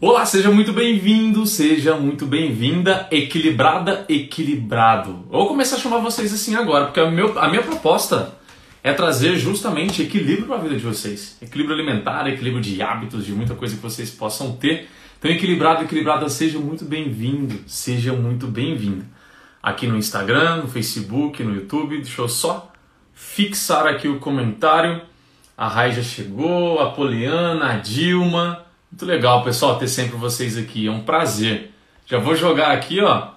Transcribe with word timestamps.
Olá, 0.00 0.24
seja 0.24 0.48
muito 0.48 0.72
bem-vindo, 0.72 1.44
seja 1.44 1.96
muito 1.96 2.24
bem-vinda, 2.24 3.08
equilibrada, 3.10 4.06
equilibrado. 4.08 5.26
Vou 5.28 5.48
começar 5.48 5.74
a 5.74 5.80
chamar 5.80 5.98
vocês 5.98 6.32
assim 6.32 6.54
agora, 6.54 6.84
porque 6.84 7.00
a, 7.00 7.10
meu, 7.10 7.36
a 7.36 7.48
minha 7.48 7.64
proposta 7.64 8.32
é 8.80 8.92
trazer 8.92 9.36
justamente 9.40 10.00
equilíbrio 10.00 10.46
para 10.46 10.54
a 10.54 10.60
vida 10.60 10.76
de 10.76 10.84
vocês. 10.84 11.36
Equilíbrio 11.42 11.74
alimentar, 11.74 12.28
equilíbrio 12.28 12.62
de 12.62 12.80
hábitos, 12.80 13.26
de 13.26 13.32
muita 13.32 13.56
coisa 13.56 13.74
que 13.74 13.82
vocês 13.82 14.08
possam 14.08 14.52
ter. 14.52 14.88
Então, 15.18 15.28
equilibrado, 15.32 15.82
equilibrada, 15.82 16.28
seja 16.28 16.60
muito 16.60 16.84
bem-vindo, 16.84 17.58
seja 17.66 18.12
muito 18.12 18.46
bem-vinda. 18.46 19.04
Aqui 19.60 19.88
no 19.88 19.96
Instagram, 19.96 20.58
no 20.58 20.68
Facebook, 20.68 21.42
no 21.42 21.56
YouTube, 21.56 21.96
deixa 21.96 22.22
eu 22.22 22.28
só 22.28 22.70
fixar 23.12 23.88
aqui 23.88 24.06
o 24.06 24.20
comentário. 24.20 25.02
A 25.56 25.66
Rai 25.66 25.90
já 25.90 26.04
chegou, 26.04 26.78
a 26.78 26.92
Poliana, 26.92 27.72
a 27.72 27.76
Dilma. 27.78 28.67
Muito 28.90 29.04
legal, 29.04 29.44
pessoal, 29.44 29.78
ter 29.78 29.88
sempre 29.88 30.16
vocês 30.16 30.56
aqui. 30.56 30.86
É 30.86 30.90
um 30.90 31.02
prazer. 31.02 31.72
Já 32.06 32.18
vou 32.18 32.34
jogar 32.34 32.72
aqui, 32.72 33.00
ó, 33.00 33.32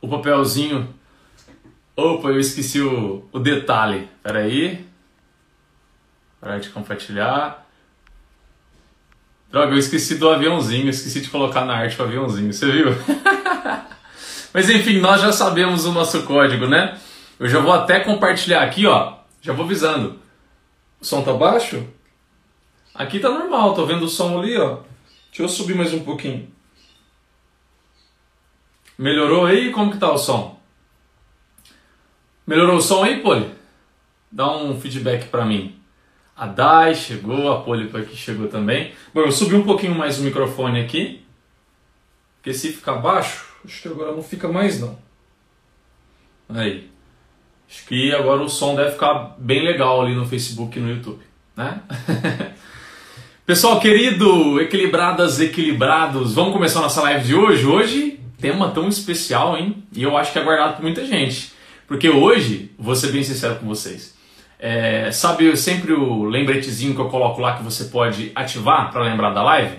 o 0.00 0.08
papelzinho. 0.08 0.94
Opa, 1.94 2.28
eu 2.28 2.40
esqueci 2.40 2.80
o, 2.80 3.24
o 3.32 3.38
detalhe. 3.38 4.08
Espera 4.16 4.40
aí. 4.40 4.86
Parar 6.40 6.58
de 6.58 6.68
compartilhar. 6.70 7.66
Droga, 9.50 9.72
eu 9.72 9.78
esqueci 9.78 10.16
do 10.16 10.28
aviãozinho. 10.28 10.88
Esqueci 10.88 11.20
de 11.20 11.30
colocar 11.30 11.64
na 11.64 11.74
arte 11.76 12.00
o 12.00 12.04
aviãozinho. 12.04 12.52
Você 12.52 12.70
viu? 12.70 12.88
Mas 14.52 14.70
enfim, 14.70 15.00
nós 15.00 15.20
já 15.20 15.32
sabemos 15.32 15.84
o 15.84 15.92
nosso 15.92 16.22
código, 16.22 16.66
né? 16.66 16.98
Eu 17.38 17.48
já 17.48 17.60
vou 17.60 17.72
até 17.72 18.00
compartilhar 18.00 18.62
aqui, 18.62 18.86
ó. 18.86 19.14
Já 19.42 19.52
vou 19.52 19.66
avisando. 19.66 20.18
O 21.00 21.04
som 21.04 21.22
tá 21.22 21.32
baixo? 21.32 21.86
Aqui 22.96 23.20
tá 23.20 23.28
normal, 23.28 23.74
tô 23.74 23.84
vendo 23.84 24.06
o 24.06 24.08
som 24.08 24.38
ali, 24.38 24.56
ó. 24.56 24.78
Deixa 25.28 25.42
eu 25.42 25.48
subir 25.50 25.76
mais 25.76 25.92
um 25.92 26.02
pouquinho. 26.02 26.50
Melhorou 28.96 29.44
aí? 29.44 29.70
Como 29.70 29.92
que 29.92 29.98
tá 29.98 30.10
o 30.10 30.16
som? 30.16 30.58
Melhorou 32.46 32.76
o 32.76 32.80
som 32.80 33.04
aí, 33.04 33.20
Poli? 33.20 33.50
Dá 34.32 34.50
um 34.56 34.80
feedback 34.80 35.28
para 35.28 35.44
mim. 35.44 35.78
A 36.34 36.46
Dai 36.46 36.94
chegou, 36.94 37.52
a 37.52 37.60
Poli 37.60 37.90
aqui 37.94 38.16
chegou 38.16 38.48
também. 38.48 38.94
Bom, 39.12 39.20
eu 39.20 39.32
subi 39.32 39.54
um 39.54 39.64
pouquinho 39.64 39.94
mais 39.94 40.18
o 40.18 40.22
microfone 40.22 40.80
aqui. 40.80 41.22
Porque 42.36 42.54
se 42.54 42.72
ficar 42.72 42.94
baixo, 42.94 43.56
acho 43.62 43.82
que 43.82 43.88
agora 43.88 44.12
não 44.12 44.22
fica 44.22 44.48
mais 44.48 44.80
não. 44.80 44.98
Aí. 46.48 46.90
Acho 47.68 47.86
que 47.86 48.14
agora 48.14 48.40
o 48.42 48.48
som 48.48 48.74
deve 48.74 48.92
ficar 48.92 49.36
bem 49.36 49.62
legal 49.62 50.00
ali 50.00 50.14
no 50.14 50.24
Facebook 50.24 50.78
e 50.78 50.80
no 50.80 50.88
YouTube, 50.88 51.22
né? 51.54 51.82
Pessoal 53.46 53.78
querido, 53.78 54.60
equilibradas, 54.60 55.38
equilibrados, 55.38 56.34
vamos 56.34 56.52
começar 56.52 56.80
nossa 56.80 57.00
live 57.02 57.24
de 57.24 57.32
hoje? 57.32 57.64
Hoje, 57.64 58.20
tema 58.40 58.72
tão 58.72 58.88
especial, 58.88 59.56
hein? 59.56 59.84
E 59.92 60.02
eu 60.02 60.16
acho 60.16 60.32
que 60.32 60.38
é 60.40 60.42
guardado 60.42 60.74
por 60.74 60.82
muita 60.82 61.06
gente. 61.06 61.52
Porque 61.86 62.10
hoje, 62.10 62.72
vou 62.76 62.96
ser 62.96 63.12
bem 63.12 63.22
sincero 63.22 63.54
com 63.54 63.66
vocês, 63.66 64.16
é, 64.58 65.12
sabe 65.12 65.56
sempre 65.56 65.92
o 65.92 66.24
lembretezinho 66.24 66.92
que 66.92 67.00
eu 67.00 67.08
coloco 67.08 67.40
lá 67.40 67.56
que 67.56 67.62
você 67.62 67.84
pode 67.84 68.32
ativar 68.34 68.90
para 68.90 69.04
lembrar 69.04 69.30
da 69.30 69.44
live? 69.44 69.76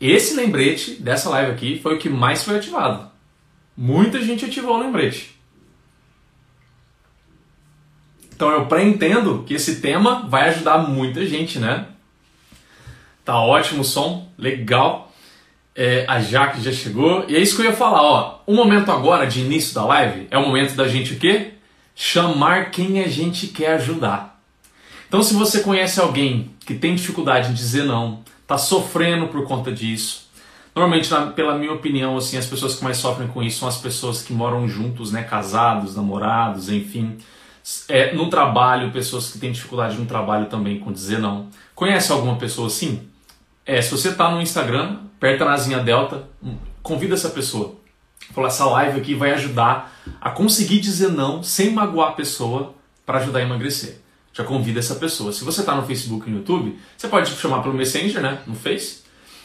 Esse 0.00 0.34
lembrete 0.34 1.00
dessa 1.00 1.30
live 1.30 1.52
aqui 1.52 1.78
foi 1.80 1.94
o 1.94 1.98
que 1.98 2.08
mais 2.08 2.42
foi 2.42 2.56
ativado. 2.56 3.08
Muita 3.76 4.20
gente 4.20 4.44
ativou 4.44 4.74
o 4.74 4.80
lembrete. 4.80 5.38
Então 8.34 8.50
eu 8.50 8.66
pré-entendo 8.66 9.44
que 9.46 9.54
esse 9.54 9.80
tema 9.80 10.26
vai 10.28 10.48
ajudar 10.48 10.78
muita 10.78 11.24
gente, 11.24 11.60
né? 11.60 11.86
Tá 13.28 13.42
ótimo 13.42 13.82
o 13.82 13.84
som, 13.84 14.26
legal. 14.38 15.12
É, 15.76 16.06
a 16.08 16.18
Jaque 16.18 16.62
já 16.62 16.72
chegou. 16.72 17.26
E 17.28 17.36
é 17.36 17.38
isso 17.38 17.56
que 17.56 17.60
eu 17.60 17.66
ia 17.66 17.76
falar, 17.76 18.00
ó. 18.00 18.40
O 18.46 18.54
momento 18.54 18.90
agora 18.90 19.26
de 19.26 19.40
início 19.40 19.74
da 19.74 19.84
live 19.84 20.26
é 20.30 20.38
o 20.38 20.46
momento 20.46 20.74
da 20.74 20.88
gente 20.88 21.12
o 21.12 21.18
quê? 21.18 21.50
Chamar 21.94 22.70
quem 22.70 23.04
a 23.04 23.06
gente 23.06 23.48
quer 23.48 23.74
ajudar. 23.74 24.42
Então 25.06 25.22
se 25.22 25.34
você 25.34 25.60
conhece 25.60 26.00
alguém 26.00 26.52
que 26.64 26.72
tem 26.72 26.94
dificuldade 26.94 27.50
em 27.50 27.52
dizer 27.52 27.82
não, 27.82 28.20
tá 28.46 28.56
sofrendo 28.56 29.28
por 29.28 29.46
conta 29.46 29.70
disso. 29.70 30.30
Normalmente, 30.74 31.10
na, 31.10 31.26
pela 31.26 31.54
minha 31.54 31.74
opinião, 31.74 32.16
assim, 32.16 32.38
as 32.38 32.46
pessoas 32.46 32.76
que 32.76 32.82
mais 32.82 32.96
sofrem 32.96 33.28
com 33.28 33.42
isso 33.42 33.58
são 33.58 33.68
as 33.68 33.76
pessoas 33.76 34.22
que 34.22 34.32
moram 34.32 34.66
juntos, 34.66 35.12
né, 35.12 35.22
casados, 35.22 35.94
namorados, 35.94 36.70
enfim. 36.70 37.18
É, 37.90 38.14
no 38.14 38.30
trabalho, 38.30 38.90
pessoas 38.90 39.30
que 39.30 39.38
têm 39.38 39.52
dificuldade 39.52 39.98
no 39.98 40.06
trabalho 40.06 40.46
também 40.46 40.80
com 40.80 40.90
dizer 40.90 41.18
não. 41.18 41.48
Conhece 41.74 42.10
alguma 42.10 42.36
pessoa 42.36 42.68
assim? 42.68 43.06
É, 43.68 43.82
se 43.82 43.90
você 43.90 44.08
está 44.08 44.30
no 44.30 44.40
Instagram, 44.40 44.96
aperta 45.18 45.44
na 45.44 45.52
asinha 45.52 45.78
delta, 45.78 46.26
hum, 46.42 46.56
convida 46.82 47.12
essa 47.12 47.28
pessoa. 47.28 47.74
Fala, 48.32 48.48
essa 48.48 48.64
live 48.64 48.98
aqui 48.98 49.14
vai 49.14 49.32
ajudar 49.32 49.92
a 50.18 50.30
conseguir 50.30 50.80
dizer 50.80 51.12
não 51.12 51.42
sem 51.42 51.70
magoar 51.70 52.08
a 52.08 52.12
pessoa 52.12 52.74
para 53.04 53.18
ajudar 53.18 53.40
a 53.40 53.42
emagrecer. 53.42 54.00
Já 54.32 54.42
convida 54.42 54.78
essa 54.78 54.94
pessoa. 54.94 55.34
Se 55.34 55.44
você 55.44 55.60
está 55.60 55.74
no 55.74 55.84
Facebook 55.86 56.26
e 56.26 56.30
no 56.30 56.38
YouTube, 56.38 56.78
você 56.96 57.08
pode 57.08 57.30
chamar 57.32 57.62
pelo 57.62 57.74
Messenger, 57.74 58.22
né? 58.22 58.38
No 58.46 58.54
Face. 58.54 59.02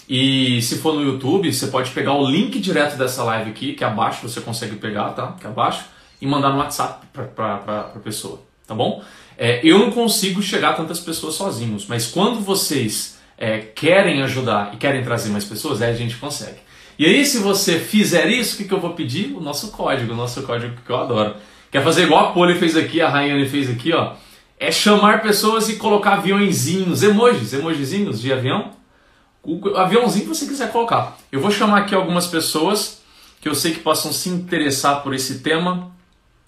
E 0.07 0.61
se 0.61 0.77
for 0.77 0.95
no 0.95 1.03
YouTube, 1.03 1.53
você 1.53 1.67
pode 1.67 1.91
pegar 1.91 2.13
o 2.13 2.25
link 2.25 2.61
direto 2.61 2.95
dessa 2.95 3.25
live 3.25 3.49
aqui, 3.49 3.73
que 3.73 3.83
é 3.83 3.87
abaixo 3.87 4.25
você 4.25 4.39
consegue 4.39 4.77
pegar, 4.77 5.09
tá? 5.09 5.33
Que 5.37 5.45
é 5.45 5.49
abaixo, 5.49 5.83
e 6.21 6.25
mandar 6.25 6.51
no 6.51 6.59
WhatsApp 6.59 7.07
para 7.35 7.91
a 7.93 7.99
pessoa, 7.99 8.39
tá 8.65 8.73
bom? 8.73 9.03
É, 9.37 9.59
eu 9.65 9.79
não 9.79 9.91
consigo 9.91 10.41
chegar 10.41 10.69
a 10.69 10.73
tantas 10.75 11.01
pessoas 11.01 11.35
sozinhos, 11.35 11.87
mas 11.87 12.07
quando 12.07 12.39
vocês 12.39 13.12
é, 13.43 13.59
querem 13.59 14.23
ajudar 14.23 14.73
e 14.73 14.77
querem 14.77 15.03
trazer 15.03 15.29
mais 15.29 15.43
pessoas, 15.43 15.81
aí 15.81 15.91
a 15.91 15.95
gente 15.95 16.15
consegue. 16.15 16.59
E 16.97 17.05
aí, 17.05 17.25
se 17.25 17.39
você 17.39 17.77
fizer 17.77 18.29
isso, 18.29 18.55
o 18.55 18.57
que, 18.57 18.63
que 18.63 18.73
eu 18.73 18.79
vou 18.79 18.93
pedir? 18.93 19.33
O 19.33 19.41
nosso 19.41 19.69
código, 19.71 20.13
o 20.13 20.15
nosso 20.15 20.43
código 20.43 20.73
que 20.85 20.89
eu 20.89 20.95
adoro. 20.95 21.35
Quer 21.69 21.83
fazer 21.83 22.03
igual 22.03 22.29
a 22.29 22.31
Poli 22.31 22.57
fez 22.57 22.77
aqui, 22.77 23.01
a 23.01 23.09
Rayane 23.09 23.45
fez 23.49 23.69
aqui, 23.69 23.91
ó. 23.91 24.13
É 24.57 24.71
chamar 24.71 25.21
pessoas 25.21 25.67
e 25.67 25.75
colocar 25.75 26.13
aviãozinhos, 26.13 27.03
emojis, 27.03 27.51
emojizinhos 27.51 28.21
de 28.21 28.31
avião. 28.31 28.71
O 29.43 29.75
aviãozinho 29.75 30.23
que 30.23 30.33
você 30.33 30.45
quiser 30.45 30.71
colocar. 30.71 31.17
Eu 31.29 31.41
vou 31.41 31.51
chamar 31.51 31.79
aqui 31.79 31.93
algumas 31.93 32.27
pessoas 32.27 33.01
que 33.41 33.49
eu 33.49 33.55
sei 33.55 33.73
que 33.73 33.79
possam 33.81 34.13
se 34.13 34.29
interessar 34.29 35.03
por 35.03 35.13
esse 35.13 35.39
tema. 35.39 35.91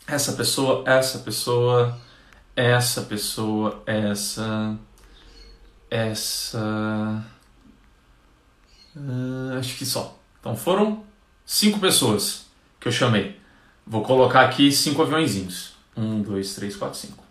Essa 0.07 0.31
pessoa, 0.31 0.81
essa 0.85 1.19
pessoa, 1.19 1.99
essa 2.55 3.01
pessoa, 3.01 3.83
essa 3.85 4.77
essa. 5.95 7.23
Uh, 8.95 9.57
acho 9.59 9.77
que 9.77 9.85
só. 9.85 10.17
Então 10.39 10.55
foram 10.55 11.03
cinco 11.45 11.79
pessoas 11.79 12.45
que 12.79 12.87
eu 12.87 12.91
chamei. 12.91 13.39
Vou 13.85 14.01
colocar 14.01 14.41
aqui 14.41 14.71
cinco 14.71 15.01
aviãozinhos. 15.01 15.73
Um, 15.95 16.21
dois, 16.21 16.55
três, 16.55 16.75
quatro, 16.75 16.97
cinco. 16.97 17.23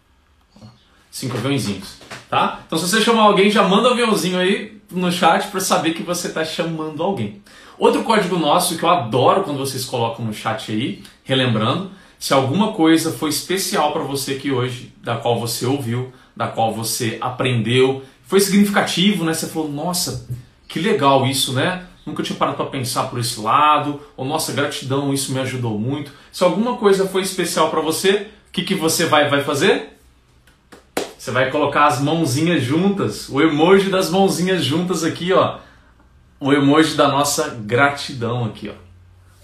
Cinco 1.10 1.36
aviãozinhos, 1.36 1.98
tá? 2.28 2.60
Então 2.66 2.76
se 2.76 2.88
você 2.88 3.00
chamar 3.00 3.22
alguém, 3.22 3.48
já 3.48 3.62
manda 3.62 3.88
um 3.88 3.92
aviãozinho 3.92 4.38
aí 4.38 4.80
no 4.90 5.12
chat 5.12 5.48
para 5.48 5.60
saber 5.60 5.94
que 5.94 6.02
você 6.02 6.28
está 6.28 6.44
chamando 6.44 7.02
alguém. 7.02 7.40
Outro 7.78 8.02
código 8.02 8.36
nosso 8.36 8.76
que 8.76 8.82
eu 8.82 8.88
adoro 8.88 9.42
quando 9.42 9.58
vocês 9.58 9.84
colocam 9.84 10.24
no 10.24 10.32
chat 10.32 10.72
aí, 10.72 11.02
relembrando, 11.22 11.90
se 12.18 12.32
alguma 12.32 12.72
coisa 12.72 13.12
foi 13.12 13.30
especial 13.30 13.92
para 13.92 14.02
você 14.02 14.32
aqui 14.32 14.50
hoje, 14.50 14.92
da 15.02 15.16
qual 15.16 15.38
você 15.38 15.66
ouviu, 15.66 16.12
da 16.34 16.48
qual 16.48 16.72
você 16.72 17.18
aprendeu, 17.20 18.02
foi 18.26 18.40
significativo, 18.40 19.24
né? 19.24 19.34
Você 19.34 19.46
falou, 19.46 19.70
nossa, 19.70 20.26
que 20.66 20.78
legal 20.78 21.26
isso, 21.26 21.52
né? 21.52 21.86
Nunca 22.06 22.22
tinha 22.22 22.38
parado 22.38 22.56
para 22.56 22.66
pensar 22.66 23.04
por 23.04 23.18
esse 23.18 23.40
lado. 23.40 24.00
Ou 24.16 24.24
nossa, 24.24 24.52
gratidão, 24.52 25.12
isso 25.12 25.32
me 25.32 25.40
ajudou 25.40 25.78
muito. 25.78 26.12
Se 26.32 26.44
alguma 26.44 26.76
coisa 26.76 27.06
foi 27.06 27.22
especial 27.22 27.70
para 27.70 27.80
você, 27.80 28.28
o 28.48 28.52
que, 28.52 28.62
que 28.62 28.74
você 28.74 29.06
vai, 29.06 29.28
vai 29.28 29.42
fazer? 29.42 29.98
Você 31.18 31.30
vai 31.30 31.50
colocar 31.50 31.86
as 31.86 32.02
mãozinhas 32.02 32.62
juntas, 32.62 33.30
o 33.30 33.40
emoji 33.40 33.88
das 33.88 34.10
mãozinhas 34.10 34.62
juntas 34.62 35.02
aqui, 35.02 35.32
ó. 35.32 35.58
O 36.38 36.52
emoji 36.52 36.94
da 36.96 37.08
nossa 37.08 37.56
gratidão 37.60 38.44
aqui, 38.44 38.68
ó. 38.68 38.74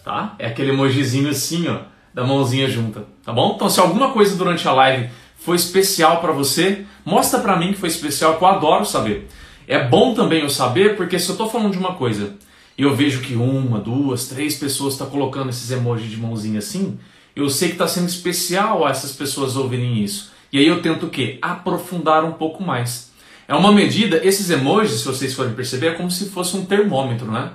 Tá? 0.05 0.35
É 0.39 0.47
aquele 0.47 0.73
emojizinho 0.73 1.31
assim, 1.31 1.69
ó, 1.69 1.81
da 2.13 2.25
mãozinha 2.25 2.69
junta, 2.69 3.05
tá 3.25 3.33
bom? 3.33 3.55
Então, 3.55 3.69
se 3.71 3.81
alguma 3.81 4.11
coisa 4.13 4.37
durante 4.37 4.67
a 4.67 4.73
live 4.73 5.11
foi 5.41 5.57
especial 5.57 6.21
para 6.21 6.33
você, 6.33 6.85
mostra 7.05 7.41
para 7.41 7.57
mim 7.57 7.73
que 7.73 7.79
foi 7.79 7.89
especial, 7.89 8.37
que 8.37 8.45
eu 8.45 8.49
adoro 8.49 8.85
saber. 8.85 9.29
É 9.67 9.83
bom 9.83 10.15
também 10.15 10.43
eu 10.43 10.51
saber, 10.51 10.97
porque 10.97 11.19
se 11.19 11.29
eu 11.29 11.35
estou 11.35 11.49
falando 11.49 11.73
de 11.73 11.79
uma 11.79 11.95
coisa 11.95 12.35
e 12.77 12.83
eu 12.83 12.95
vejo 12.95 13.21
que 13.21 13.35
uma, 13.35 13.79
duas, 13.79 14.27
três 14.29 14.57
pessoas 14.57 14.95
estão 14.95 15.07
tá 15.07 15.13
colocando 15.13 15.51
esses 15.51 15.71
emojis 15.71 16.11
de 16.11 16.17
mãozinha 16.17 16.59
assim, 16.59 16.99
eu 17.35 17.49
sei 17.49 17.69
que 17.69 17.75
está 17.75 17.89
sendo 17.89 18.09
especial 18.09 18.87
essas 18.89 19.13
pessoas 19.13 19.57
ouvirem 19.57 20.03
isso. 20.03 20.31
E 20.53 20.59
aí 20.59 20.67
eu 20.67 20.83
tento 20.83 21.07
o 21.07 21.11
quê? 21.11 21.39
Aprofundar 21.41 22.25
um 22.25 22.33
pouco 22.33 22.63
mais. 22.63 23.11
É 23.47 23.55
uma 23.55 23.73
medida, 23.73 24.21
esses 24.25 24.51
emojis, 24.51 25.01
se 25.01 25.07
vocês 25.07 25.35
forem 25.35 25.55
perceber, 25.55 25.89
é 25.89 25.95
como 25.95 26.11
se 26.11 26.29
fosse 26.29 26.57
um 26.57 26.65
termômetro, 26.65 27.31
né? 27.31 27.51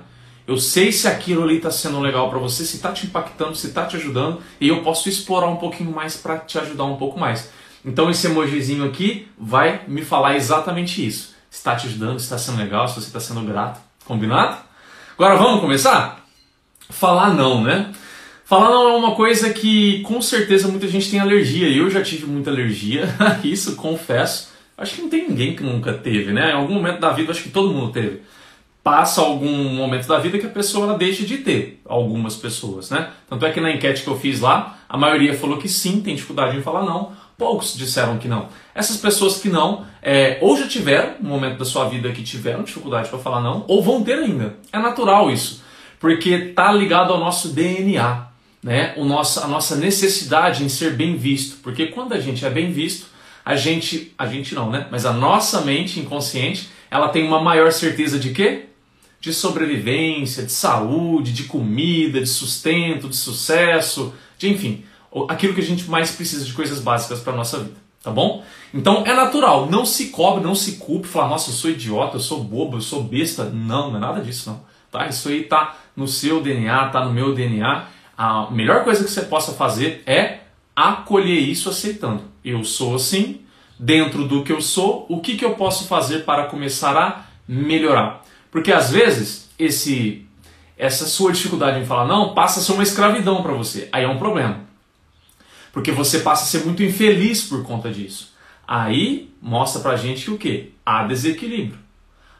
Eu 0.46 0.56
sei 0.58 0.92
se 0.92 1.08
aquilo 1.08 1.42
ali 1.42 1.56
está 1.56 1.70
sendo 1.70 1.98
legal 2.00 2.30
para 2.30 2.38
você, 2.38 2.64
se 2.64 2.76
está 2.76 2.92
te 2.92 3.06
impactando, 3.06 3.56
se 3.56 3.66
está 3.66 3.84
te 3.84 3.96
ajudando, 3.96 4.40
e 4.60 4.68
eu 4.68 4.82
posso 4.82 5.08
explorar 5.08 5.48
um 5.48 5.56
pouquinho 5.56 5.90
mais 5.90 6.16
para 6.16 6.38
te 6.38 6.58
ajudar 6.58 6.84
um 6.84 6.96
pouco 6.96 7.18
mais. 7.18 7.50
Então 7.86 8.10
esse 8.10 8.26
emojizinho 8.26 8.84
aqui 8.84 9.28
vai 9.38 9.82
me 9.86 10.02
falar 10.02 10.34
exatamente 10.34 11.06
isso. 11.06 11.36
Está 11.48 11.76
te 11.76 11.86
ajudando, 11.86 12.18
está 12.18 12.36
sendo 12.36 12.58
legal, 12.58 12.88
se 12.88 12.96
você 12.96 13.06
está 13.06 13.20
sendo 13.20 13.42
grato. 13.42 13.80
Combinado? 14.04 14.56
Agora 15.16 15.36
vamos 15.36 15.60
começar? 15.60 16.26
Falar 16.90 17.32
não, 17.32 17.62
né? 17.62 17.92
Falar 18.44 18.70
não 18.70 18.88
é 18.88 18.96
uma 18.96 19.14
coisa 19.14 19.52
que 19.52 20.02
com 20.02 20.20
certeza 20.20 20.68
muita 20.68 20.88
gente 20.88 21.10
tem 21.10 21.20
alergia. 21.20 21.68
Eu 21.68 21.88
já 21.88 22.02
tive 22.02 22.26
muita 22.26 22.50
alergia, 22.50 23.08
isso 23.42 23.76
confesso. 23.76 24.50
Acho 24.76 24.96
que 24.96 25.02
não 25.02 25.08
tem 25.08 25.28
ninguém 25.28 25.56
que 25.56 25.62
nunca 25.62 25.92
teve, 25.92 26.32
né? 26.32 26.50
Em 26.50 26.54
algum 26.54 26.74
momento 26.74 27.00
da 27.00 27.10
vida, 27.10 27.30
acho 27.30 27.42
que 27.42 27.50
todo 27.50 27.72
mundo 27.72 27.92
teve. 27.92 28.22
Passa 28.82 29.20
algum 29.20 29.74
momento 29.74 30.06
da 30.06 30.18
vida 30.18 30.38
que 30.38 30.46
a 30.46 30.50
pessoa 30.50 30.96
deixa 30.98 31.24
de 31.24 31.38
ter, 31.38 31.80
algumas 31.84 32.36
pessoas, 32.36 32.90
né? 32.90 33.10
Tanto 33.28 33.46
é 33.46 33.52
que 33.52 33.60
na 33.60 33.72
enquete 33.72 34.02
que 34.02 34.08
eu 34.08 34.18
fiz 34.18 34.40
lá, 34.40 34.78
a 34.88 34.96
maioria 34.96 35.34
falou 35.34 35.56
que 35.56 35.68
sim, 35.68 36.00
tem 36.00 36.14
dificuldade 36.14 36.56
em 36.56 36.62
falar 36.62 36.84
não, 36.84 37.12
poucos 37.36 37.76
disseram 37.76 38.18
que 38.18 38.28
não. 38.28 38.48
Essas 38.74 38.96
pessoas 38.96 39.38
que 39.38 39.48
não, 39.48 39.86
é, 40.02 40.38
ou 40.40 40.56
já 40.56 40.66
tiveram 40.66 41.14
um 41.22 41.28
momento 41.28 41.58
da 41.58 41.64
sua 41.64 41.88
vida 41.88 42.12
que 42.12 42.22
tiveram 42.22 42.62
dificuldade 42.62 43.08
para 43.08 43.18
falar 43.18 43.40
não, 43.40 43.64
ou 43.68 43.82
vão 43.82 44.02
ter 44.02 44.18
ainda. 44.18 44.56
É 44.72 44.78
natural 44.78 45.30
isso, 45.30 45.62
porque 45.98 46.52
tá 46.54 46.72
ligado 46.72 47.12
ao 47.12 47.20
nosso 47.20 47.48
DNA 47.48 48.26
né, 48.66 48.94
o 48.96 49.04
nosso, 49.04 49.38
a 49.38 49.46
nossa 49.46 49.76
necessidade 49.76 50.64
em 50.64 50.68
ser 50.68 50.94
bem 50.94 51.16
visto. 51.16 51.58
Porque 51.62 51.86
quando 51.86 52.14
a 52.14 52.18
gente 52.18 52.44
é 52.44 52.50
bem 52.50 52.72
visto, 52.72 53.06
a 53.44 53.54
gente, 53.54 54.12
a 54.18 54.26
gente 54.26 54.56
não, 54.56 54.70
né? 54.70 54.88
Mas 54.90 55.06
a 55.06 55.12
nossa 55.12 55.60
mente 55.60 56.00
inconsciente, 56.00 56.68
ela 56.90 57.08
tem 57.08 57.24
uma 57.24 57.40
maior 57.40 57.70
certeza 57.70 58.18
de 58.18 58.30
quê? 58.30 58.64
De 59.20 59.32
sobrevivência, 59.32 60.42
de 60.42 60.50
saúde, 60.50 61.32
de 61.32 61.44
comida, 61.44 62.20
de 62.20 62.26
sustento, 62.26 63.08
de 63.08 63.16
sucesso, 63.16 64.12
de 64.36 64.48
enfim, 64.48 64.84
aquilo 65.28 65.54
que 65.54 65.60
a 65.60 65.64
gente 65.64 65.88
mais 65.88 66.10
precisa 66.10 66.44
de 66.44 66.52
coisas 66.52 66.80
básicas 66.80 67.20
para 67.20 67.32
nossa 67.32 67.60
vida, 67.60 67.76
tá 68.02 68.10
bom? 68.10 68.44
Então 68.74 69.04
é 69.06 69.14
natural, 69.14 69.70
não 69.70 69.86
se 69.86 70.08
cobre, 70.08 70.44
não 70.44 70.54
se 70.54 70.72
culpe, 70.72 71.08
falar, 71.08 71.28
nossa, 71.28 71.50
eu 71.50 71.54
sou 71.54 71.70
idiota, 71.70 72.16
eu 72.16 72.20
sou 72.20 72.42
bobo, 72.42 72.76
eu 72.76 72.82
sou 72.82 73.02
besta. 73.02 73.44
Não, 73.44 73.90
não 73.90 73.96
é 73.96 74.00
nada 74.00 74.20
disso, 74.20 74.50
não. 74.50 74.60
Tá? 74.90 75.06
Isso 75.06 75.28
aí 75.28 75.44
tá 75.44 75.76
no 75.96 76.06
seu 76.06 76.42
DNA, 76.42 76.88
tá 76.88 77.04
no 77.04 77.12
meu 77.12 77.34
DNA 77.34 77.96
a 78.16 78.50
melhor 78.50 78.82
coisa 78.82 79.04
que 79.04 79.10
você 79.10 79.22
possa 79.22 79.52
fazer 79.52 80.02
é 80.06 80.38
acolher 80.74 81.38
isso 81.38 81.68
aceitando. 81.68 82.22
Eu 82.42 82.64
sou 82.64 82.94
assim, 82.94 83.42
dentro 83.78 84.26
do 84.26 84.42
que 84.42 84.52
eu 84.52 84.62
sou, 84.62 85.04
o 85.08 85.20
que, 85.20 85.36
que 85.36 85.44
eu 85.44 85.54
posso 85.54 85.86
fazer 85.86 86.24
para 86.24 86.46
começar 86.46 86.96
a 86.96 87.26
melhorar? 87.46 88.24
Porque 88.50 88.72
às 88.72 88.90
vezes 88.90 89.50
esse 89.58 90.22
essa 90.78 91.06
sua 91.06 91.32
dificuldade 91.32 91.80
em 91.80 91.86
falar 91.86 92.06
não 92.06 92.34
passa 92.34 92.60
a 92.60 92.62
ser 92.62 92.72
uma 92.72 92.82
escravidão 92.82 93.42
para 93.42 93.52
você. 93.52 93.88
Aí 93.90 94.04
é 94.04 94.08
um 94.08 94.18
problema. 94.18 94.65
Porque 95.76 95.92
você 95.92 96.20
passa 96.20 96.44
a 96.44 96.46
ser 96.46 96.64
muito 96.64 96.82
infeliz 96.82 97.44
por 97.44 97.62
conta 97.62 97.90
disso. 97.90 98.32
Aí 98.66 99.30
mostra 99.42 99.82
pra 99.82 99.94
gente 99.94 100.24
que 100.24 100.30
o 100.30 100.38
que? 100.38 100.72
Há 100.86 101.04
desequilíbrio. 101.04 101.78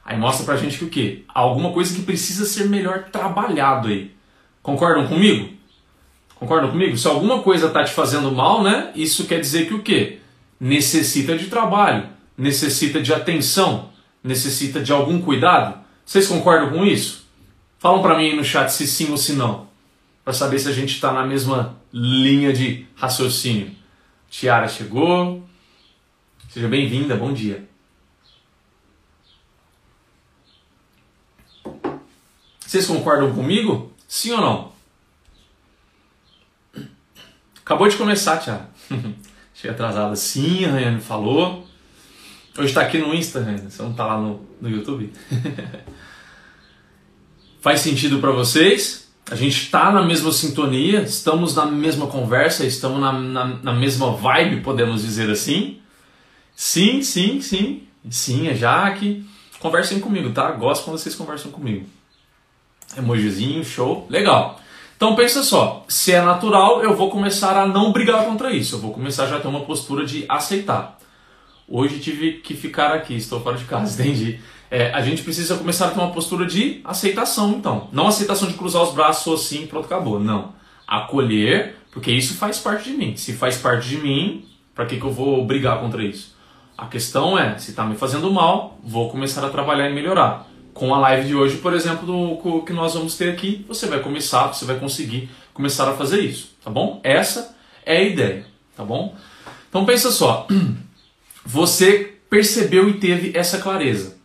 Aí 0.03 0.17
mostra 0.17 0.47
pra 0.47 0.57
gente 0.57 0.79
que 0.79 0.87
o 0.87 0.89
que? 0.89 1.23
Há 1.29 1.41
alguma 1.41 1.71
coisa 1.71 1.95
que 1.95 2.01
precisa 2.01 2.47
ser 2.47 2.65
melhor 2.65 3.11
trabalhado 3.13 3.89
aí. 3.89 4.11
Concordam 4.63 5.07
comigo? 5.07 5.51
Concordam 6.37 6.71
comigo? 6.71 6.97
Se 6.97 7.07
alguma 7.07 7.43
coisa 7.43 7.67
está 7.67 7.85
te 7.85 7.93
fazendo 7.93 8.33
mal, 8.33 8.63
né? 8.63 8.91
Isso 8.95 9.27
quer 9.27 9.39
dizer 9.39 9.67
que 9.67 9.75
o 9.75 9.83
quê? 9.83 10.21
Necessita 10.59 11.37
de 11.37 11.49
trabalho, 11.49 12.09
necessita 12.39 13.03
de 13.03 13.13
atenção, 13.13 13.91
necessita 14.25 14.81
de 14.81 14.93
algum 14.93 15.21
cuidado. 15.21 15.79
Vocês 16.07 16.27
concordam 16.27 16.71
com 16.71 16.87
isso? 16.87 17.27
Falam 17.79 18.01
para 18.01 18.17
mim 18.17 18.35
no 18.35 18.43
chat 18.43 18.71
se 18.71 18.87
sim 18.87 19.11
ou 19.11 19.19
se 19.19 19.35
não, 19.35 19.69
para 20.27 20.35
saber 20.35 20.59
se 20.59 20.69
a 20.69 20.73
gente 20.73 20.93
está 20.93 21.13
na 21.13 21.25
mesma 21.25 21.81
linha 21.93 22.53
de 22.53 22.85
raciocínio. 22.97 23.71
Tiara 24.29 24.67
chegou. 24.67 25.49
Seja 26.49 26.67
bem-vinda, 26.67 27.15
bom 27.15 27.33
dia. 27.33 27.65
Vocês 32.59 32.89
concordam 32.89 33.33
comigo? 33.37 33.93
Sim 34.09 34.33
ou 34.33 34.41
não? 34.41 34.73
Acabou 37.61 37.87
de 37.87 37.97
começar, 37.97 38.39
Thiago. 38.39 38.67
Cheguei 39.55 39.71
atrasado. 39.71 40.17
Sim, 40.17 40.65
a 40.65 40.73
Rayane 40.73 41.01
falou. 41.01 41.69
Hoje 42.59 42.71
está 42.71 42.81
aqui 42.81 42.99
no 42.99 43.15
Insta, 43.15 43.43
né? 43.43 43.59
Você 43.59 43.81
não 43.81 43.93
está 43.93 44.05
lá 44.05 44.21
no, 44.21 44.45
no 44.61 44.69
YouTube? 44.69 45.13
Faz 47.63 47.79
sentido 47.79 48.19
para 48.19 48.33
vocês? 48.33 49.06
A 49.31 49.35
gente 49.35 49.63
está 49.65 49.91
na 49.91 50.03
mesma 50.03 50.31
sintonia, 50.31 51.03
estamos 51.03 51.55
na 51.55 51.67
mesma 51.67 52.07
conversa, 52.07 52.65
estamos 52.65 53.01
na, 53.01 53.13
na, 53.13 53.45
na, 53.45 53.73
mesma 53.73 54.13
vibe, 54.13 54.61
podemos 54.61 55.03
dizer 55.03 55.29
assim? 55.29 55.79
Sim, 56.55 57.03
sim, 57.03 57.41
sim. 57.41 57.83
Sim, 58.09 58.47
é 58.47 58.55
Jaque. 58.55 59.27
Conversem 59.59 59.99
comigo, 59.99 60.31
tá? 60.31 60.53
Gosto 60.53 60.85
quando 60.85 60.99
vocês 60.99 61.15
conversam 61.17 61.51
comigo. 61.51 61.87
Emojizinho, 62.97 63.65
show. 63.65 64.07
Legal. 64.09 64.61
Então 64.97 65.17
pensa 65.17 65.43
só, 65.43 65.85
se 65.89 66.13
é 66.13 66.23
natural, 66.23 66.83
eu 66.83 66.95
vou 66.97 67.11
começar 67.11 67.57
a 67.57 67.67
não 67.67 67.93
brigar 67.93 68.25
contra 68.25 68.51
isso, 68.51 68.77
eu 68.77 68.79
vou 68.79 68.95
começar 68.95 69.27
já 69.27 69.37
a 69.37 69.41
ter 69.41 69.49
uma 69.49 69.61
postura 69.61 70.07
de 70.07 70.25
aceitar. 70.27 70.99
Hoje 71.69 71.99
tive 71.99 72.35
que 72.35 72.55
ficar 72.55 72.93
aqui, 72.93 73.15
estou 73.15 73.41
fora 73.41 73.59
de 73.59 73.65
casa, 73.65 73.93
entendi. 74.01 74.41
É, 74.71 74.91
a 74.93 75.01
gente 75.01 75.23
precisa 75.23 75.57
começar 75.57 75.87
a 75.87 75.91
ter 75.91 75.99
uma 75.99 76.11
postura 76.11 76.47
de 76.47 76.81
aceitação, 76.85 77.53
então. 77.53 77.89
Não 77.93 78.09
aceitação 78.09 78.49
de 78.49 78.55
cruzar 78.55 78.83
os 78.83 78.93
braços 78.93 79.43
assim, 79.43 79.67
pronto, 79.67 79.87
acabou. 79.87 80.19
Não. 80.19 80.55
Acolher, 80.87 81.77
porque 81.91 82.11
isso 82.11 82.35
faz 82.35 82.59
parte 82.59 82.91
de 82.91 82.97
mim. 82.97 83.17
Se 83.17 83.33
faz 83.33 83.57
parte 83.57 83.89
de 83.89 83.99
mim, 83.99 84.45
para 84.75 84.87
que, 84.87 84.99
que 84.99 85.05
eu 85.05 85.13
vou 85.13 85.45
brigar 85.45 85.81
contra 85.81 86.03
isso? 86.03 86.35
A 86.77 86.87
questão 86.87 87.39
é, 87.39 87.57
se 87.59 87.71
está 87.71 87.85
me 87.85 87.97
fazendo 87.97 88.31
mal, 88.31 88.79
vou 88.83 89.09
começar 89.11 89.45
a 89.45 89.51
trabalhar 89.51 89.89
e 89.89 89.95
melhorar 89.95 90.47
com 90.77 90.95
a 90.95 90.99
live 90.99 91.29
de 91.29 91.35
hoje, 91.35 91.57
por 91.57 91.73
exemplo, 91.73 92.07
do, 92.07 92.63
que 92.63 92.73
nós 92.73 92.93
vamos 92.95 93.17
ter 93.17 93.31
aqui, 93.31 93.65
você 93.67 93.87
vai 93.87 94.01
começar, 94.01 94.49
você 94.49 94.65
vai 94.67 94.79
conseguir 94.79 95.31
começar 95.55 95.89
a 95.89 95.95
fazer 95.95 96.21
isso, 96.21 96.51
tá 96.63 96.71
bom? 96.71 97.01
Essa 97.03 97.57
é 97.85 97.97
a 97.97 98.03
ideia, 98.03 98.47
tá 98.77 98.85
bom? 98.85 99.17
Então 99.69 99.87
pensa 99.87 100.11
só, 100.11 100.47
você 101.45 102.19
percebeu 102.29 102.91
e 102.91 102.95
teve 102.95 103.33
essa 103.37 103.59
clareza. 103.59 104.16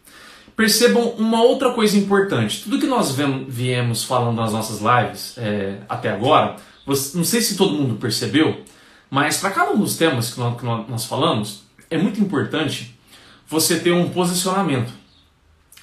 Percebam 0.61 1.15
uma 1.17 1.41
outra 1.41 1.71
coisa 1.71 1.97
importante. 1.97 2.61
Tudo 2.61 2.77
que 2.77 2.85
nós 2.85 3.17
viemos 3.47 4.03
falando 4.03 4.35
nas 4.35 4.53
nossas 4.53 4.79
lives 4.79 5.35
é, 5.37 5.77
até 5.89 6.11
agora, 6.11 6.57
você, 6.85 7.17
não 7.17 7.23
sei 7.23 7.41
se 7.41 7.57
todo 7.57 7.73
mundo 7.73 7.95
percebeu, 7.95 8.61
mas 9.09 9.37
para 9.37 9.49
cada 9.49 9.71
um 9.71 9.79
dos 9.79 9.97
temas 9.97 10.31
que 10.31 10.39
nós, 10.39 10.59
que 10.59 10.65
nós 10.65 11.05
falamos, 11.05 11.63
é 11.89 11.97
muito 11.97 12.21
importante 12.21 12.95
você 13.47 13.79
ter 13.79 13.91
um 13.91 14.09
posicionamento 14.09 14.93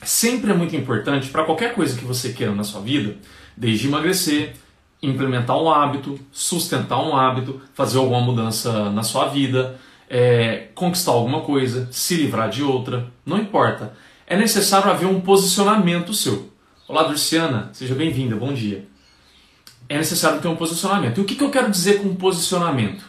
sempre 0.01 0.53
é 0.53 0.55
muito 0.55 0.77
importante 0.77 1.29
para 1.29 1.43
qualquer 1.43 1.75
coisa 1.75 1.99
que 1.99 2.05
você 2.05 2.33
queira 2.33 2.55
na 2.55 2.63
sua 2.63 2.81
vida, 2.81 3.17
desde 3.57 3.89
emagrecer, 3.89 4.55
implementar 5.03 5.61
um 5.61 5.69
hábito, 5.69 6.21
sustentar 6.31 7.03
um 7.03 7.17
hábito, 7.17 7.61
fazer 7.75 7.99
alguma 7.99 8.21
mudança 8.21 8.91
na 8.91 9.03
sua 9.03 9.27
vida, 9.27 9.77
é, 10.09 10.69
conquistar 10.75 11.11
alguma 11.11 11.41
coisa, 11.41 11.89
se 11.91 12.15
livrar 12.15 12.49
de 12.49 12.63
outra, 12.63 13.09
não 13.27 13.39
importa. 13.39 13.93
É 14.31 14.37
necessário 14.37 14.91
haver 14.91 15.07
um 15.07 15.23
posicionamento 15.23 16.13
seu. 16.13 16.53
Olá, 16.87 17.05
Durciana, 17.05 17.71
seja 17.73 17.95
bem-vinda, 17.95 18.37
bom 18.37 18.53
dia. 18.53 18.87
É 19.89 19.97
necessário 19.97 20.39
ter 20.39 20.49
um 20.49 20.55
posicionamento. 20.55 21.17
E 21.17 21.21
o 21.23 21.25
que, 21.25 21.35
que 21.35 21.43
eu 21.43 21.51
quero 21.51 21.71
dizer 21.71 22.03
com 22.03 22.15
posicionamento? 22.15 23.03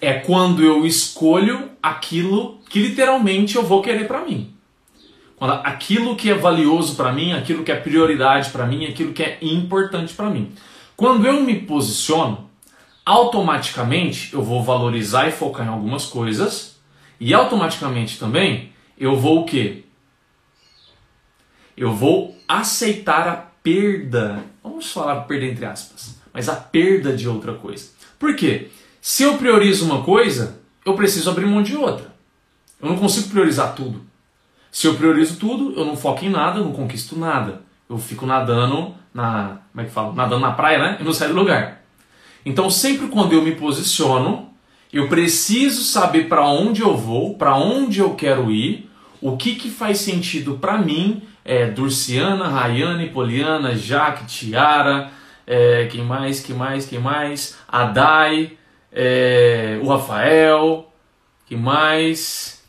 É 0.00 0.14
quando 0.14 0.62
eu 0.62 0.86
escolho 0.86 1.70
aquilo 1.82 2.60
que 2.70 2.78
literalmente 2.78 3.56
eu 3.56 3.64
vou 3.64 3.82
querer 3.82 4.06
para 4.06 4.24
mim. 4.24 4.54
Quando 5.34 5.54
aquilo 5.54 6.14
que 6.14 6.30
é 6.30 6.34
valioso 6.34 6.94
para 6.94 7.12
mim, 7.12 7.32
aquilo 7.32 7.64
que 7.64 7.72
é 7.72 7.76
prioridade 7.76 8.50
para 8.50 8.64
mim, 8.64 8.86
aquilo 8.86 9.12
que 9.12 9.24
é 9.24 9.38
importante 9.42 10.14
para 10.14 10.30
mim. 10.30 10.52
Quando 10.96 11.26
eu 11.26 11.42
me 11.42 11.56
posiciono, 11.62 12.48
automaticamente 13.04 14.32
eu 14.32 14.42
vou 14.44 14.62
valorizar 14.62 15.26
e 15.26 15.32
focar 15.32 15.66
em 15.66 15.70
algumas 15.70 16.06
coisas 16.06 16.78
e 17.18 17.34
automaticamente 17.34 18.20
também 18.20 18.70
eu 18.96 19.16
vou 19.16 19.40
o 19.40 19.44
quê? 19.44 19.82
Eu 21.78 21.94
vou 21.94 22.36
aceitar 22.48 23.28
a 23.28 23.36
perda. 23.36 24.42
Vamos 24.62 24.90
falar 24.90 25.22
perda 25.22 25.46
entre 25.46 25.64
aspas, 25.64 26.18
mas 26.32 26.48
a 26.48 26.56
perda 26.56 27.16
de 27.16 27.28
outra 27.28 27.54
coisa. 27.54 27.90
Por 28.18 28.34
quê? 28.34 28.68
Se 29.00 29.22
eu 29.22 29.38
priorizo 29.38 29.84
uma 29.84 30.02
coisa, 30.02 30.60
eu 30.84 30.94
preciso 30.94 31.30
abrir 31.30 31.46
mão 31.46 31.62
de 31.62 31.76
outra. 31.76 32.12
Eu 32.82 32.88
não 32.88 32.96
consigo 32.96 33.28
priorizar 33.28 33.74
tudo. 33.74 34.02
Se 34.72 34.86
eu 34.86 34.94
priorizo 34.94 35.36
tudo, 35.36 35.78
eu 35.78 35.84
não 35.84 35.96
foco 35.96 36.24
em 36.24 36.28
nada, 36.28 36.58
eu 36.58 36.64
não 36.64 36.72
conquisto 36.72 37.18
nada. 37.18 37.62
Eu 37.88 37.96
fico 37.96 38.26
nadando 38.26 38.94
na. 39.14 39.58
Como 39.72 39.82
é 39.82 39.84
que 39.84 39.90
fala? 39.90 40.12
Nadando 40.12 40.42
na 40.42 40.52
praia, 40.52 40.78
né? 40.78 40.98
E 41.00 41.04
não 41.04 41.12
saio 41.12 41.32
do 41.32 41.38
lugar. 41.38 41.82
Então, 42.44 42.68
sempre 42.70 43.08
quando 43.08 43.32
eu 43.32 43.42
me 43.42 43.54
posiciono, 43.54 44.50
eu 44.92 45.08
preciso 45.08 45.82
saber 45.84 46.28
para 46.28 46.46
onde 46.46 46.80
eu 46.80 46.96
vou, 46.96 47.34
para 47.34 47.56
onde 47.56 48.00
eu 48.00 48.14
quero 48.14 48.50
ir, 48.50 48.87
o 49.20 49.36
que, 49.36 49.54
que 49.54 49.70
faz 49.70 49.98
sentido 49.98 50.58
para 50.58 50.78
mim, 50.78 51.22
é, 51.44 51.66
Durciana, 51.66 52.48
Rayane, 52.48 53.10
Poliana, 53.10 53.76
Jaque, 53.76 54.26
Tiara, 54.26 55.10
é, 55.46 55.86
quem 55.90 56.04
mais, 56.04 56.40
quem 56.40 56.54
mais, 56.54 56.86
quem 56.86 56.98
mais, 56.98 57.56
Adai, 57.66 58.52
é, 58.92 59.78
o 59.82 59.88
Rafael, 59.88 60.92
quem 61.46 61.58
mais, 61.58 62.62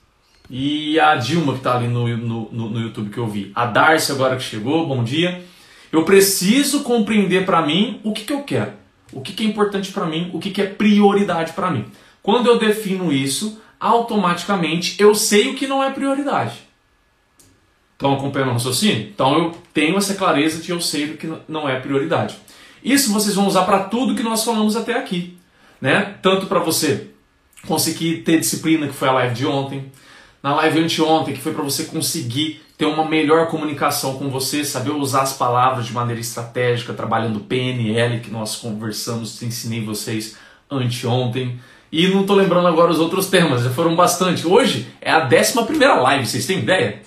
e 0.49 0.99
a 0.99 1.15
Dilma, 1.15 1.53
que 1.53 1.59
está 1.59 1.75
ali 1.77 1.87
no, 1.87 2.07
no, 2.17 2.49
no, 2.51 2.79
YouTube 2.79 3.11
que 3.11 3.17
eu 3.17 3.27
vi. 3.27 3.51
A 3.53 3.65
Darcy 3.65 4.11
agora 4.11 4.35
que 4.35 4.43
chegou, 4.43 4.87
bom 4.87 5.03
dia. 5.03 5.43
Eu 5.91 6.03
preciso 6.03 6.81
compreender 6.81 7.45
para 7.45 7.61
mim 7.61 7.99
o 8.03 8.13
que, 8.13 8.23
que 8.23 8.33
eu 8.33 8.41
quero, 8.43 8.71
o 9.11 9.21
que, 9.21 9.33
que 9.33 9.43
é 9.43 9.47
importante 9.47 9.91
para 9.91 10.05
mim, 10.05 10.29
o 10.33 10.39
que, 10.39 10.49
que 10.49 10.61
é 10.61 10.65
prioridade 10.65 11.53
para 11.53 11.69
mim. 11.69 11.85
Quando 12.23 12.47
eu 12.47 12.57
defino 12.57 13.11
isso, 13.11 13.61
automaticamente 13.79 14.95
eu 14.99 15.15
sei 15.15 15.49
o 15.49 15.55
que 15.55 15.67
não 15.67 15.83
é 15.83 15.89
prioridade. 15.91 16.67
Estão 17.93 18.13
acompanhando 18.13 18.49
o 18.49 18.53
raciocínio? 18.53 19.09
Então 19.13 19.37
eu 19.37 19.51
tenho 19.73 19.97
essa 19.97 20.15
clareza 20.15 20.61
de 20.61 20.71
eu 20.71 20.79
sei 20.79 21.11
o 21.11 21.17
que 21.17 21.31
não 21.47 21.67
é 21.67 21.79
prioridade. 21.79 22.37
Isso 22.83 23.11
vocês 23.11 23.35
vão 23.35 23.47
usar 23.47 23.63
para 23.63 23.83
tudo 23.83 24.15
que 24.15 24.23
nós 24.23 24.43
falamos 24.43 24.75
até 24.75 24.93
aqui, 24.93 25.37
né? 25.81 26.15
Tanto 26.21 26.47
para 26.47 26.59
você 26.59 27.09
conseguir 27.67 28.23
ter 28.23 28.39
disciplina, 28.39 28.87
que 28.87 28.93
foi 28.93 29.09
a 29.09 29.13
live 29.13 29.35
de 29.35 29.45
ontem, 29.45 29.91
na 30.41 30.55
live 30.55 30.79
anteontem, 30.79 31.33
que 31.33 31.41
foi 31.41 31.53
para 31.53 31.63
você 31.63 31.85
conseguir 31.85 32.61
ter 32.77 32.85
uma 32.85 33.03
melhor 33.03 33.47
comunicação 33.47 34.17
com 34.17 34.29
você, 34.29 34.63
saber 34.63 34.91
usar 34.91 35.23
as 35.23 35.33
palavras 35.33 35.85
de 35.85 35.91
maneira 35.91 36.21
estratégica, 36.21 36.93
trabalhando 36.93 37.41
PNL, 37.41 38.21
que 38.21 38.31
nós 38.31 38.55
conversamos, 38.55 39.41
ensinei 39.43 39.83
vocês 39.83 40.37
anteontem. 40.71 41.59
E 41.91 42.07
não 42.07 42.21
estou 42.21 42.35
lembrando 42.35 42.67
agora 42.67 42.91
os 42.91 42.99
outros 42.99 43.27
temas, 43.27 43.63
já 43.63 43.69
foram 43.71 43.95
bastante. 43.95 44.45
Hoje 44.45 44.87
é 45.01 45.11
a 45.11 45.27
11 45.27 45.63
primeira 45.65 45.95
live, 45.95 46.25
vocês 46.25 46.45
têm 46.45 46.59
ideia? 46.59 47.01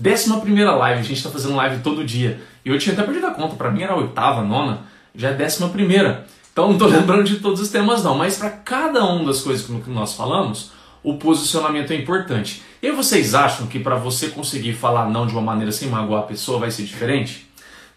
11 0.00 0.40
primeira 0.40 0.72
live, 0.76 1.00
a 1.00 1.02
gente 1.02 1.16
está 1.16 1.30
fazendo 1.30 1.56
live 1.56 1.82
todo 1.82 2.04
dia. 2.04 2.40
E 2.64 2.70
eu 2.70 2.78
tinha 2.78 2.92
até 2.92 3.02
perdido 3.02 3.26
a 3.26 3.32
conta, 3.32 3.56
para 3.56 3.70
mim 3.70 3.82
era 3.82 3.94
a 3.94 3.96
oitava, 3.96 4.42
nona, 4.42 4.82
já 5.14 5.30
é 5.30 5.32
a 5.32 5.46
11 5.46 5.68
primeira. 5.70 6.26
Então 6.52 6.66
não 6.66 6.74
estou 6.74 6.86
lembrando 6.88 7.24
de 7.24 7.36
todos 7.36 7.60
os 7.60 7.68
temas 7.68 8.04
não, 8.04 8.16
mas 8.16 8.36
para 8.36 8.50
cada 8.50 9.04
uma 9.04 9.24
das 9.24 9.40
coisas 9.40 9.66
que 9.66 9.90
nós 9.90 10.14
falamos, 10.14 10.70
o 11.02 11.14
posicionamento 11.16 11.92
é 11.92 11.96
importante. 11.96 12.62
E 12.80 12.92
vocês 12.92 13.34
acham 13.34 13.66
que 13.66 13.80
para 13.80 13.96
você 13.96 14.28
conseguir 14.28 14.74
falar 14.74 15.10
não 15.10 15.26
de 15.26 15.32
uma 15.32 15.42
maneira 15.42 15.72
sem 15.72 15.88
magoar 15.88 16.22
a 16.22 16.26
pessoa 16.26 16.60
vai 16.60 16.70
ser 16.70 16.84
diferente? 16.84 17.48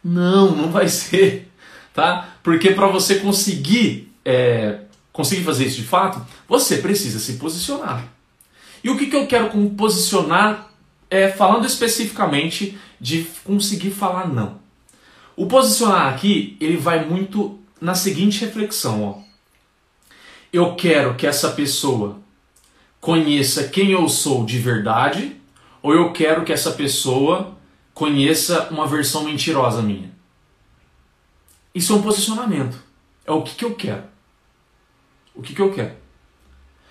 Não, 0.04 0.56
não 0.56 0.72
vai 0.72 0.88
ser, 0.90 1.52
tá? 1.94 2.30
Porque 2.42 2.72
para 2.72 2.88
você 2.88 3.16
conseguir 3.16 4.12
é, 4.26 4.80
conseguir 5.12 5.44
fazer 5.44 5.66
isso 5.66 5.82
de 5.82 5.88
fato, 5.88 6.26
você 6.48 6.78
precisa 6.78 7.20
se 7.20 7.34
posicionar. 7.34 8.06
E 8.84 8.90
o 8.90 8.98
que, 8.98 9.08
que 9.08 9.16
eu 9.16 9.28
quero 9.28 9.50
com 9.50 9.76
posicionar 9.76 10.70
é 11.10 11.30
falando 11.30 11.66
especificamente 11.66 12.78
de 13.00 13.28
conseguir 13.44 13.92
falar 13.92 14.28
não. 14.28 14.60
O 15.36 15.46
posicionar 15.46 16.14
aqui 16.14 16.58
ele 16.60 16.78
vai 16.78 17.06
muito 17.06 17.60
na 17.80 17.96
seguinte 17.96 18.46
reflexão, 18.46 19.04
ó. 19.04 19.18
Eu 20.54 20.76
quero 20.76 21.16
que 21.16 21.26
essa 21.26 21.52
pessoa 21.52 22.20
conheça 23.00 23.68
quem 23.68 23.92
eu 23.92 24.08
sou 24.08 24.46
de 24.46 24.60
verdade, 24.60 25.36
ou 25.82 25.94
eu 25.94 26.12
quero 26.12 26.44
que 26.44 26.54
essa 26.54 26.72
pessoa 26.72 27.58
conheça 27.94 28.68
uma 28.70 28.86
versão 28.86 29.24
mentirosa 29.24 29.82
minha. 29.82 30.12
Isso 31.74 31.94
é 31.94 31.96
um 31.96 32.02
posicionamento. 32.02 32.78
É 33.26 33.32
o 33.32 33.42
que, 33.42 33.56
que 33.56 33.66
eu 33.66 33.74
quero. 33.76 34.04
O 35.36 35.42
que, 35.42 35.54
que 35.54 35.62
eu 35.62 35.74
quero. 35.74 35.94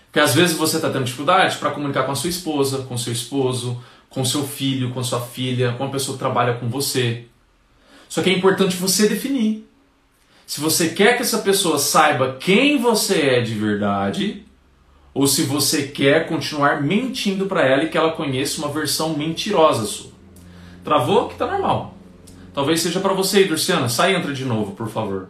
Porque 0.06 0.20
às 0.20 0.34
vezes 0.34 0.56
você 0.56 0.76
está 0.76 0.90
tendo 0.90 1.04
dificuldade 1.04 1.56
para 1.58 1.70
comunicar 1.70 2.04
com 2.04 2.12
a 2.12 2.16
sua 2.16 2.30
esposa, 2.30 2.82
com 2.82 2.98
seu 2.98 3.12
esposo, 3.12 3.80
com 4.08 4.24
seu 4.24 4.44
filho, 4.44 4.90
com 4.90 5.02
sua 5.04 5.20
filha, 5.20 5.72
com 5.72 5.84
a 5.84 5.88
pessoa 5.88 6.16
que 6.16 6.18
trabalha 6.18 6.54
com 6.54 6.68
você. 6.68 7.26
Só 8.08 8.20
que 8.20 8.28
é 8.28 8.32
importante 8.32 8.76
você 8.76 9.08
definir. 9.08 9.68
Se 10.46 10.60
você 10.60 10.88
quer 10.88 11.16
que 11.16 11.22
essa 11.22 11.38
pessoa 11.38 11.78
saiba 11.78 12.36
quem 12.40 12.76
você 12.78 13.20
é 13.20 13.40
de 13.40 13.54
verdade, 13.54 14.44
ou 15.14 15.28
se 15.28 15.42
você 15.42 15.86
quer 15.86 16.26
continuar 16.26 16.82
mentindo 16.82 17.46
para 17.46 17.64
ela 17.64 17.84
e 17.84 17.88
que 17.88 17.96
ela 17.96 18.12
conheça 18.12 18.58
uma 18.58 18.72
versão 18.72 19.16
mentirosa 19.16 19.86
sua. 19.86 20.10
Travou? 20.82 21.28
Que 21.28 21.36
tá 21.36 21.46
normal. 21.46 21.94
Talvez 22.52 22.80
seja 22.80 22.98
para 22.98 23.12
você, 23.12 23.44
Durciana. 23.44 23.88
Sai 23.88 24.12
e 24.12 24.16
entra 24.16 24.32
de 24.32 24.44
novo, 24.44 24.72
por 24.72 24.88
favor. 24.88 25.28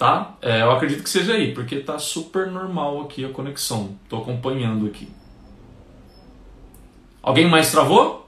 Tá? 0.00 0.34
É, 0.40 0.62
eu 0.62 0.70
acredito 0.70 1.02
que 1.02 1.10
seja 1.10 1.34
aí, 1.34 1.52
porque 1.52 1.78
tá 1.78 1.98
super 1.98 2.46
normal 2.46 3.02
aqui 3.02 3.22
a 3.22 3.28
conexão. 3.28 3.98
Tô 4.08 4.16
acompanhando 4.16 4.86
aqui. 4.86 5.12
Alguém 7.22 7.46
mais 7.46 7.70
travou? 7.70 8.26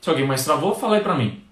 Se 0.00 0.10
alguém 0.10 0.26
mais 0.26 0.44
travou, 0.44 0.74
fala 0.74 0.96
aí 0.96 1.00
pra 1.00 1.14
mim. 1.14 1.44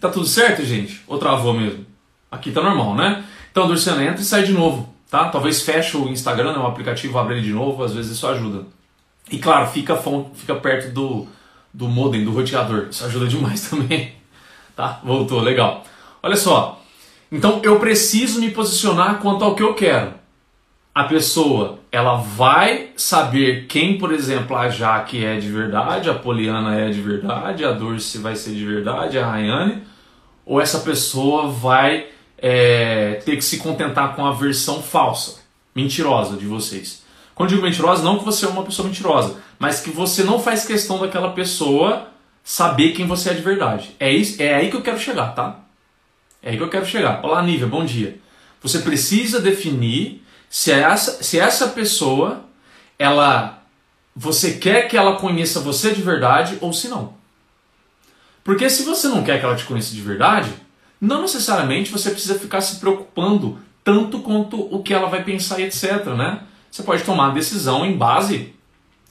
Tá 0.00 0.08
tudo 0.10 0.26
certo, 0.26 0.64
gente? 0.64 1.04
Ou 1.06 1.18
travou 1.20 1.54
mesmo? 1.54 1.86
Aqui 2.32 2.50
tá 2.50 2.60
normal, 2.60 2.96
né? 2.96 3.24
Então, 3.52 3.68
Durciana, 3.68 4.02
entra 4.02 4.20
e 4.20 4.24
sai 4.24 4.42
de 4.42 4.50
novo, 4.50 4.92
tá? 5.08 5.28
Talvez 5.28 5.62
feche 5.62 5.96
o 5.96 6.08
Instagram, 6.08 6.54
né, 6.54 6.58
o 6.58 6.66
aplicativo, 6.66 7.16
abre 7.16 7.36
ele 7.36 7.46
de 7.46 7.52
novo, 7.52 7.84
às 7.84 7.94
vezes 7.94 8.10
isso 8.10 8.26
ajuda. 8.26 8.66
E 9.30 9.38
claro, 9.38 9.68
fica, 9.68 9.96
fica 10.34 10.56
perto 10.56 10.92
do, 10.92 11.28
do 11.78 11.86
modem, 11.86 12.24
do 12.24 12.32
roteador, 12.32 12.88
isso 12.90 13.04
ajuda 13.04 13.28
demais 13.28 13.62
também. 13.70 14.12
Tá? 14.74 15.00
Voltou, 15.04 15.40
legal. 15.40 15.84
Olha 16.20 16.34
só, 16.34 16.82
então 17.30 17.60
eu 17.62 17.78
preciso 17.78 18.40
me 18.40 18.50
posicionar 18.50 19.20
quanto 19.20 19.44
ao 19.44 19.54
que 19.54 19.62
eu 19.62 19.74
quero. 19.74 20.14
A 20.92 21.04
pessoa, 21.04 21.78
ela 21.92 22.16
vai 22.16 22.88
saber 22.96 23.66
quem, 23.68 23.96
por 23.96 24.12
exemplo, 24.12 24.56
a 24.56 24.68
Jaque 24.68 25.24
é 25.24 25.38
de 25.38 25.48
verdade, 25.48 26.10
a 26.10 26.14
Poliana 26.14 26.76
é 26.76 26.90
de 26.90 27.00
verdade, 27.00 27.64
a 27.64 27.70
Dulce 27.70 28.18
vai 28.18 28.34
ser 28.34 28.54
de 28.56 28.64
verdade, 28.64 29.16
a 29.16 29.30
Rayane, 29.30 29.84
ou 30.44 30.60
essa 30.60 30.80
pessoa 30.80 31.46
vai 31.46 32.06
é, 32.36 33.22
ter 33.24 33.36
que 33.36 33.42
se 33.42 33.58
contentar 33.58 34.16
com 34.16 34.26
a 34.26 34.32
versão 34.32 34.82
falsa, 34.82 35.40
mentirosa 35.72 36.36
de 36.36 36.46
vocês. 36.46 37.04
Quando 37.38 37.50
digo 37.50 37.62
mentirosa, 37.62 38.02
não 38.02 38.18
que 38.18 38.24
você 38.24 38.44
é 38.44 38.48
uma 38.48 38.64
pessoa 38.64 38.88
mentirosa, 38.88 39.36
mas 39.60 39.78
que 39.78 39.90
você 39.90 40.24
não 40.24 40.40
faz 40.40 40.64
questão 40.64 40.98
daquela 40.98 41.30
pessoa 41.30 42.08
saber 42.42 42.90
quem 42.90 43.06
você 43.06 43.30
é 43.30 43.34
de 43.34 43.42
verdade. 43.42 43.94
É, 44.00 44.10
isso, 44.10 44.42
é 44.42 44.56
aí 44.56 44.68
que 44.68 44.76
eu 44.76 44.82
quero 44.82 44.98
chegar, 44.98 45.36
tá? 45.36 45.60
É 46.42 46.50
aí 46.50 46.56
que 46.56 46.62
eu 46.64 46.68
quero 46.68 46.84
chegar. 46.84 47.24
Olá, 47.24 47.40
Nívia, 47.40 47.68
bom 47.68 47.84
dia. 47.84 48.18
Você 48.60 48.80
precisa 48.80 49.40
definir 49.40 50.20
se 50.50 50.72
essa, 50.72 51.22
se 51.22 51.38
essa 51.38 51.68
pessoa, 51.68 52.42
ela, 52.98 53.62
você 54.16 54.54
quer 54.54 54.88
que 54.88 54.96
ela 54.96 55.14
conheça 55.14 55.60
você 55.60 55.92
de 55.94 56.02
verdade 56.02 56.58
ou 56.60 56.72
se 56.72 56.88
não. 56.88 57.14
Porque 58.42 58.68
se 58.68 58.82
você 58.82 59.06
não 59.06 59.22
quer 59.22 59.38
que 59.38 59.44
ela 59.44 59.54
te 59.54 59.64
conheça 59.64 59.94
de 59.94 60.00
verdade, 60.00 60.52
não 61.00 61.22
necessariamente 61.22 61.92
você 61.92 62.10
precisa 62.10 62.36
ficar 62.36 62.62
se 62.62 62.80
preocupando 62.80 63.60
tanto 63.84 64.18
quanto 64.22 64.60
o 64.74 64.82
que 64.82 64.92
ela 64.92 65.08
vai 65.08 65.22
pensar 65.22 65.60
etc, 65.60 66.04
né? 66.16 66.47
Você 66.70 66.82
pode 66.82 67.04
tomar 67.04 67.30
a 67.30 67.34
decisão 67.34 67.84
em 67.84 67.96
base 67.96 68.54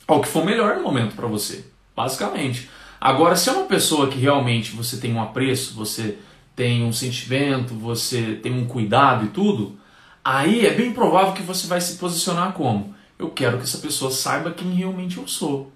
ao 0.07 0.21
que 0.21 0.27
for 0.27 0.45
melhor 0.45 0.77
no 0.77 0.83
momento 0.83 1.15
para 1.15 1.27
você, 1.27 1.65
basicamente. 1.95 2.69
Agora, 2.99 3.35
se 3.35 3.49
é 3.49 3.51
uma 3.51 3.65
pessoa 3.65 4.07
que 4.07 4.17
realmente 4.17 4.71
você 4.71 4.97
tem 4.97 5.13
um 5.13 5.21
apreço, 5.21 5.75
você 5.75 6.17
tem 6.55 6.83
um 6.83 6.93
sentimento, 6.93 7.73
você 7.73 8.39
tem 8.41 8.51
um 8.51 8.65
cuidado 8.65 9.25
e 9.25 9.29
tudo, 9.29 9.77
aí 10.23 10.65
é 10.65 10.73
bem 10.73 10.91
provável 10.91 11.33
que 11.33 11.43
você 11.43 11.67
vai 11.67 11.79
se 11.79 11.97
posicionar 11.97 12.53
como: 12.53 12.95
eu 13.19 13.29
quero 13.29 13.57
que 13.57 13.63
essa 13.63 13.77
pessoa 13.79 14.09
saiba 14.09 14.51
quem 14.51 14.73
realmente 14.73 15.17
eu 15.17 15.27
sou. 15.27 15.71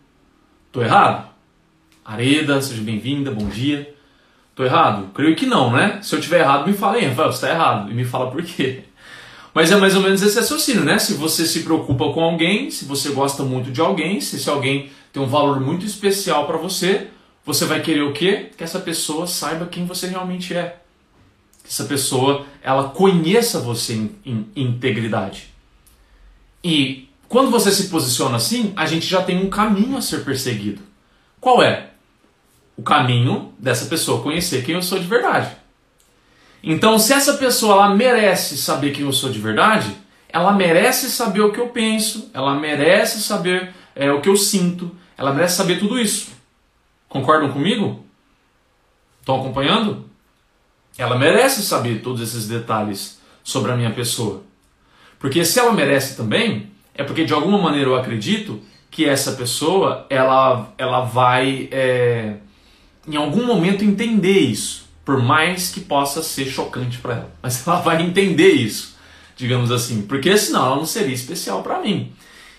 Tô 0.72 0.82
errado? 0.82 1.30
Areda, 2.04 2.62
seja 2.62 2.82
bem-vinda, 2.82 3.30
bom 3.32 3.48
dia. 3.48 3.94
Tô 4.56 4.64
errado? 4.64 5.12
Creio 5.14 5.36
que 5.36 5.46
não, 5.46 5.72
né? 5.72 6.00
Se 6.02 6.16
eu 6.16 6.22
tiver 6.22 6.40
errado, 6.40 6.68
me 6.68 6.74
fala 6.74 6.98
aí, 6.98 7.06
Rafael, 7.06 7.32
você 7.32 7.48
tá 7.48 7.54
errado. 7.54 7.92
E 7.92 7.94
me 7.94 8.04
fala 8.04 8.32
por 8.32 8.44
quê. 8.44 8.84
Mas 9.54 9.72
é 9.72 9.76
mais 9.76 9.96
ou 9.96 10.02
menos 10.02 10.22
esse 10.22 10.38
raciocínio, 10.38 10.84
né? 10.84 10.98
Se 10.98 11.14
você 11.14 11.46
se 11.46 11.62
preocupa 11.62 12.12
com 12.14 12.22
alguém, 12.22 12.72
se 12.72 12.86
você 12.86 13.10
gosta 13.10 13.44
muito 13.44 13.72
de 13.72 13.82
alguém, 13.82 14.22
se 14.22 14.38
esse 14.38 14.50
alguém 14.50 14.90
tem 15.12 15.22
um 15.22 15.28
valor 15.28 15.60
muito 15.60 15.86
especial 15.86 16.48
para 16.48 16.58
você, 16.58 17.08
você 17.46 17.66
vai 17.66 17.82
querer 17.82 18.04
o 18.04 18.14
quê? 18.14 18.50
Que 18.58 18.64
essa 18.64 18.80
pessoa 18.80 19.28
saiba 19.28 19.66
quem 19.66 19.86
você 19.86 20.08
realmente 20.08 20.54
é. 20.54 20.78
Que 21.64 21.70
essa 21.70 21.84
pessoa, 21.84 22.46
ela 22.64 22.90
conheça 22.90 23.60
você 23.60 23.94
em, 23.94 24.16
em, 24.26 24.46
em 24.56 24.64
integridade. 24.68 25.50
E 26.64 27.10
quando 27.28 27.52
você 27.52 27.72
se 27.72 27.90
posiciona 27.90 28.38
assim, 28.38 28.72
a 28.76 28.86
gente 28.86 29.06
já 29.06 29.22
tem 29.22 29.44
um 29.44 29.50
caminho 29.50 29.98
a 29.98 30.02
ser 30.02 30.24
perseguido. 30.24 30.82
Qual 31.40 31.62
é? 31.62 31.92
o 32.82 32.84
caminho 32.84 33.54
dessa 33.60 33.86
pessoa 33.86 34.24
conhecer 34.24 34.66
quem 34.66 34.74
eu 34.74 34.82
sou 34.82 34.98
de 34.98 35.06
verdade. 35.06 35.56
Então, 36.64 37.00
se 37.00 37.14
essa 37.14 37.34
pessoa 37.34 37.74
ela 37.76 37.96
merece 37.96 38.58
saber 38.58 38.92
quem 38.92 39.06
eu 39.06 39.12
sou 39.12 39.32
de 39.32 39.40
verdade, 39.40 39.96
ela 40.30 40.54
merece 40.54 41.10
saber 41.10 41.42
o 41.42 41.52
que 41.52 41.60
eu 41.60 41.70
penso, 41.70 42.30
ela 42.34 42.54
merece 42.56 43.22
saber 43.22 43.74
é, 43.96 44.12
o 44.12 44.22
que 44.22 44.30
eu 44.30 44.38
sinto, 44.38 44.92
ela 45.18 45.34
merece 45.34 45.56
saber 45.56 45.80
tudo 45.80 46.00
isso. 46.00 46.32
Concordam 47.10 47.52
comigo? 47.52 48.06
Estão 49.20 49.40
acompanhando? 49.40 50.06
Ela 50.98 51.18
merece 51.18 51.62
saber 51.64 52.02
todos 52.02 52.22
esses 52.22 52.48
detalhes 52.48 53.20
sobre 53.44 53.72
a 53.72 53.76
minha 53.76 53.92
pessoa. 53.92 54.44
Porque 55.20 55.44
se 55.46 55.60
ela 55.60 55.72
merece 55.72 56.16
também, 56.16 56.72
é 56.96 57.04
porque 57.04 57.26
de 57.26 57.34
alguma 57.34 57.58
maneira 57.58 57.90
eu 57.90 57.96
acredito 57.96 58.62
que 58.90 59.06
essa 59.06 59.34
pessoa 59.34 60.06
ela, 60.10 60.74
ela 60.78 61.02
vai. 61.02 61.70
É, 61.72 62.36
em 63.08 63.16
algum 63.16 63.46
momento 63.46 63.84
entender 63.84 64.40
isso, 64.40 64.81
por 65.04 65.22
mais 65.22 65.70
que 65.72 65.82
possa 65.82 66.22
ser 66.22 66.46
chocante 66.46 66.98
para 66.98 67.14
ela. 67.14 67.32
Mas 67.42 67.66
ela 67.68 67.82
vai 67.82 68.02
entender 68.02 68.52
isso, 68.52 68.96
digamos 69.36 69.72
assim, 69.72 70.04
porque 70.04 70.38
senão 70.38 70.66
ela 70.66 70.76
não 70.76 70.86
seria 70.86 71.14
especial 71.14 71.64
para 71.64 71.80
mim. 71.80 72.12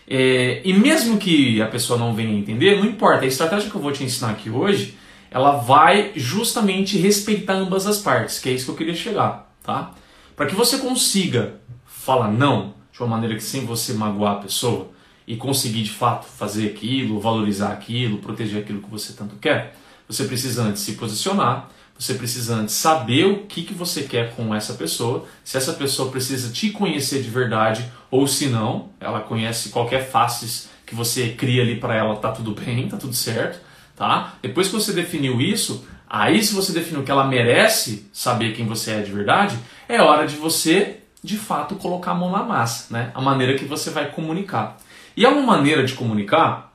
É, 0.07 0.61
e 0.65 0.73
mesmo 0.73 1.17
que 1.17 1.63
a 1.63 1.67
pessoa 1.67 1.99
não 1.99 2.15
venha 2.15 2.37
entender, 2.37 2.77
não 2.77 2.85
importa. 2.85 3.25
A 3.25 3.29
estratégia 3.29 3.71
que 3.71 3.77
eu 3.77 3.81
vou 3.81 3.93
te 3.93 4.05
ensinar 4.05 4.31
aqui 4.31 4.51
hoje, 4.51 4.97
ela 5.31 5.53
vai 5.53 6.13
justamente 6.15 6.99
respeitar 6.99 7.55
ambas 7.55 7.87
as 7.87 7.99
partes, 7.99 8.39
que 8.39 8.49
é 8.49 8.53
isso 8.53 8.67
que 8.67 8.71
eu 8.73 8.77
queria 8.77 8.95
chegar, 8.95 9.51
tá? 9.63 9.93
Para 10.37 10.47
que 10.47 10.55
você 10.55 10.79
consiga 10.79 11.55
falar 11.87 12.31
não 12.31 12.75
de 12.93 13.01
uma 13.01 13.09
maneira 13.09 13.35
que 13.37 13.43
sem 13.43 13.65
você 13.65 13.95
magoar 13.95 14.35
a 14.35 14.41
pessoa 14.41 14.91
e 15.27 15.37
conseguir 15.37 15.83
de 15.83 15.91
fato 15.91 16.27
fazer 16.27 16.67
aquilo, 16.67 17.21
valorizar 17.21 17.73
aquilo, 17.73 18.19
proteger 18.19 18.63
aquilo 18.63 18.83
que 18.83 18.91
você 18.91 19.13
tanto 19.15 19.37
quer, 19.37 19.77
você 20.07 20.25
precisa 20.25 20.65
antes 20.65 20.83
se 20.83 20.93
posicionar, 20.93 21.71
você 22.03 22.15
precisa 22.15 22.57
antes 22.57 22.75
saber 22.75 23.27
o 23.27 23.47
que, 23.47 23.63
que 23.63 23.73
você 23.73 24.03
quer 24.03 24.35
com 24.35 24.53
essa 24.53 24.75
pessoa, 24.75 25.25
se 25.45 25.57
essa 25.57 25.73
pessoa 25.73 26.11
precisa 26.11 26.53
te 26.53 26.71
conhecer 26.71 27.23
de 27.23 27.31
verdade 27.31 27.89
ou 28.11 28.27
se 28.27 28.47
não, 28.47 28.91
ela 28.99 29.21
conhece 29.21 29.69
qualquer 29.69 30.11
faces 30.11 30.69
que 30.85 30.97
você 30.97 31.29
cria 31.31 31.63
ali 31.63 31.79
para 31.79 31.95
ela, 31.95 32.17
tá 32.17 32.33
tudo 32.33 32.53
bem, 32.53 32.89
tá 32.89 32.97
tudo 32.97 33.15
certo, 33.15 33.61
tá? 33.95 34.35
Depois 34.43 34.67
que 34.67 34.75
você 34.75 34.93
definiu 34.93 35.41
isso, 35.41 35.87
aí 36.11 36.43
se 36.43 36.53
você 36.55 36.73
definiu 36.73 37.05
que 37.05 37.11
ela 37.11 37.25
merece 37.25 38.09
saber 38.13 38.53
quem 38.53 38.67
você 38.67 38.91
é 38.91 39.01
de 39.01 39.13
verdade, 39.13 39.57
é 39.89 40.03
hora 40.03 40.27
de 40.27 40.35
você 40.35 40.99
de 41.23 41.37
fato 41.37 41.77
colocar 41.77 42.11
a 42.11 42.15
mão 42.15 42.33
na 42.33 42.43
massa, 42.43 42.93
né? 42.93 43.13
A 43.15 43.21
maneira 43.21 43.57
que 43.57 43.65
você 43.65 43.91
vai 43.91 44.11
comunicar. 44.11 44.77
E 45.17 45.25
é 45.25 45.29
uma 45.29 45.43
maneira 45.43 45.85
de 45.85 45.95
comunicar 45.95 46.73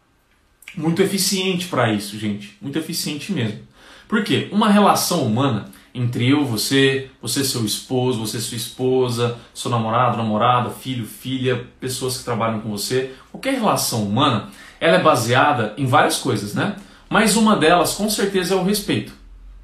muito 0.76 1.02
eficiente 1.02 1.68
para 1.68 1.92
isso, 1.92 2.18
gente, 2.18 2.58
muito 2.62 2.80
eficiente 2.80 3.34
mesmo. 3.34 3.67
Por 4.08 4.24
quê? 4.24 4.48
Uma 4.52 4.70
relação 4.70 5.24
humana 5.24 5.66
entre 5.94 6.30
eu, 6.30 6.46
você, 6.46 7.10
você 7.22 7.44
seu 7.44 7.66
esposo, 7.66 8.20
você 8.20 8.40
sua 8.40 8.56
esposa, 8.56 9.38
seu 9.54 9.72
namorado, 9.72 10.18
namorada, 10.18 10.70
filho, 10.70 11.06
filha, 11.06 11.66
pessoas 11.80 12.18
que 12.18 12.24
trabalham 12.24 12.60
com 12.60 12.70
você, 12.70 13.14
qualquer 13.32 13.56
relação 13.56 14.04
humana, 14.04 14.50
ela 14.80 14.98
é 14.98 15.02
baseada 15.02 15.74
em 15.78 15.88
várias 15.88 16.20
coisas, 16.20 16.54
né? 16.54 16.76
Mas 17.10 17.36
uma 17.36 17.56
delas, 17.56 17.94
com 17.94 18.10
certeza, 18.10 18.54
é 18.54 18.58
o 18.58 18.64
respeito, 18.64 19.12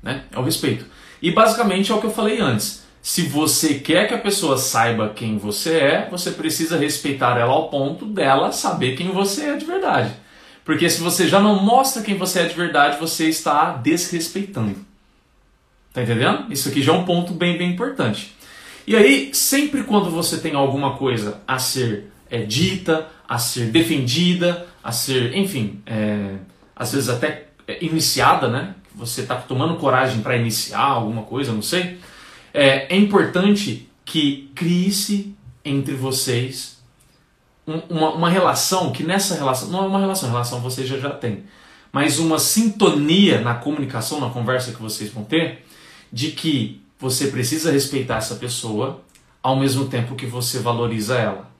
né? 0.01 0.23
É 0.31 0.39
o 0.39 0.43
respeito. 0.43 0.85
E 1.21 1.31
basicamente 1.31 1.91
é 1.91 1.95
o 1.95 1.99
que 1.99 2.07
eu 2.07 2.13
falei 2.13 2.39
antes. 2.39 2.83
Se 3.01 3.23
você 3.23 3.75
quer 3.75 4.07
que 4.07 4.13
a 4.13 4.17
pessoa 4.17 4.57
saiba 4.57 5.09
quem 5.09 5.37
você 5.37 5.77
é, 5.77 6.07
você 6.09 6.31
precisa 6.31 6.77
respeitar 6.77 7.37
ela 7.37 7.51
ao 7.51 7.69
ponto 7.69 8.05
dela 8.05 8.51
saber 8.51 8.95
quem 8.95 9.11
você 9.11 9.49
é 9.49 9.57
de 9.57 9.65
verdade. 9.65 10.11
Porque 10.63 10.89
se 10.89 11.01
você 11.01 11.27
já 11.27 11.39
não 11.39 11.61
mostra 11.61 12.01
quem 12.01 12.17
você 12.17 12.39
é 12.39 12.45
de 12.45 12.55
verdade, 12.55 12.99
você 12.99 13.27
está 13.27 13.73
desrespeitando. 13.73 14.75
Tá 15.93 16.01
entendendo? 16.01 16.51
Isso 16.51 16.69
aqui 16.69 16.81
já 16.81 16.93
é 16.93 16.95
um 16.95 17.05
ponto 17.05 17.33
bem, 17.33 17.57
bem 17.57 17.71
importante. 17.71 18.33
E 18.87 18.95
aí, 18.95 19.29
sempre 19.33 19.83
quando 19.83 20.09
você 20.09 20.39
tem 20.39 20.55
alguma 20.55 20.97
coisa 20.97 21.41
a 21.47 21.59
ser 21.59 22.11
é, 22.29 22.39
dita, 22.39 23.07
a 23.27 23.37
ser 23.37 23.67
defendida, 23.71 24.67
a 24.83 24.91
ser, 24.91 25.35
enfim, 25.37 25.81
é, 25.85 26.35
às 26.75 26.91
vezes 26.91 27.09
até 27.09 27.47
é, 27.67 27.83
iniciada, 27.83 28.47
né? 28.47 28.75
Você 28.95 29.21
está 29.21 29.35
tomando 29.35 29.75
coragem 29.77 30.21
para 30.21 30.35
iniciar 30.35 30.81
alguma 30.81 31.23
coisa, 31.23 31.53
não 31.53 31.61
sei. 31.61 31.97
É, 32.53 32.93
é 32.93 32.97
importante 32.97 33.87
que 34.05 34.51
crie-se 34.53 35.35
entre 35.63 35.95
vocês 35.95 36.82
uma, 37.65 38.11
uma 38.11 38.29
relação 38.29 38.91
que 38.91 39.03
nessa 39.03 39.35
relação, 39.35 39.69
não 39.69 39.83
é 39.83 39.87
uma 39.87 39.99
relação, 39.99 40.29
relação 40.29 40.59
você 40.59 40.85
já, 40.85 40.97
já 40.97 41.09
tem, 41.09 41.43
mas 41.91 42.19
uma 42.19 42.39
sintonia 42.39 43.41
na 43.41 43.55
comunicação, 43.55 44.19
na 44.19 44.29
conversa 44.29 44.71
que 44.71 44.81
vocês 44.81 45.11
vão 45.11 45.23
ter, 45.23 45.65
de 46.11 46.31
que 46.31 46.81
você 46.99 47.27
precisa 47.27 47.71
respeitar 47.71 48.17
essa 48.17 48.35
pessoa 48.35 49.01
ao 49.41 49.57
mesmo 49.57 49.85
tempo 49.85 50.15
que 50.15 50.25
você 50.25 50.59
valoriza 50.59 51.17
ela. 51.17 51.51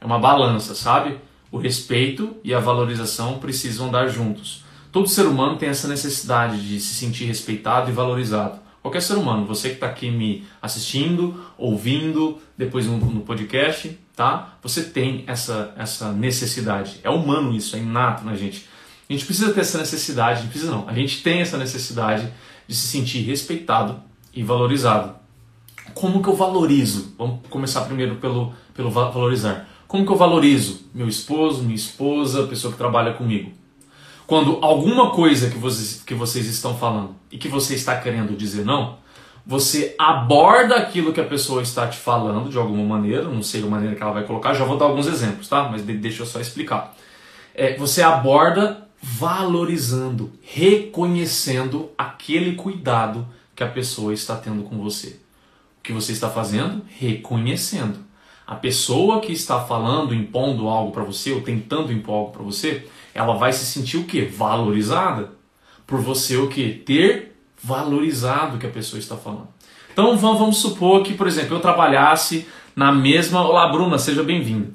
É 0.00 0.06
uma 0.06 0.18
balança, 0.18 0.74
sabe? 0.74 1.18
O 1.50 1.58
respeito 1.58 2.36
e 2.42 2.54
a 2.54 2.60
valorização 2.60 3.38
precisam 3.38 3.88
andar 3.88 4.08
juntos. 4.08 4.64
Todo 4.90 5.08
ser 5.08 5.26
humano 5.26 5.56
tem 5.56 5.68
essa 5.68 5.86
necessidade 5.86 6.66
de 6.66 6.80
se 6.80 6.94
sentir 6.94 7.24
respeitado 7.24 7.90
e 7.90 7.92
valorizado. 7.92 8.58
Qualquer 8.80 9.02
ser 9.02 9.14
humano, 9.14 9.44
você 9.44 9.68
que 9.68 9.74
está 9.74 9.86
aqui 9.86 10.10
me 10.10 10.46
assistindo, 10.62 11.44
ouvindo, 11.58 12.38
depois 12.56 12.86
no, 12.86 12.96
no, 12.96 13.20
podcast, 13.20 13.98
tá? 14.18 14.54
Você 14.64 14.82
tem 14.82 15.22
essa, 15.28 15.72
essa 15.78 16.10
necessidade. 16.10 16.98
É 17.04 17.08
humano 17.08 17.54
isso, 17.54 17.76
é 17.76 17.78
inato 17.78 18.24
na 18.24 18.34
gente. 18.34 18.66
A 19.08 19.12
gente 19.12 19.24
precisa 19.24 19.52
ter 19.52 19.60
essa 19.60 19.78
necessidade, 19.78 20.48
precisa 20.48 20.72
não. 20.72 20.88
A 20.88 20.92
gente 20.92 21.22
tem 21.22 21.40
essa 21.40 21.56
necessidade 21.56 22.28
de 22.66 22.74
se 22.74 22.88
sentir 22.88 23.20
respeitado 23.20 24.02
e 24.34 24.42
valorizado. 24.42 25.14
Como 25.94 26.20
que 26.20 26.28
eu 26.28 26.34
valorizo? 26.34 27.14
Vamos 27.16 27.46
começar 27.48 27.82
primeiro 27.82 28.16
pelo, 28.16 28.52
pelo 28.74 28.90
valorizar. 28.90 29.68
Como 29.86 30.04
que 30.04 30.10
eu 30.10 30.16
valorizo 30.16 30.80
meu 30.92 31.08
esposo, 31.08 31.62
minha 31.62 31.76
esposa, 31.76 32.42
a 32.42 32.46
pessoa 32.48 32.72
que 32.72 32.78
trabalha 32.78 33.14
comigo? 33.14 33.52
Quando 34.26 34.58
alguma 34.60 35.12
coisa 35.12 35.48
que 35.48 35.56
vocês, 35.56 36.02
que 36.04 36.12
vocês 36.12 36.46
estão 36.46 36.76
falando 36.76 37.14
e 37.30 37.38
que 37.38 37.46
você 37.46 37.76
está 37.76 37.96
querendo 37.96 38.36
dizer 38.36 38.64
não, 38.64 38.98
você 39.48 39.94
aborda 39.98 40.76
aquilo 40.76 41.10
que 41.10 41.22
a 41.22 41.24
pessoa 41.24 41.62
está 41.62 41.88
te 41.88 41.96
falando 41.96 42.50
de 42.50 42.58
alguma 42.58 42.84
maneira, 42.84 43.22
não 43.22 43.42
sei 43.42 43.62
a 43.62 43.66
maneira 43.66 43.96
que 43.96 44.02
ela 44.02 44.12
vai 44.12 44.24
colocar, 44.24 44.52
já 44.52 44.62
vou 44.62 44.76
dar 44.76 44.84
alguns 44.84 45.06
exemplos, 45.06 45.48
tá? 45.48 45.66
Mas 45.70 45.80
deixa 45.80 46.20
eu 46.20 46.26
só 46.26 46.38
explicar. 46.38 46.94
É, 47.54 47.74
você 47.78 48.02
aborda 48.02 48.86
valorizando, 49.00 50.30
reconhecendo 50.42 51.88
aquele 51.96 52.56
cuidado 52.56 53.26
que 53.56 53.64
a 53.64 53.68
pessoa 53.68 54.12
está 54.12 54.36
tendo 54.36 54.64
com 54.64 54.76
você. 54.76 55.18
O 55.78 55.82
que 55.82 55.94
você 55.94 56.12
está 56.12 56.28
fazendo? 56.28 56.82
Reconhecendo. 56.86 58.00
A 58.46 58.54
pessoa 58.54 59.20
que 59.22 59.32
está 59.32 59.60
falando, 59.60 60.14
impondo 60.14 60.68
algo 60.68 60.92
para 60.92 61.04
você, 61.04 61.32
ou 61.32 61.40
tentando 61.40 61.90
impor 61.90 62.14
algo 62.16 62.32
para 62.32 62.42
você, 62.42 62.86
ela 63.14 63.34
vai 63.34 63.54
se 63.54 63.64
sentir 63.64 63.96
o 63.96 64.04
quê? 64.04 64.26
Valorizada. 64.26 65.32
Por 65.86 66.02
você 66.02 66.36
o 66.36 66.48
quê? 66.48 66.82
Ter 66.84 67.27
valorizado 67.62 68.58
que 68.58 68.66
a 68.66 68.70
pessoa 68.70 68.98
está 68.98 69.16
falando. 69.16 69.48
Então 69.92 70.16
vamos, 70.16 70.58
supor 70.58 71.02
que, 71.02 71.14
por 71.14 71.26
exemplo, 71.26 71.56
eu 71.56 71.60
trabalhasse 71.60 72.46
na 72.76 72.92
mesma. 72.92 73.42
Olá, 73.42 73.68
Bruna, 73.68 73.98
seja 73.98 74.22
bem-vinda. 74.22 74.70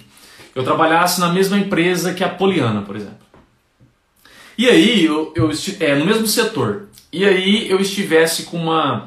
Eu 0.53 0.63
trabalhasse 0.63 1.19
na 1.19 1.29
mesma 1.29 1.57
empresa 1.57 2.13
que 2.13 2.23
a 2.23 2.29
Poliana, 2.29 2.81
por 2.81 2.95
exemplo. 2.95 3.23
E 4.57 4.69
aí, 4.69 5.05
eu, 5.05 5.33
eu 5.35 5.49
é, 5.79 5.95
no 5.95 6.05
mesmo 6.05 6.27
setor. 6.27 6.89
E 7.11 7.25
aí 7.25 7.69
eu 7.69 7.79
estivesse 7.79 8.43
com 8.43 8.57
uma. 8.57 9.05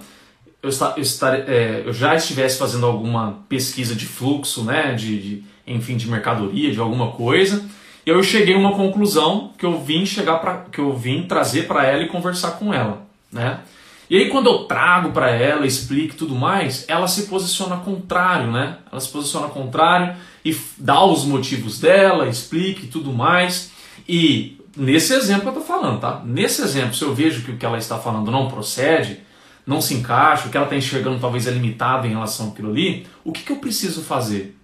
Eu, 0.62 0.70
eu, 0.96 1.02
estar, 1.02 1.34
é, 1.48 1.82
eu 1.84 1.92
já 1.92 2.14
estivesse 2.14 2.58
fazendo 2.58 2.86
alguma 2.86 3.44
pesquisa 3.48 3.94
de 3.94 4.06
fluxo, 4.06 4.64
né? 4.64 4.94
De, 4.94 5.20
de, 5.20 5.44
enfim, 5.66 5.96
de 5.96 6.08
mercadoria, 6.08 6.72
de 6.72 6.80
alguma 6.80 7.12
coisa. 7.12 7.64
E 8.06 8.10
eu 8.10 8.22
cheguei 8.22 8.54
a 8.54 8.58
uma 8.58 8.72
conclusão 8.72 9.52
que 9.58 9.66
eu 9.66 9.80
vim 9.80 10.06
chegar 10.06 10.38
para 10.38 10.64
que 10.70 10.78
eu 10.78 10.92
vim 10.92 11.22
trazer 11.22 11.66
para 11.66 11.84
ela 11.84 12.02
e 12.02 12.08
conversar 12.08 12.52
com 12.52 12.72
ela, 12.72 13.05
né? 13.30 13.60
E 14.08 14.16
aí 14.16 14.28
quando 14.28 14.48
eu 14.48 14.64
trago 14.64 15.10
para 15.10 15.30
ela, 15.30 15.66
explico 15.66 16.14
tudo 16.14 16.34
mais, 16.34 16.84
ela 16.88 17.08
se 17.08 17.26
posiciona 17.26 17.76
contrário, 17.78 18.52
né? 18.52 18.78
Ela 18.90 19.00
se 19.00 19.08
posiciona 19.08 19.48
contrário 19.48 20.16
e 20.44 20.56
dá 20.78 21.04
os 21.04 21.24
motivos 21.24 21.80
dela, 21.80 22.28
explique 22.28 22.86
tudo 22.86 23.12
mais. 23.12 23.72
E 24.08 24.60
nesse 24.76 25.12
exemplo 25.12 25.48
eu 25.48 25.54
tô 25.54 25.60
falando, 25.60 26.00
tá? 26.00 26.22
Nesse 26.24 26.62
exemplo, 26.62 26.94
se 26.94 27.02
eu 27.02 27.14
vejo 27.14 27.42
que 27.42 27.50
o 27.50 27.56
que 27.56 27.66
ela 27.66 27.78
está 27.78 27.98
falando 27.98 28.30
não 28.30 28.48
procede, 28.48 29.20
não 29.66 29.80
se 29.80 29.94
encaixa, 29.94 30.46
o 30.46 30.50
que 30.50 30.56
ela 30.56 30.66
está 30.66 30.76
enxergando 30.76 31.18
talvez 31.18 31.46
é 31.48 31.50
limitado 31.50 32.06
em 32.06 32.10
relação 32.10 32.50
àquilo 32.50 32.70
ali, 32.70 33.06
o 33.24 33.32
que, 33.32 33.42
que 33.42 33.50
eu 33.50 33.56
preciso 33.56 34.02
fazer? 34.02 34.56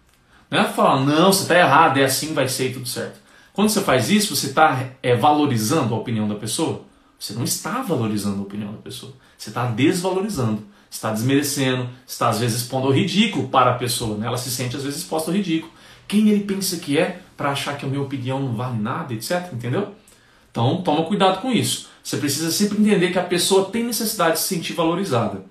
Não 0.49 0.61
é 0.61 0.65
falar, 0.65 1.01
não, 1.01 1.33
você 1.33 1.43
está 1.43 1.59
errado, 1.59 1.99
é 1.99 2.05
assim, 2.05 2.33
vai 2.33 2.47
ser 2.47 2.71
e 2.71 2.75
tudo 2.75 2.87
certo. 2.87 3.19
Quando 3.53 3.71
você 3.71 3.81
faz 3.81 4.11
isso, 4.11 4.37
você 4.37 4.47
está 4.47 4.91
é, 5.03 5.17
valorizando 5.17 5.95
a 5.95 5.99
opinião 5.99 6.29
da 6.29 6.37
pessoa? 6.37 6.83
Você 7.23 7.35
não 7.35 7.45
está 7.45 7.83
valorizando 7.83 8.41
a 8.41 8.43
opinião 8.43 8.73
da 8.73 8.79
pessoa. 8.79 9.13
Você 9.39 9.51
está 9.51 9.67
desvalorizando, 9.67 10.65
está 10.91 11.13
desmerecendo, 11.13 11.89
está 12.05 12.29
às 12.29 12.41
vezes 12.41 12.65
pondo 12.65 12.89
ao 12.89 12.93
ridículo 12.93 13.47
para 13.47 13.71
a 13.71 13.75
pessoa. 13.75 14.19
Né? 14.19 14.27
Ela 14.27 14.37
se 14.37 14.51
sente 14.51 14.75
às 14.75 14.83
vezes 14.83 15.03
exposta 15.03 15.31
ao 15.31 15.37
ridículo. 15.37 15.73
Quem 16.09 16.31
ele 16.31 16.43
pensa 16.43 16.79
que 16.79 16.99
é 16.99 17.21
para 17.37 17.53
achar 17.53 17.79
que 17.79 17.87
a 17.87 17.89
minha 17.89 18.03
opinião 18.03 18.41
não 18.41 18.55
vale 18.55 18.77
nada, 18.77 19.15
etc. 19.15 19.53
Entendeu? 19.53 19.95
Então 20.51 20.83
toma 20.83 21.05
cuidado 21.05 21.41
com 21.41 21.53
isso. 21.53 21.89
Você 22.03 22.17
precisa 22.17 22.51
sempre 22.51 22.81
entender 22.81 23.13
que 23.13 23.19
a 23.21 23.23
pessoa 23.23 23.71
tem 23.71 23.85
necessidade 23.85 24.33
de 24.33 24.41
se 24.41 24.49
sentir 24.49 24.73
valorizada. 24.73 25.45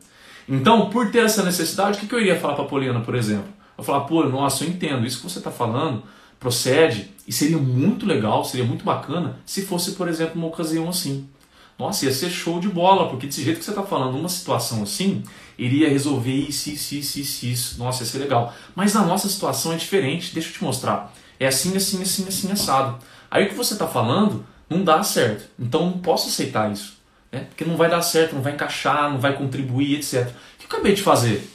Então, 0.49 0.89
por 0.89 1.10
ter 1.10 1.23
essa 1.23 1.41
necessidade, 1.41 1.97
o 1.97 2.05
que 2.05 2.13
eu 2.13 2.19
iria 2.19 2.38
falar 2.38 2.55
para 2.55 2.65
a 2.65 2.67
Poliana, 2.67 2.99
por 2.99 3.15
exemplo? 3.15 3.47
Eu 3.77 3.84
falar, 3.86 4.01
pô, 4.01 4.25
nossa, 4.25 4.65
eu 4.65 4.69
entendo, 4.69 5.07
isso 5.07 5.21
que 5.21 5.23
você 5.23 5.38
está 5.38 5.49
falando 5.51 6.03
procede 6.38 7.12
e 7.25 7.31
seria 7.31 7.57
muito 7.57 8.05
legal, 8.05 8.43
seria 8.43 8.65
muito 8.65 8.84
bacana 8.84 9.39
se 9.45 9.62
fosse, 9.62 9.91
por 9.91 10.10
exemplo, 10.10 10.36
uma 10.36 10.47
ocasião 10.47 10.89
assim. 10.89 11.29
Nossa, 11.82 12.06
ia 12.06 12.13
ser 12.13 12.30
show 12.30 12.60
de 12.60 12.70
bola, 12.70 13.10
porque 13.10 13.26
desse 13.26 13.44
jeito 13.44 13.58
que 13.58 13.65
você 13.65 13.72
está 13.72 13.82
falando, 13.82 14.15
uma 14.15 14.30
situação 14.30 14.84
assim, 14.84 15.24
iria 15.58 15.89
resolver 15.89 16.32
isso, 16.32 16.70
isso, 16.70 16.94
isso, 16.94 17.20
isso, 17.20 17.46
isso. 17.46 17.80
Nossa, 17.80 18.04
ia 18.04 18.10
ser 18.10 18.20
legal. 18.20 18.54
Mas 18.76 18.94
na 18.94 19.04
nossa 19.04 19.28
situação 19.28 19.74
é 19.74 19.76
diferente, 19.76 20.32
deixa 20.32 20.50
eu 20.50 20.54
te 20.54 20.63
mostrar. 20.63 21.12
É 21.39 21.48
assim, 21.48 21.76
assim, 21.76 22.02
assim, 22.04 22.28
assim, 22.28 22.52
assado. 22.52 23.04
Aí 23.32 23.46
o 23.46 23.50
que 23.50 23.56
você 23.56 23.74
está 23.74 23.88
falando 23.88 24.46
não 24.70 24.84
dá 24.84 25.02
certo. 25.02 25.50
Então 25.60 25.88
não 25.88 25.98
posso 25.98 26.30
aceitar 26.30 26.72
isso. 26.72 26.98
Né? 27.32 27.46
Porque 27.50 27.65
não 27.65 27.76
vai 27.76 27.89
dar 27.89 28.04
certo, 28.04 28.36
não 28.36 28.44
vai 28.44 28.54
encaixar, 28.54 29.10
não 29.10 29.20
vai 29.20 29.36
contribuir, 29.36 29.96
etc. 29.96 30.28
O 30.28 30.58
que 30.60 30.65
eu 30.65 30.67
acabei 30.67 30.94
de 30.94 31.02
fazer? 31.02 31.50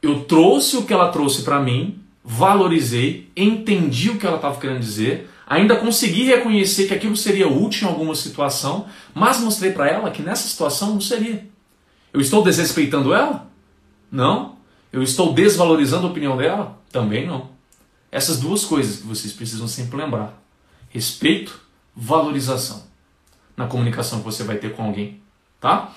Eu 0.00 0.24
trouxe 0.24 0.78
o 0.78 0.84
que 0.84 0.94
ela 0.94 1.12
trouxe 1.12 1.42
para 1.42 1.60
mim 1.60 2.02
valorizei, 2.30 3.30
entendi 3.34 4.10
o 4.10 4.18
que 4.18 4.26
ela 4.26 4.36
estava 4.36 4.60
querendo 4.60 4.80
dizer, 4.80 5.27
ainda 5.48 5.76
consegui 5.76 6.24
reconhecer 6.24 6.86
que 6.86 6.94
aquilo 6.94 7.16
seria 7.16 7.48
útil 7.48 7.88
em 7.88 7.90
alguma 7.90 8.14
situação, 8.14 8.86
mas 9.14 9.40
mostrei 9.40 9.72
para 9.72 9.88
ela 9.88 10.10
que 10.10 10.22
nessa 10.22 10.46
situação 10.46 10.90
não 10.90 11.00
seria. 11.00 11.48
Eu 12.12 12.20
estou 12.20 12.42
desrespeitando 12.42 13.14
ela? 13.14 13.50
Não. 14.10 14.56
Eu 14.92 15.02
estou 15.02 15.32
desvalorizando 15.32 16.06
a 16.06 16.10
opinião 16.10 16.36
dela? 16.36 16.78
Também 16.90 17.26
não. 17.26 17.50
Essas 18.10 18.38
duas 18.38 18.64
coisas 18.64 19.00
que 19.00 19.06
vocês 19.06 19.32
precisam 19.32 19.68
sempre 19.68 19.96
lembrar: 19.96 20.40
respeito, 20.90 21.60
valorização 21.94 22.84
na 23.56 23.66
comunicação 23.66 24.18
que 24.18 24.24
você 24.24 24.44
vai 24.44 24.56
ter 24.56 24.74
com 24.74 24.84
alguém, 24.84 25.20
tá? 25.60 25.92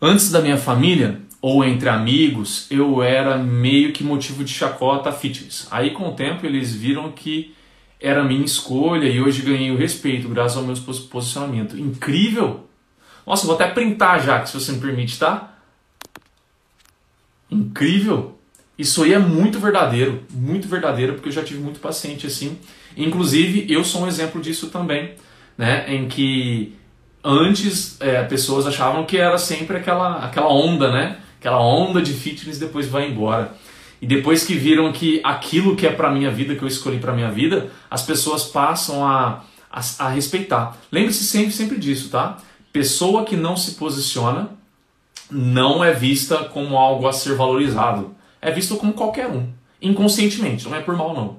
Antes 0.00 0.30
da 0.30 0.40
minha 0.40 0.58
família 0.58 1.20
ou 1.40 1.64
entre 1.64 1.88
amigos, 1.88 2.66
eu 2.70 3.02
era 3.02 3.38
meio 3.38 3.92
que 3.92 4.04
motivo 4.04 4.44
de 4.44 4.52
chacota 4.52 5.10
fitness. 5.10 5.66
Aí 5.70 5.90
com 5.90 6.08
o 6.08 6.12
tempo 6.12 6.46
eles 6.46 6.74
viram 6.74 7.10
que 7.10 7.54
era 8.02 8.24
minha 8.24 8.44
escolha 8.44 9.06
e 9.06 9.20
hoje 9.20 9.42
ganhei 9.42 9.70
o 9.70 9.76
respeito 9.76 10.28
graças 10.28 10.58
ao 10.58 10.64
meu 10.64 10.74
posicionamento. 10.76 11.78
Incrível! 11.78 12.68
Nossa, 13.24 13.46
vou 13.46 13.54
até 13.54 13.68
printar 13.68 14.20
já, 14.20 14.44
se 14.44 14.58
você 14.58 14.72
me 14.72 14.80
permite, 14.80 15.18
tá? 15.18 15.54
Incrível! 17.48 18.38
Isso 18.76 19.04
aí 19.04 19.12
é 19.12 19.18
muito 19.18 19.60
verdadeiro, 19.60 20.24
muito 20.30 20.66
verdadeiro, 20.66 21.14
porque 21.14 21.28
eu 21.28 21.32
já 21.32 21.44
tive 21.44 21.60
muito 21.60 21.78
paciente 21.78 22.26
assim. 22.26 22.58
Inclusive, 22.96 23.72
eu 23.72 23.84
sou 23.84 24.02
um 24.02 24.08
exemplo 24.08 24.40
disso 24.40 24.70
também, 24.70 25.14
né? 25.56 25.84
Em 25.94 26.08
que 26.08 26.74
antes 27.22 28.00
é, 28.00 28.24
pessoas 28.24 28.66
achavam 28.66 29.04
que 29.04 29.16
era 29.16 29.38
sempre 29.38 29.76
aquela, 29.76 30.24
aquela 30.24 30.52
onda, 30.52 30.90
né? 30.90 31.18
Aquela 31.38 31.60
onda 31.60 32.02
de 32.02 32.12
fitness 32.12 32.58
depois 32.58 32.88
vai 32.88 33.08
embora. 33.08 33.54
E 34.02 34.06
depois 34.06 34.44
que 34.44 34.54
viram 34.54 34.92
que 34.92 35.20
aquilo 35.24 35.76
que 35.76 35.86
é 35.86 35.92
para 35.92 36.10
minha 36.10 36.30
vida, 36.30 36.54
que 36.54 36.62
eu 36.62 36.68
escolhi 36.68 36.98
para 36.98 37.14
minha 37.14 37.30
vida, 37.30 37.70
as 37.88 38.02
pessoas 38.02 38.44
passam 38.44 39.06
a, 39.06 39.44
a, 39.70 39.80
a 40.00 40.08
respeitar. 40.08 40.76
Lembre-se 40.90 41.24
sempre, 41.24 41.52
sempre 41.52 41.78
disso, 41.78 42.10
tá? 42.10 42.36
Pessoa 42.72 43.24
que 43.24 43.36
não 43.36 43.56
se 43.56 43.76
posiciona 43.76 44.50
não 45.30 45.82
é 45.82 45.94
vista 45.94 46.38
como 46.44 46.76
algo 46.76 47.06
a 47.06 47.12
ser 47.12 47.36
valorizado 47.36 48.14
é 48.42 48.50
visto 48.50 48.76
como 48.76 48.92
qualquer 48.92 49.28
um, 49.28 49.48
inconscientemente, 49.80 50.68
não 50.68 50.74
é 50.74 50.80
por 50.80 50.96
mal 50.96 51.14
não. 51.14 51.36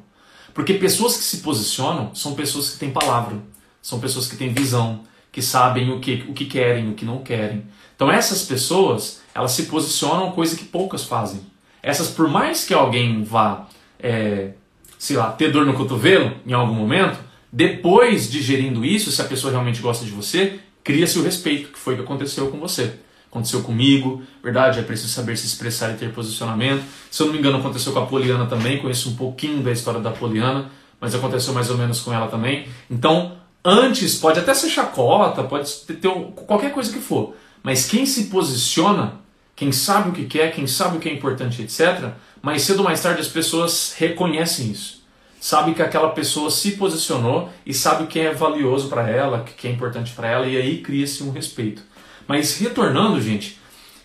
Porque 0.53 0.75
pessoas 0.75 1.17
que 1.17 1.23
se 1.23 1.39
posicionam 1.39 2.15
são 2.15 2.33
pessoas 2.33 2.69
que 2.69 2.79
têm 2.79 2.91
palavra, 2.91 3.37
são 3.81 3.99
pessoas 3.99 4.27
que 4.27 4.37
têm 4.37 4.53
visão, 4.53 5.01
que 5.29 5.41
sabem 5.41 5.91
o 5.91 5.99
que, 5.99 6.23
o 6.29 6.33
que 6.33 6.45
querem, 6.45 6.89
o 6.89 6.93
que 6.93 7.03
não 7.03 7.21
querem. 7.21 7.65
Então 7.93 8.09
essas 8.09 8.43
pessoas, 8.43 9.21
elas 9.35 9.51
se 9.51 9.63
posicionam 9.63 10.31
coisa 10.31 10.55
que 10.55 10.63
poucas 10.63 11.03
fazem. 11.03 11.41
Essas, 11.83 12.07
por 12.07 12.27
mais 12.27 12.65
que 12.65 12.73
alguém 12.73 13.23
vá, 13.23 13.67
é, 13.99 14.51
sei 14.97 15.17
lá, 15.17 15.31
ter 15.31 15.51
dor 15.51 15.65
no 15.65 15.73
cotovelo 15.73 16.37
em 16.47 16.53
algum 16.53 16.73
momento, 16.73 17.19
depois 17.51 18.31
digerindo 18.31 18.83
isso, 18.83 19.11
se 19.11 19.21
a 19.21 19.25
pessoa 19.25 19.51
realmente 19.51 19.81
gosta 19.81 20.03
de 20.03 20.11
você, 20.11 20.59
cria-se 20.83 21.19
o 21.19 21.23
respeito, 21.23 21.73
que 21.73 21.77
foi 21.77 21.93
o 21.93 21.97
que 21.97 22.03
aconteceu 22.03 22.49
com 22.49 22.57
você 22.57 22.93
aconteceu 23.33 23.63
comigo, 23.63 24.21
verdade? 24.43 24.79
É 24.79 24.83
preciso 24.83 25.09
saber 25.09 25.35
se 25.35 25.47
expressar 25.47 25.91
e 25.91 25.97
ter 25.97 26.13
posicionamento. 26.13 26.83
Se 27.09 27.23
eu 27.23 27.25
não 27.25 27.33
me 27.33 27.39
engano, 27.39 27.57
aconteceu 27.57 27.91
com 27.91 27.99
a 27.99 28.05
Poliana 28.05 28.45
também, 28.45 28.77
conheço 28.77 29.09
um 29.09 29.15
pouquinho 29.15 29.63
da 29.63 29.71
história 29.71 29.99
da 29.99 30.11
Poliana, 30.11 30.69
mas 31.01 31.15
aconteceu 31.15 31.51
mais 31.51 31.71
ou 31.71 31.77
menos 31.77 31.99
com 31.99 32.13
ela 32.13 32.27
também. 32.27 32.67
Então, 32.89 33.35
antes, 33.65 34.15
pode 34.19 34.39
até 34.39 34.53
ser 34.53 34.69
chacota, 34.69 35.43
pode 35.43 35.67
ter 35.77 36.09
qualquer 36.45 36.71
coisa 36.71 36.93
que 36.93 36.99
for, 36.99 37.35
mas 37.63 37.87
quem 37.87 38.05
se 38.05 38.25
posiciona, 38.25 39.15
quem 39.55 39.71
sabe 39.71 40.09
o 40.09 40.11
que 40.13 40.25
quer, 40.25 40.51
quem 40.51 40.67
sabe 40.67 40.97
o 40.97 40.99
que 40.99 41.09
é 41.09 41.13
importante, 41.13 41.61
etc., 41.61 42.11
mais 42.41 42.63
cedo 42.63 42.79
ou 42.79 42.85
mais 42.85 43.01
tarde 43.01 43.21
as 43.21 43.27
pessoas 43.27 43.95
reconhecem 43.97 44.71
isso. 44.71 45.03
Sabe 45.39 45.73
que 45.73 45.81
aquela 45.81 46.09
pessoa 46.09 46.49
se 46.49 46.71
posicionou 46.71 47.49
e 47.65 47.73
sabe 47.73 48.03
o 48.03 48.07
que 48.07 48.19
é 48.19 48.33
valioso 48.33 48.87
para 48.87 49.09
ela, 49.09 49.39
o 49.39 49.43
que 49.43 49.67
é 49.67 49.71
importante 49.71 50.13
para 50.13 50.27
ela, 50.27 50.47
e 50.47 50.57
aí 50.57 50.81
cria-se 50.81 51.23
um 51.23 51.31
respeito. 51.31 51.81
Mas 52.27 52.57
retornando, 52.57 53.21
gente, 53.21 53.59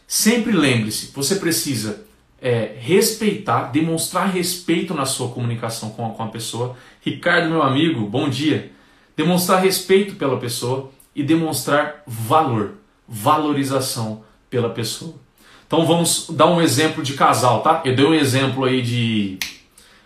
sempre 0.06 0.52
lembre-se, 0.52 1.12
você 1.14 1.36
precisa 1.36 2.04
é, 2.40 2.76
respeitar, 2.78 3.70
demonstrar 3.70 4.30
respeito 4.30 4.94
na 4.94 5.04
sua 5.04 5.28
comunicação 5.28 5.90
com 5.90 6.06
a, 6.06 6.10
com 6.10 6.22
a 6.22 6.28
pessoa. 6.28 6.76
Ricardo, 7.00 7.48
meu 7.48 7.62
amigo, 7.62 8.06
bom 8.06 8.28
dia. 8.28 8.72
Demonstrar 9.16 9.62
respeito 9.62 10.14
pela 10.14 10.38
pessoa 10.38 10.90
e 11.14 11.22
demonstrar 11.22 12.02
valor, 12.06 12.74
valorização 13.06 14.22
pela 14.48 14.70
pessoa. 14.70 15.14
Então 15.68 15.86
vamos 15.86 16.26
dar 16.30 16.46
um 16.46 16.60
exemplo 16.60 17.02
de 17.02 17.14
casal, 17.14 17.60
tá? 17.60 17.82
Eu 17.84 17.94
dei 17.94 18.04
um 18.04 18.14
exemplo 18.14 18.64
aí 18.64 18.82
de, 18.82 19.38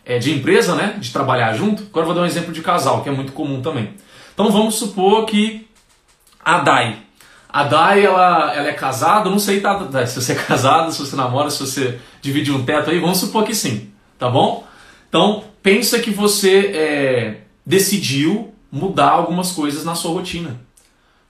é, 0.05 0.19
de 0.19 0.35
empresa, 0.35 0.75
né? 0.75 0.97
De 0.99 1.11
trabalhar 1.11 1.55
junto. 1.55 1.85
Agora 1.85 2.05
vou 2.05 2.15
dar 2.15 2.21
um 2.21 2.27
exemplo 2.27 2.53
de 2.53 2.61
casal, 2.61 3.03
que 3.03 3.09
é 3.09 3.13
muito 3.13 3.33
comum 3.33 3.63
também. 3.63 3.95
Então 4.35 4.51
vamos 4.51 4.75
supor 4.75 5.25
que 5.25 5.67
a 6.45 6.59
Dai 6.59 6.99
a 7.53 7.65
Dai, 7.65 8.05
ela, 8.05 8.55
ela 8.55 8.69
é 8.69 8.73
casada, 8.73 9.29
não 9.29 9.39
sei 9.39 9.61
tá, 9.61 10.07
se 10.07 10.21
você 10.21 10.33
é 10.33 10.35
casado, 10.35 10.91
se 10.91 10.99
você 10.99 11.15
namora, 11.15 11.51
se 11.51 11.61
você 11.61 12.01
divide 12.23 12.51
um 12.51 12.65
teto 12.65 12.91
aí, 12.91 12.99
vamos 12.99 13.19
supor 13.19 13.45
que 13.45 13.55
sim, 13.55 13.91
tá 14.19 14.31
bom? 14.31 14.67
Então, 15.09 15.45
pensa 15.63 15.99
que 15.99 16.11
você 16.11 16.73
é, 16.75 17.41
decidiu 17.67 18.55
mudar 18.71 19.11
algumas 19.11 19.53
coisas 19.53 19.85
na 19.85 19.95
sua 19.95 20.13
rotina. 20.13 20.59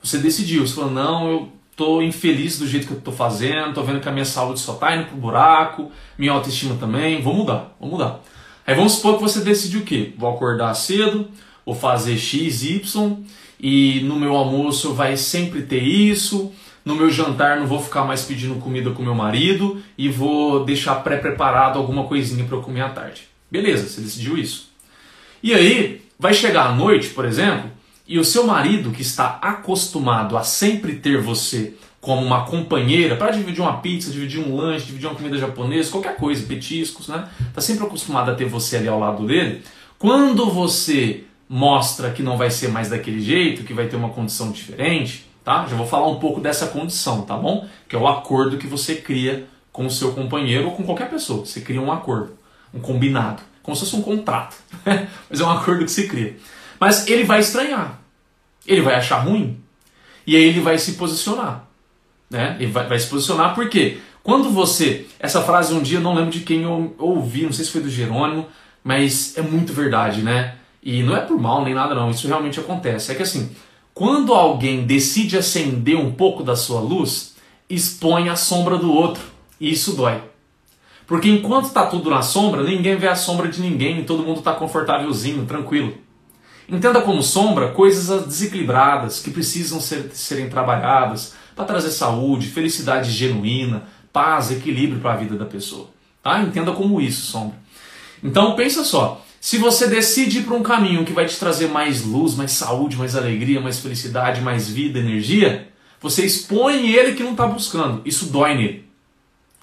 Você 0.00 0.18
decidiu, 0.18 0.64
você 0.64 0.74
falou, 0.76 0.92
não, 0.92 1.28
eu 1.28 1.52
tô 1.76 2.02
infeliz 2.02 2.58
do 2.58 2.66
jeito 2.66 2.86
que 2.86 2.92
eu 2.92 3.00
tô 3.00 3.12
fazendo, 3.12 3.74
tô 3.74 3.82
vendo 3.82 4.00
que 4.00 4.08
a 4.08 4.12
minha 4.12 4.24
saúde 4.24 4.60
só 4.60 4.74
tá 4.74 4.94
indo 4.94 5.06
pro 5.06 5.16
buraco, 5.16 5.90
minha 6.18 6.32
autoestima 6.32 6.76
também, 6.76 7.20
vou 7.22 7.34
mudar, 7.34 7.74
vou 7.80 7.90
mudar. 7.90 8.20
Aí 8.66 8.74
vamos 8.74 8.92
supor 8.92 9.16
que 9.16 9.22
você 9.22 9.40
decidiu 9.40 9.80
o 9.80 9.84
quê? 9.84 10.12
Vou 10.16 10.30
acordar 10.30 10.72
cedo, 10.74 11.28
vou 11.64 11.74
fazer 11.74 12.16
X, 12.16 12.62
Y, 12.62 13.16
e 13.58 14.00
no 14.00 14.16
meu 14.16 14.36
almoço 14.36 14.92
vai 14.92 15.16
sempre 15.16 15.62
ter 15.62 15.82
isso, 15.82 16.52
no 16.84 16.94
meu 16.94 17.10
jantar 17.10 17.58
não 17.58 17.66
vou 17.66 17.80
ficar 17.80 18.04
mais 18.04 18.22
pedindo 18.22 18.56
comida 18.56 18.90
com 18.90 19.02
meu 19.02 19.14
marido 19.14 19.82
e 19.96 20.08
vou 20.08 20.64
deixar 20.64 20.96
pré-preparado 20.96 21.78
alguma 21.78 22.04
coisinha 22.04 22.44
para 22.44 22.56
eu 22.56 22.62
comer 22.62 22.82
à 22.82 22.88
tarde. 22.88 23.22
Beleza, 23.50 23.88
você 23.88 24.00
decidiu 24.00 24.36
isso. 24.36 24.70
E 25.42 25.54
aí, 25.54 26.02
vai 26.18 26.34
chegar 26.34 26.66
à 26.66 26.74
noite, 26.74 27.08
por 27.08 27.24
exemplo, 27.24 27.70
e 28.06 28.18
o 28.18 28.24
seu 28.24 28.46
marido 28.46 28.90
que 28.90 29.02
está 29.02 29.38
acostumado 29.40 30.36
a 30.36 30.42
sempre 30.42 30.96
ter 30.96 31.20
você 31.20 31.74
como 32.00 32.20
uma 32.20 32.44
companheira 32.44 33.14
para 33.14 33.30
dividir 33.30 33.62
uma 33.62 33.78
pizza, 33.78 34.10
dividir 34.10 34.40
um 34.40 34.56
lanche, 34.56 34.86
dividir 34.86 35.06
uma 35.06 35.14
comida 35.14 35.38
japonesa, 35.38 35.90
qualquer 35.90 36.16
coisa, 36.16 36.44
petiscos, 36.44 37.06
né? 37.06 37.28
Tá 37.54 37.60
sempre 37.60 37.86
acostumado 37.86 38.30
a 38.30 38.34
ter 38.34 38.44
você 38.44 38.76
ali 38.76 38.88
ao 38.88 38.98
lado 38.98 39.24
dele. 39.24 39.62
Quando 40.00 40.50
você 40.50 41.22
mostra 41.48 42.10
que 42.10 42.22
não 42.22 42.36
vai 42.36 42.50
ser 42.50 42.68
mais 42.68 42.88
daquele 42.88 43.20
jeito, 43.20 43.62
que 43.62 43.72
vai 43.72 43.86
ter 43.86 43.94
uma 43.94 44.08
condição 44.08 44.50
diferente, 44.50 45.26
tá? 45.44 45.64
Já 45.66 45.76
vou 45.76 45.86
falar 45.86 46.08
um 46.08 46.18
pouco 46.18 46.40
dessa 46.40 46.66
condição, 46.66 47.22
tá 47.22 47.36
bom? 47.36 47.68
Que 47.88 47.94
é 47.94 47.98
o 47.98 48.08
acordo 48.08 48.58
que 48.58 48.66
você 48.66 48.96
cria 48.96 49.46
com 49.70 49.86
o 49.86 49.90
seu 49.90 50.12
companheiro 50.12 50.66
ou 50.66 50.72
com 50.72 50.82
qualquer 50.82 51.08
pessoa. 51.08 51.46
Você 51.46 51.60
cria 51.60 51.80
um 51.80 51.92
acordo, 51.92 52.36
um 52.74 52.80
combinado, 52.80 53.42
como 53.62 53.76
se 53.76 53.84
fosse 53.84 53.94
um 53.94 54.02
contrato, 54.02 54.56
mas 55.30 55.40
é 55.40 55.44
um 55.44 55.50
acordo 55.50 55.84
que 55.84 55.90
se 55.90 56.08
cria. 56.08 56.36
Mas 56.82 57.06
ele 57.06 57.22
vai 57.22 57.38
estranhar, 57.38 58.00
ele 58.66 58.80
vai 58.80 58.96
achar 58.96 59.18
ruim 59.18 59.56
e 60.26 60.34
aí 60.34 60.42
ele 60.42 60.60
vai 60.60 60.76
se 60.76 60.94
posicionar, 60.94 61.68
né? 62.28 62.56
Ele 62.58 62.72
vai, 62.72 62.88
vai 62.88 62.98
se 62.98 63.06
posicionar 63.06 63.54
porque 63.54 63.98
quando 64.20 64.50
você, 64.50 65.06
essa 65.20 65.42
frase 65.42 65.72
um 65.72 65.80
dia 65.80 66.00
não 66.00 66.12
lembro 66.12 66.32
de 66.32 66.40
quem 66.40 66.64
eu 66.64 66.92
ouvi, 66.98 67.44
não 67.44 67.52
sei 67.52 67.64
se 67.64 67.70
foi 67.70 67.82
do 67.82 67.88
Jerônimo, 67.88 68.48
mas 68.82 69.38
é 69.38 69.42
muito 69.42 69.72
verdade, 69.72 70.22
né? 70.22 70.56
E 70.82 71.04
não 71.04 71.16
é 71.16 71.20
por 71.20 71.40
mal 71.40 71.64
nem 71.64 71.72
nada 71.72 71.94
não, 71.94 72.10
isso 72.10 72.26
realmente 72.26 72.58
acontece. 72.58 73.12
É 73.12 73.14
que 73.14 73.22
assim, 73.22 73.54
quando 73.94 74.34
alguém 74.34 74.84
decide 74.84 75.38
acender 75.38 75.96
um 75.96 76.10
pouco 76.10 76.42
da 76.42 76.56
sua 76.56 76.80
luz, 76.80 77.36
expõe 77.70 78.28
a 78.28 78.34
sombra 78.34 78.76
do 78.76 78.92
outro. 78.92 79.22
E 79.60 79.70
isso 79.70 79.94
dói. 79.94 80.20
Porque 81.06 81.28
enquanto 81.28 81.66
está 81.66 81.86
tudo 81.86 82.10
na 82.10 82.22
sombra, 82.22 82.64
ninguém 82.64 82.96
vê 82.96 83.06
a 83.06 83.14
sombra 83.14 83.46
de 83.46 83.60
ninguém 83.60 84.00
e 84.00 84.04
todo 84.04 84.24
mundo 84.24 84.40
está 84.40 84.52
confortávelzinho, 84.52 85.46
tranquilo. 85.46 86.02
Entenda 86.68 87.00
como 87.02 87.22
sombra 87.22 87.68
coisas 87.68 88.26
desequilibradas 88.26 89.20
que 89.20 89.30
precisam 89.30 89.80
ser, 89.80 90.10
serem 90.14 90.48
trabalhadas 90.48 91.34
para 91.54 91.64
trazer 91.64 91.90
saúde, 91.90 92.48
felicidade 92.48 93.10
genuína, 93.10 93.84
paz, 94.12 94.50
equilíbrio 94.50 95.00
para 95.00 95.14
a 95.14 95.16
vida 95.16 95.36
da 95.36 95.44
pessoa. 95.44 95.88
Tá? 96.22 96.40
Entenda 96.40 96.72
como 96.72 97.00
isso, 97.00 97.26
sombra. 97.26 97.56
Então 98.22 98.54
pensa 98.54 98.84
só, 98.84 99.24
se 99.40 99.58
você 99.58 99.88
decide 99.88 100.38
ir 100.38 100.42
para 100.44 100.54
um 100.54 100.62
caminho 100.62 101.04
que 101.04 101.12
vai 101.12 101.26
te 101.26 101.36
trazer 101.36 101.68
mais 101.68 102.04
luz, 102.04 102.34
mais 102.34 102.52
saúde, 102.52 102.96
mais 102.96 103.16
alegria, 103.16 103.60
mais 103.60 103.80
felicidade, 103.80 104.40
mais 104.40 104.68
vida, 104.68 105.00
energia, 105.00 105.68
você 106.00 106.24
expõe 106.24 106.92
ele 106.92 107.14
que 107.14 107.22
não 107.22 107.32
está 107.32 107.46
buscando. 107.46 108.02
Isso 108.04 108.26
dói 108.26 108.54
nele. 108.54 108.88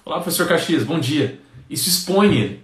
Olá, 0.04 0.20
professor 0.20 0.46
Caxias, 0.46 0.84
bom 0.84 1.00
dia. 1.00 1.40
Isso 1.68 1.88
expõe 1.88 2.34
ele. 2.34 2.62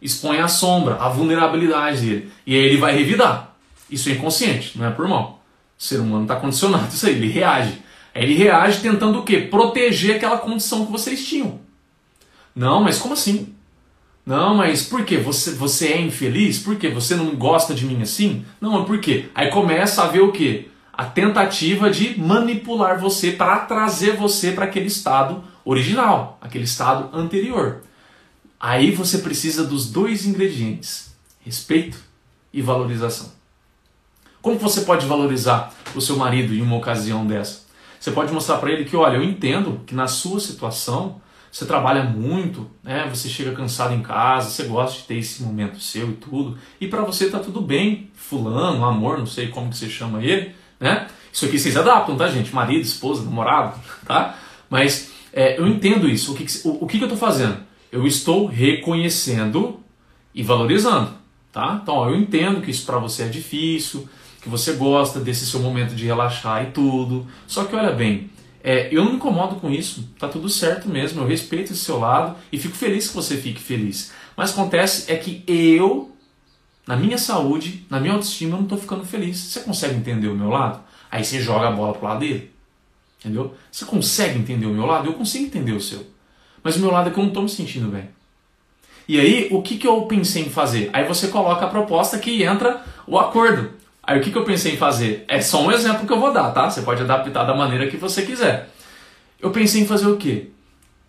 Expõe 0.00 0.38
a 0.38 0.48
sombra, 0.48 0.96
a 0.96 1.08
vulnerabilidade 1.08 2.00
dele. 2.00 2.32
E 2.46 2.54
aí 2.54 2.62
ele 2.62 2.76
vai 2.76 2.96
revidar. 2.96 3.54
Isso 3.90 4.08
é 4.08 4.12
inconsciente, 4.12 4.78
não 4.78 4.86
é 4.86 4.90
por 4.90 5.06
mal. 5.06 5.42
O 5.78 5.82
ser 5.82 6.00
humano 6.00 6.22
está 6.22 6.36
condicionado 6.36 6.88
isso 6.92 7.06
aí, 7.06 7.14
ele 7.14 7.28
reage. 7.28 7.78
Aí 8.14 8.24
ele 8.24 8.34
reage 8.34 8.80
tentando 8.80 9.18
o 9.18 9.22
quê? 9.22 9.38
Proteger 9.38 10.16
aquela 10.16 10.38
condição 10.38 10.86
que 10.86 10.92
vocês 10.92 11.26
tinham. 11.26 11.60
Não, 12.54 12.82
mas 12.82 12.98
como 12.98 13.14
assim? 13.14 13.54
Não, 14.24 14.54
mas 14.54 14.84
por 14.84 15.04
que? 15.04 15.16
Você, 15.16 15.52
você 15.52 15.88
é 15.88 16.00
infeliz? 16.00 16.58
Por 16.58 16.76
que? 16.76 16.88
Você 16.88 17.14
não 17.14 17.34
gosta 17.34 17.74
de 17.74 17.84
mim 17.84 18.02
assim? 18.02 18.44
Não, 18.60 18.72
mas 18.72 18.86
por 18.86 18.98
quê? 19.00 19.26
Aí 19.34 19.50
começa 19.50 20.02
a 20.02 20.06
ver 20.06 20.20
o 20.20 20.32
quê? 20.32 20.68
A 20.92 21.04
tentativa 21.04 21.90
de 21.90 22.20
manipular 22.20 23.00
você 23.00 23.32
para 23.32 23.60
trazer 23.60 24.16
você 24.16 24.52
para 24.52 24.66
aquele 24.66 24.86
estado 24.86 25.42
original, 25.64 26.38
aquele 26.40 26.64
estado 26.64 27.16
anterior. 27.16 27.82
Aí 28.60 28.90
você 28.90 29.18
precisa 29.18 29.64
dos 29.64 29.90
dois 29.90 30.26
ingredientes: 30.26 31.14
respeito 31.40 31.98
e 32.52 32.60
valorização. 32.60 33.32
Como 34.42 34.58
você 34.58 34.82
pode 34.82 35.06
valorizar 35.06 35.72
o 35.94 36.00
seu 36.00 36.16
marido 36.16 36.54
em 36.54 36.60
uma 36.60 36.76
ocasião 36.76 37.26
dessa? 37.26 37.62
Você 37.98 38.10
pode 38.10 38.32
mostrar 38.32 38.58
para 38.58 38.70
ele 38.70 38.84
que, 38.84 38.96
olha, 38.96 39.16
eu 39.16 39.24
entendo 39.24 39.80
que 39.86 39.94
na 39.94 40.06
sua 40.06 40.40
situação 40.40 41.20
você 41.50 41.66
trabalha 41.66 42.04
muito, 42.04 42.70
né? 42.82 43.06
Você 43.10 43.28
chega 43.28 43.52
cansado 43.52 43.92
em 43.92 44.02
casa, 44.02 44.50
você 44.50 44.64
gosta 44.64 44.98
de 44.98 45.04
ter 45.04 45.16
esse 45.16 45.42
momento 45.42 45.80
seu 45.80 46.10
e 46.10 46.14
tudo. 46.14 46.58
E 46.80 46.86
para 46.86 47.02
você 47.02 47.28
tá 47.28 47.38
tudo 47.38 47.60
bem, 47.60 48.10
fulano, 48.14 48.84
amor, 48.84 49.18
não 49.18 49.26
sei 49.26 49.48
como 49.48 49.68
que 49.68 49.76
você 49.76 49.88
chama 49.88 50.22
ele, 50.22 50.54
né? 50.78 51.08
Isso 51.32 51.44
aqui 51.44 51.58
vocês 51.58 51.76
adaptam, 51.76 52.16
tá, 52.16 52.28
gente? 52.28 52.54
Marido, 52.54 52.82
esposa, 52.82 53.22
namorado, 53.22 53.78
tá? 54.06 54.38
Mas 54.68 55.10
é, 55.32 55.58
eu 55.58 55.66
entendo 55.66 56.08
isso. 56.08 56.32
O 56.32 56.36
que, 56.36 56.46
o, 56.64 56.84
o 56.84 56.86
que, 56.86 56.98
que 56.98 57.04
eu 57.04 57.08
estou 57.08 57.18
fazendo? 57.18 57.69
Eu 57.90 58.06
estou 58.06 58.46
reconhecendo 58.46 59.80
e 60.34 60.42
valorizando, 60.42 61.14
tá? 61.52 61.80
Então, 61.82 61.94
ó, 61.94 62.08
eu 62.08 62.16
entendo 62.16 62.60
que 62.60 62.70
isso 62.70 62.86
para 62.86 62.98
você 62.98 63.24
é 63.24 63.28
difícil, 63.28 64.08
que 64.40 64.48
você 64.48 64.72
gosta 64.72 65.20
desse 65.20 65.46
seu 65.46 65.60
momento 65.60 65.94
de 65.94 66.06
relaxar 66.06 66.64
e 66.64 66.70
tudo. 66.70 67.26
Só 67.46 67.64
que 67.64 67.74
olha 67.74 67.92
bem, 67.92 68.30
é, 68.62 68.88
eu 68.94 69.04
não 69.04 69.12
me 69.12 69.16
incomodo 69.16 69.56
com 69.56 69.70
isso, 69.70 70.08
tá 70.18 70.28
tudo 70.28 70.48
certo 70.48 70.88
mesmo, 70.88 71.22
eu 71.22 71.26
respeito 71.26 71.72
esse 71.72 71.84
seu 71.84 71.98
lado 71.98 72.36
e 72.52 72.58
fico 72.58 72.76
feliz 72.76 73.08
que 73.08 73.14
você 73.14 73.36
fique 73.36 73.60
feliz. 73.60 74.12
Mas 74.36 74.52
acontece 74.52 75.10
é 75.10 75.16
que 75.16 75.42
eu, 75.46 76.14
na 76.86 76.96
minha 76.96 77.18
saúde, 77.18 77.86
na 77.90 77.98
minha 77.98 78.12
autoestima, 78.12 78.52
eu 78.52 78.58
não 78.58 78.64
estou 78.64 78.78
ficando 78.78 79.04
feliz. 79.04 79.36
Você 79.36 79.60
consegue 79.60 79.96
entender 79.96 80.28
o 80.28 80.36
meu 80.36 80.48
lado? 80.48 80.80
Aí 81.10 81.24
você 81.24 81.40
joga 81.40 81.68
a 81.68 81.72
bola 81.72 81.92
pro 81.94 82.06
lado 82.06 82.20
dele. 82.20 82.50
Entendeu? 83.18 83.54
Você 83.70 83.84
consegue 83.84 84.38
entender 84.38 84.66
o 84.66 84.74
meu 84.74 84.86
lado? 84.86 85.08
Eu 85.08 85.14
consigo 85.14 85.44
entender 85.44 85.72
o 85.72 85.80
seu. 85.80 86.06
Mas 86.62 86.76
o 86.76 86.80
meu 86.80 86.90
lado 86.90 87.08
é 87.08 87.12
que 87.12 87.18
eu 87.18 87.22
não 87.22 87.28
estou 87.28 87.42
me 87.42 87.48
sentindo 87.48 87.88
bem. 87.88 88.08
E 89.08 89.18
aí, 89.18 89.48
o 89.50 89.60
que, 89.60 89.76
que 89.76 89.86
eu 89.86 90.02
pensei 90.02 90.44
em 90.44 90.50
fazer? 90.50 90.88
Aí 90.92 91.04
você 91.04 91.28
coloca 91.28 91.66
a 91.66 91.68
proposta 91.68 92.18
que 92.18 92.42
entra 92.42 92.84
o 93.06 93.18
acordo. 93.18 93.70
Aí 94.02 94.18
o 94.18 94.22
que, 94.22 94.30
que 94.30 94.38
eu 94.38 94.44
pensei 94.44 94.74
em 94.74 94.76
fazer? 94.76 95.24
É 95.26 95.40
só 95.40 95.62
um 95.62 95.72
exemplo 95.72 96.06
que 96.06 96.12
eu 96.12 96.20
vou 96.20 96.32
dar, 96.32 96.50
tá? 96.52 96.70
Você 96.70 96.82
pode 96.82 97.02
adaptar 97.02 97.44
da 97.44 97.54
maneira 97.54 97.88
que 97.88 97.96
você 97.96 98.22
quiser. 98.22 98.70
Eu 99.40 99.50
pensei 99.50 99.82
em 99.82 99.86
fazer 99.86 100.06
o 100.06 100.16
quê? 100.16 100.50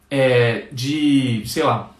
É, 0.10 0.68
de, 0.72 1.44
sei 1.46 1.64
lá, 1.64 1.92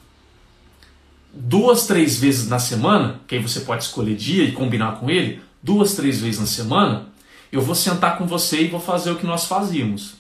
duas, 1.34 1.86
três 1.86 2.20
vezes 2.20 2.48
na 2.48 2.60
semana, 2.60 3.22
que 3.28 3.36
aí 3.36 3.42
você 3.42 3.62
pode 3.62 3.84
escolher 3.84 4.16
dia 4.16 4.44
e 4.44 4.52
combinar 4.52 5.00
com 5.00 5.10
ele, 5.10 5.42
duas, 5.62 5.96
três 5.96 6.20
vezes 6.20 6.40
na 6.40 6.46
semana, 6.46 7.08
eu 7.52 7.62
vou 7.62 7.76
sentar 7.76 8.18
com 8.18 8.26
você 8.26 8.64
e 8.64 8.68
vou 8.68 8.80
fazer 8.80 9.12
o 9.12 9.16
que 9.16 9.26
nós 9.26 9.46
fazíamos. 9.46 10.16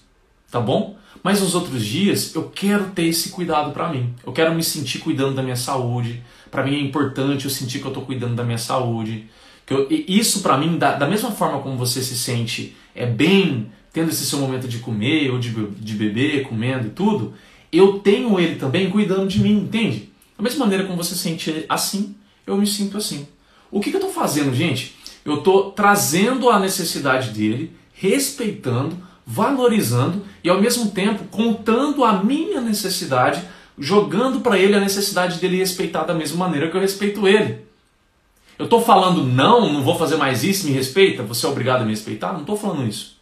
Tá 0.50 0.60
bom? 0.60 0.98
Mas 1.23 1.41
os 1.41 1.53
outros 1.53 1.86
dias 1.86 2.34
eu 2.34 2.49
quero 2.49 2.89
ter 2.91 3.05
esse 3.05 3.29
cuidado 3.29 3.71
para 3.71 3.89
mim. 3.89 4.13
Eu 4.25 4.34
quero 4.34 4.53
me 4.53 4.63
sentir 4.63 4.99
cuidando 4.99 5.36
da 5.36 5.43
minha 5.43 5.55
saúde. 5.55 6.23
Para 6.49 6.63
mim 6.63 6.75
é 6.75 6.79
importante 6.79 7.45
eu 7.45 7.51
sentir 7.51 7.79
que 7.79 7.86
eu 7.86 7.91
estou 7.91 8.05
cuidando 8.05 8.36
da 8.36 8.43
minha 8.43 8.57
saúde. 8.57 9.29
Que 9.65 9.73
eu, 9.73 9.88
isso 9.89 10.41
para 10.41 10.57
mim, 10.57 10.77
da, 10.77 10.95
da 10.95 11.07
mesma 11.07 11.31
forma 11.31 11.60
como 11.60 11.77
você 11.77 12.01
se 12.01 12.17
sente 12.17 12.75
é 12.95 13.05
bem 13.05 13.71
tendo 13.93 14.10
esse 14.10 14.25
seu 14.25 14.39
momento 14.39 14.67
de 14.67 14.79
comer 14.79 15.29
ou 15.31 15.39
de, 15.39 15.49
de 15.49 15.93
beber, 15.95 16.43
comendo 16.43 16.88
e 16.88 16.91
tudo, 16.91 17.34
eu 17.71 17.99
tenho 17.99 18.39
ele 18.39 18.55
também 18.55 18.89
cuidando 18.89 19.27
de 19.27 19.39
mim, 19.39 19.60
entende? 19.60 20.10
Da 20.38 20.43
mesma 20.43 20.65
maneira 20.65 20.86
como 20.86 21.01
você 21.01 21.13
se 21.13 21.21
sente 21.21 21.65
assim, 21.67 22.15
eu 22.45 22.57
me 22.57 22.65
sinto 22.65 22.97
assim. 22.97 23.27
O 23.69 23.79
que, 23.79 23.89
que 23.89 23.95
eu 23.95 24.01
estou 24.01 24.13
fazendo, 24.13 24.53
gente? 24.55 24.95
Eu 25.23 25.39
estou 25.39 25.71
trazendo 25.71 26.49
a 26.49 26.60
necessidade 26.60 27.29
dele, 27.29 27.71
respeitando, 27.93 28.97
valorizando 29.32 30.26
e 30.44 30.50
ao 30.50 30.60
mesmo 30.60 30.91
tempo 30.91 31.24
contando 31.32 32.04
a 32.04 32.22
minha 32.22 32.60
necessidade, 32.60 33.41
jogando 33.80 34.41
para 34.41 34.60
ele 34.60 34.76
a 34.76 34.80
necessidade 34.80 35.39
dele 35.39 35.58
respeitar 35.58 36.04
da 36.04 36.13
mesma 36.13 36.38
maneira 36.38 36.70
que 36.70 36.76
eu 36.76 36.82
respeito 36.82 37.26
ele. 37.26 37.65
Eu 38.60 38.65
estou 38.65 38.82
falando 38.82 39.24
não, 39.24 39.72
não 39.72 39.84
vou 39.84 39.98
fazer 39.98 40.17
mais 40.17 40.44
isso, 40.44 40.67
me 40.67 40.74
respeita, 40.74 41.24
você 41.24 41.46
é 41.46 41.50
obrigado 41.50 41.82
a 41.82 41.86
me 41.86 41.91
respeitar? 41.91 42.34
Não 42.34 42.41
estou 42.41 42.58
falando 42.58 42.86
isso. 42.86 43.17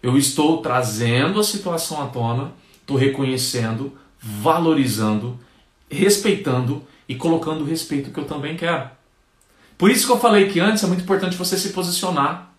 Eu 0.00 0.16
estou 0.16 0.58
trazendo 0.58 1.40
a 1.40 1.44
situação 1.44 2.00
à 2.00 2.06
tona, 2.06 2.52
estou 2.80 2.96
reconhecendo, 2.96 3.92
valorizando, 4.22 5.36
respeitando 5.90 6.80
e 7.08 7.16
colocando 7.16 7.62
o 7.62 7.66
respeito 7.66 8.12
que 8.12 8.20
eu 8.20 8.24
também 8.24 8.56
quero. 8.56 8.88
Por 9.76 9.90
isso 9.90 10.06
que 10.06 10.12
eu 10.12 10.20
falei 10.20 10.48
que 10.48 10.60
antes 10.60 10.84
é 10.84 10.86
muito 10.86 11.02
importante 11.02 11.36
você 11.36 11.58
se 11.58 11.70
posicionar. 11.70 12.53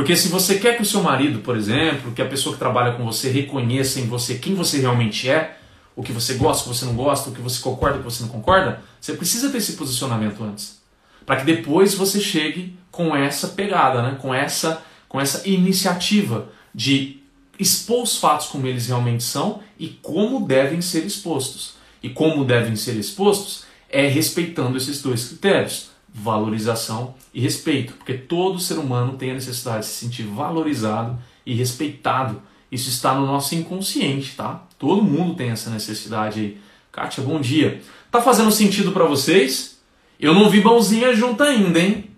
Porque 0.00 0.16
se 0.16 0.28
você 0.28 0.58
quer 0.58 0.76
que 0.76 0.82
o 0.82 0.86
seu 0.86 1.02
marido, 1.02 1.40
por 1.40 1.54
exemplo, 1.54 2.12
que 2.12 2.22
a 2.22 2.26
pessoa 2.26 2.54
que 2.54 2.58
trabalha 2.58 2.94
com 2.94 3.04
você 3.04 3.28
reconheça 3.28 4.00
em 4.00 4.06
você 4.06 4.36
quem 4.36 4.54
você 4.54 4.78
realmente 4.78 5.28
é, 5.28 5.58
o 5.94 6.02
que 6.02 6.10
você 6.10 6.36
gosta, 6.36 6.62
o 6.62 6.72
que 6.72 6.78
você 6.78 6.86
não 6.86 6.94
gosta, 6.94 7.28
o 7.28 7.34
que 7.34 7.40
você 7.42 7.60
concorda, 7.60 7.96
o 7.96 7.98
que 7.98 8.04
você 8.04 8.22
não 8.22 8.30
concorda, 8.30 8.82
você 8.98 9.12
precisa 9.12 9.50
ter 9.50 9.58
esse 9.58 9.74
posicionamento 9.74 10.42
antes 10.42 10.80
para 11.26 11.36
que 11.36 11.44
depois 11.44 11.92
você 11.92 12.18
chegue 12.18 12.74
com 12.90 13.14
essa 13.14 13.48
pegada, 13.48 14.00
né? 14.00 14.16
com, 14.18 14.32
essa, 14.32 14.82
com 15.06 15.20
essa 15.20 15.46
iniciativa 15.46 16.48
de 16.74 17.18
expor 17.58 18.02
os 18.02 18.16
fatos 18.16 18.46
como 18.46 18.66
eles 18.66 18.86
realmente 18.86 19.22
são 19.22 19.60
e 19.78 19.88
como 19.88 20.46
devem 20.48 20.80
ser 20.80 21.04
expostos. 21.04 21.74
E 22.02 22.08
como 22.08 22.42
devem 22.42 22.74
ser 22.74 22.96
expostos 22.96 23.64
é 23.90 24.08
respeitando 24.08 24.78
esses 24.78 25.02
dois 25.02 25.28
critérios, 25.28 25.89
valorização 26.12 27.14
e 27.32 27.40
respeito, 27.40 27.94
porque 27.94 28.14
todo 28.14 28.58
ser 28.58 28.78
humano 28.78 29.14
tem 29.14 29.30
a 29.30 29.34
necessidade 29.34 29.80
de 29.80 29.86
se 29.86 30.04
sentir 30.04 30.24
valorizado 30.24 31.18
e 31.46 31.54
respeitado. 31.54 32.42
Isso 32.70 32.88
está 32.88 33.14
no 33.14 33.26
nosso 33.26 33.54
inconsciente, 33.54 34.36
tá? 34.36 34.62
Todo 34.78 35.02
mundo 35.02 35.34
tem 35.34 35.50
essa 35.50 35.70
necessidade 35.70 36.40
aí. 36.40 36.60
Kátia, 36.92 37.22
bom 37.22 37.40
dia. 37.40 37.80
Tá 38.10 38.20
fazendo 38.20 38.50
sentido 38.50 38.92
para 38.92 39.04
vocês? 39.04 39.80
Eu 40.18 40.34
não 40.34 40.50
vi 40.50 40.62
mãozinha 40.62 41.14
junta 41.14 41.44
ainda, 41.44 41.78
hein? 41.78 42.10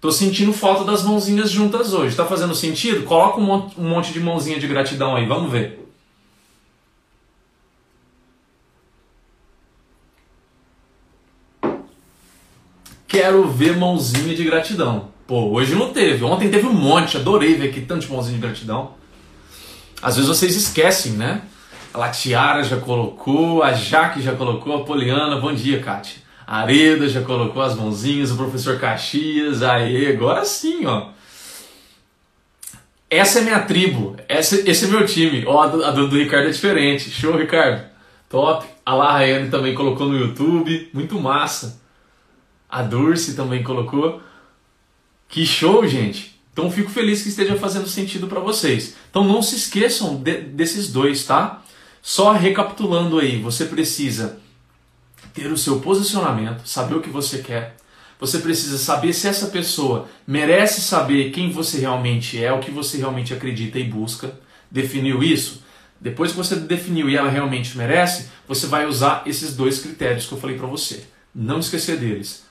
Tô 0.00 0.12
sentindo 0.12 0.52
falta 0.52 0.84
das 0.84 1.02
mãozinhas 1.02 1.50
juntas 1.50 1.92
hoje. 1.92 2.16
Tá 2.16 2.24
fazendo 2.24 2.54
sentido? 2.54 3.04
Coloca 3.04 3.40
um 3.40 3.88
monte 3.88 4.12
de 4.12 4.20
mãozinha 4.20 4.58
de 4.58 4.66
gratidão 4.66 5.16
aí, 5.16 5.26
vamos 5.26 5.50
ver. 5.50 5.85
Quero 13.16 13.48
ver 13.48 13.74
mãozinha 13.74 14.34
de 14.34 14.44
gratidão. 14.44 15.08
Pô, 15.26 15.48
hoje 15.52 15.74
não 15.74 15.90
teve. 15.90 16.22
Ontem 16.22 16.50
teve 16.50 16.66
um 16.66 16.72
monte. 16.74 17.16
Adorei 17.16 17.54
ver 17.54 17.70
aqui 17.70 17.80
tanto 17.80 18.04
de 18.04 18.12
mãozinha 18.12 18.34
de 18.34 18.42
gratidão. 18.42 18.90
Às 20.02 20.16
vezes 20.16 20.28
vocês 20.28 20.54
esquecem, 20.54 21.12
né? 21.12 21.40
A 21.94 21.98
Latiara 21.98 22.62
já 22.62 22.76
colocou, 22.76 23.62
a 23.62 23.72
Jaque 23.72 24.20
já 24.20 24.34
colocou, 24.34 24.76
a 24.76 24.84
Poliana. 24.84 25.40
Bom 25.40 25.54
dia, 25.54 25.80
Kátia. 25.80 26.18
Areda 26.46 27.08
já 27.08 27.22
colocou 27.22 27.62
as 27.62 27.74
mãozinhas, 27.74 28.32
o 28.32 28.36
professor 28.36 28.78
Caxias, 28.78 29.62
aí, 29.62 30.08
agora 30.08 30.44
sim, 30.44 30.84
ó. 30.84 31.08
Essa 33.08 33.38
é 33.38 33.42
minha 33.42 33.60
tribo, 33.60 34.14
esse, 34.28 34.68
esse 34.68 34.84
é 34.84 34.88
meu 34.88 35.06
time. 35.06 35.42
Ó, 35.46 35.62
a 35.62 35.66
do, 35.68 35.84
a 35.86 35.90
do, 35.90 36.06
do 36.06 36.18
Ricardo 36.18 36.48
é 36.48 36.50
diferente. 36.50 37.08
Show, 37.08 37.34
Ricardo. 37.34 37.82
Top. 38.28 38.66
A 38.84 38.94
La 38.94 39.12
Rayane 39.12 39.48
também 39.48 39.74
colocou 39.74 40.06
no 40.06 40.18
YouTube, 40.18 40.90
muito 40.92 41.18
massa. 41.18 41.85
A 42.76 42.82
Durce 42.82 43.32
também 43.32 43.62
colocou. 43.62 44.20
Que 45.30 45.46
show, 45.46 45.88
gente. 45.88 46.38
Então 46.52 46.70
fico 46.70 46.90
feliz 46.90 47.22
que 47.22 47.30
esteja 47.30 47.56
fazendo 47.56 47.88
sentido 47.88 48.26
para 48.26 48.38
vocês. 48.38 48.94
Então 49.08 49.24
não 49.24 49.40
se 49.40 49.56
esqueçam 49.56 50.16
de, 50.16 50.42
desses 50.42 50.92
dois, 50.92 51.24
tá? 51.24 51.62
Só 52.02 52.32
recapitulando 52.32 53.18
aí, 53.18 53.40
você 53.40 53.64
precisa 53.64 54.38
ter 55.32 55.50
o 55.50 55.56
seu 55.56 55.80
posicionamento, 55.80 56.68
saber 56.68 56.96
o 56.96 57.00
que 57.00 57.08
você 57.08 57.38
quer. 57.38 57.76
Você 58.20 58.40
precisa 58.40 58.76
saber 58.76 59.14
se 59.14 59.26
essa 59.26 59.46
pessoa 59.46 60.06
merece 60.26 60.82
saber 60.82 61.30
quem 61.30 61.50
você 61.50 61.78
realmente 61.78 62.44
é, 62.44 62.52
o 62.52 62.60
que 62.60 62.70
você 62.70 62.98
realmente 62.98 63.32
acredita 63.32 63.78
e 63.78 63.84
busca. 63.84 64.38
Definiu 64.70 65.22
isso? 65.22 65.62
Depois 65.98 66.32
que 66.32 66.36
você 66.36 66.56
definiu 66.56 67.08
e 67.08 67.16
ela 67.16 67.30
realmente 67.30 67.74
merece, 67.78 68.28
você 68.46 68.66
vai 68.66 68.84
usar 68.84 69.22
esses 69.24 69.56
dois 69.56 69.78
critérios 69.78 70.26
que 70.26 70.32
eu 70.32 70.38
falei 70.38 70.58
para 70.58 70.66
você. 70.66 71.04
Não 71.34 71.58
esquecer 71.58 71.96
deles. 71.96 72.45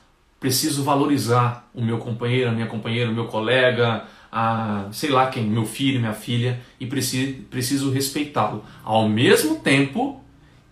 Preciso 0.45 0.84
valorizar 0.84 1.67
o 1.73 1.81
meu 1.81 1.97
companheiro, 1.97 2.51
a 2.51 2.53
minha 2.53 2.67
companheira, 2.67 3.10
o 3.10 3.13
meu 3.15 3.25
colega, 3.25 4.03
a, 4.31 4.86
sei 4.91 5.10
lá 5.10 5.25
quem, 5.25 5.43
meu 5.43 5.65
filho, 5.65 5.99
minha 5.99 6.13
filha, 6.13 6.62
e 6.79 6.86
preciso, 6.86 7.41
preciso 7.49 7.89
respeitá-lo. 7.89 8.63
Ao 8.84 9.10
mesmo 9.10 9.55
tempo 9.55 10.21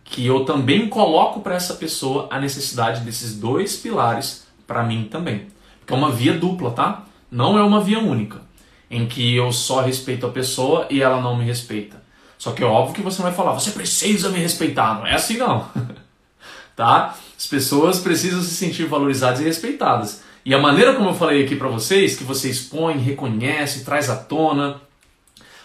que 0.04 0.24
eu 0.28 0.46
também 0.46 0.88
coloco 0.88 1.40
para 1.40 1.56
essa 1.56 1.74
pessoa 1.74 2.28
a 2.30 2.40
necessidade 2.40 3.02
desses 3.02 3.36
dois 3.40 3.76
pilares 3.76 4.46
para 4.68 4.84
mim 4.84 5.08
também. 5.10 5.48
Porque 5.80 5.92
é 5.92 5.98
uma 5.98 6.12
via 6.12 6.38
dupla, 6.38 6.70
tá? 6.70 7.06
Não 7.32 7.58
é 7.58 7.64
uma 7.64 7.82
via 7.82 7.98
única, 7.98 8.42
em 8.92 9.08
que 9.08 9.36
eu 9.36 9.52
só 9.52 9.82
respeito 9.82 10.28
a 10.28 10.30
pessoa 10.30 10.86
e 10.92 11.02
ela 11.02 11.20
não 11.20 11.36
me 11.36 11.46
respeita. 11.46 12.00
Só 12.38 12.52
que 12.52 12.62
é 12.62 12.68
óbvio 12.68 12.94
que 12.94 13.02
você 13.02 13.24
vai 13.24 13.32
falar, 13.32 13.54
você 13.54 13.72
precisa 13.72 14.30
me 14.30 14.38
respeitar. 14.38 15.00
Não 15.00 15.08
é 15.08 15.16
assim 15.16 15.38
não. 15.38 15.68
tá? 16.76 17.16
As 17.38 17.48
pessoas 17.48 18.00
precisam 18.00 18.42
se 18.42 18.54
sentir 18.54 18.86
valorizadas 18.86 19.40
e 19.42 19.44
respeitadas. 19.44 20.24
E 20.46 20.54
a 20.54 20.60
maneira 20.60 20.94
como 20.94 21.10
eu 21.10 21.14
falei 21.14 21.44
aqui 21.44 21.56
para 21.56 21.70
vocês, 21.70 22.16
que 22.16 22.24
você 22.24 22.50
expõe, 22.50 22.98
reconhece, 22.98 23.86
traz 23.86 24.10
à 24.10 24.16
tona, 24.16 24.82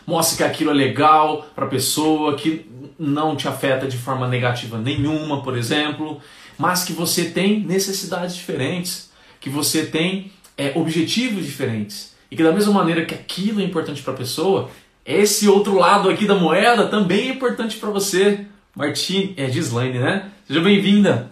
mostra 0.06 0.36
que 0.36 0.42
aquilo 0.44 0.70
é 0.70 0.74
legal 0.74 1.46
para 1.54 1.66
a 1.66 1.68
pessoa, 1.68 2.36
que 2.36 2.64
não 2.98 3.36
te 3.36 3.48
afeta 3.48 3.86
de 3.86 3.98
forma 3.98 4.28
negativa 4.28 4.78
nenhuma, 4.78 5.42
por 5.42 5.56
exemplo, 5.56 6.20
mas 6.56 6.84
que 6.84 6.92
você 6.92 7.26
tem 7.26 7.60
necessidades 7.60 8.34
diferentes, 8.34 9.10
que 9.40 9.50
você 9.50 9.84
tem 9.84 10.32
é, 10.56 10.72
objetivos 10.74 11.44
diferentes. 11.44 12.14
E 12.30 12.36
que 12.36 12.42
da 12.42 12.52
mesma 12.52 12.72
maneira 12.72 13.04
que 13.04 13.14
aquilo 13.14 13.60
é 13.60 13.64
importante 13.64 14.02
para 14.02 14.12
a 14.12 14.16
pessoa, 14.16 14.70
esse 15.04 15.48
outro 15.48 15.74
lado 15.74 16.10
aqui 16.10 16.26
da 16.26 16.34
moeda 16.34 16.86
também 16.88 17.28
é 17.28 17.32
importante 17.32 17.76
para 17.76 17.90
você. 17.90 18.46
Martim, 18.74 19.34
é 19.36 19.48
Gislaine, 19.50 19.98
né? 19.98 20.30
Seja 20.46 20.60
bem-vinda. 20.60 21.30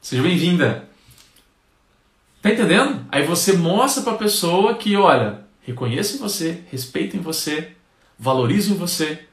Seja 0.00 0.22
bem-vinda. 0.22 0.88
Tá 2.40 2.50
entendendo? 2.50 3.04
Aí 3.10 3.24
você 3.24 3.54
mostra 3.54 4.02
para 4.02 4.12
a 4.12 4.18
pessoa 4.18 4.74
que, 4.74 4.96
olha, 4.96 5.40
reconheço 5.62 6.16
em 6.16 6.18
você, 6.18 6.62
respeito 6.70 7.16
em 7.16 7.20
você, 7.20 7.72
valorizo 8.18 8.72
em 8.72 8.76
você 8.76 9.24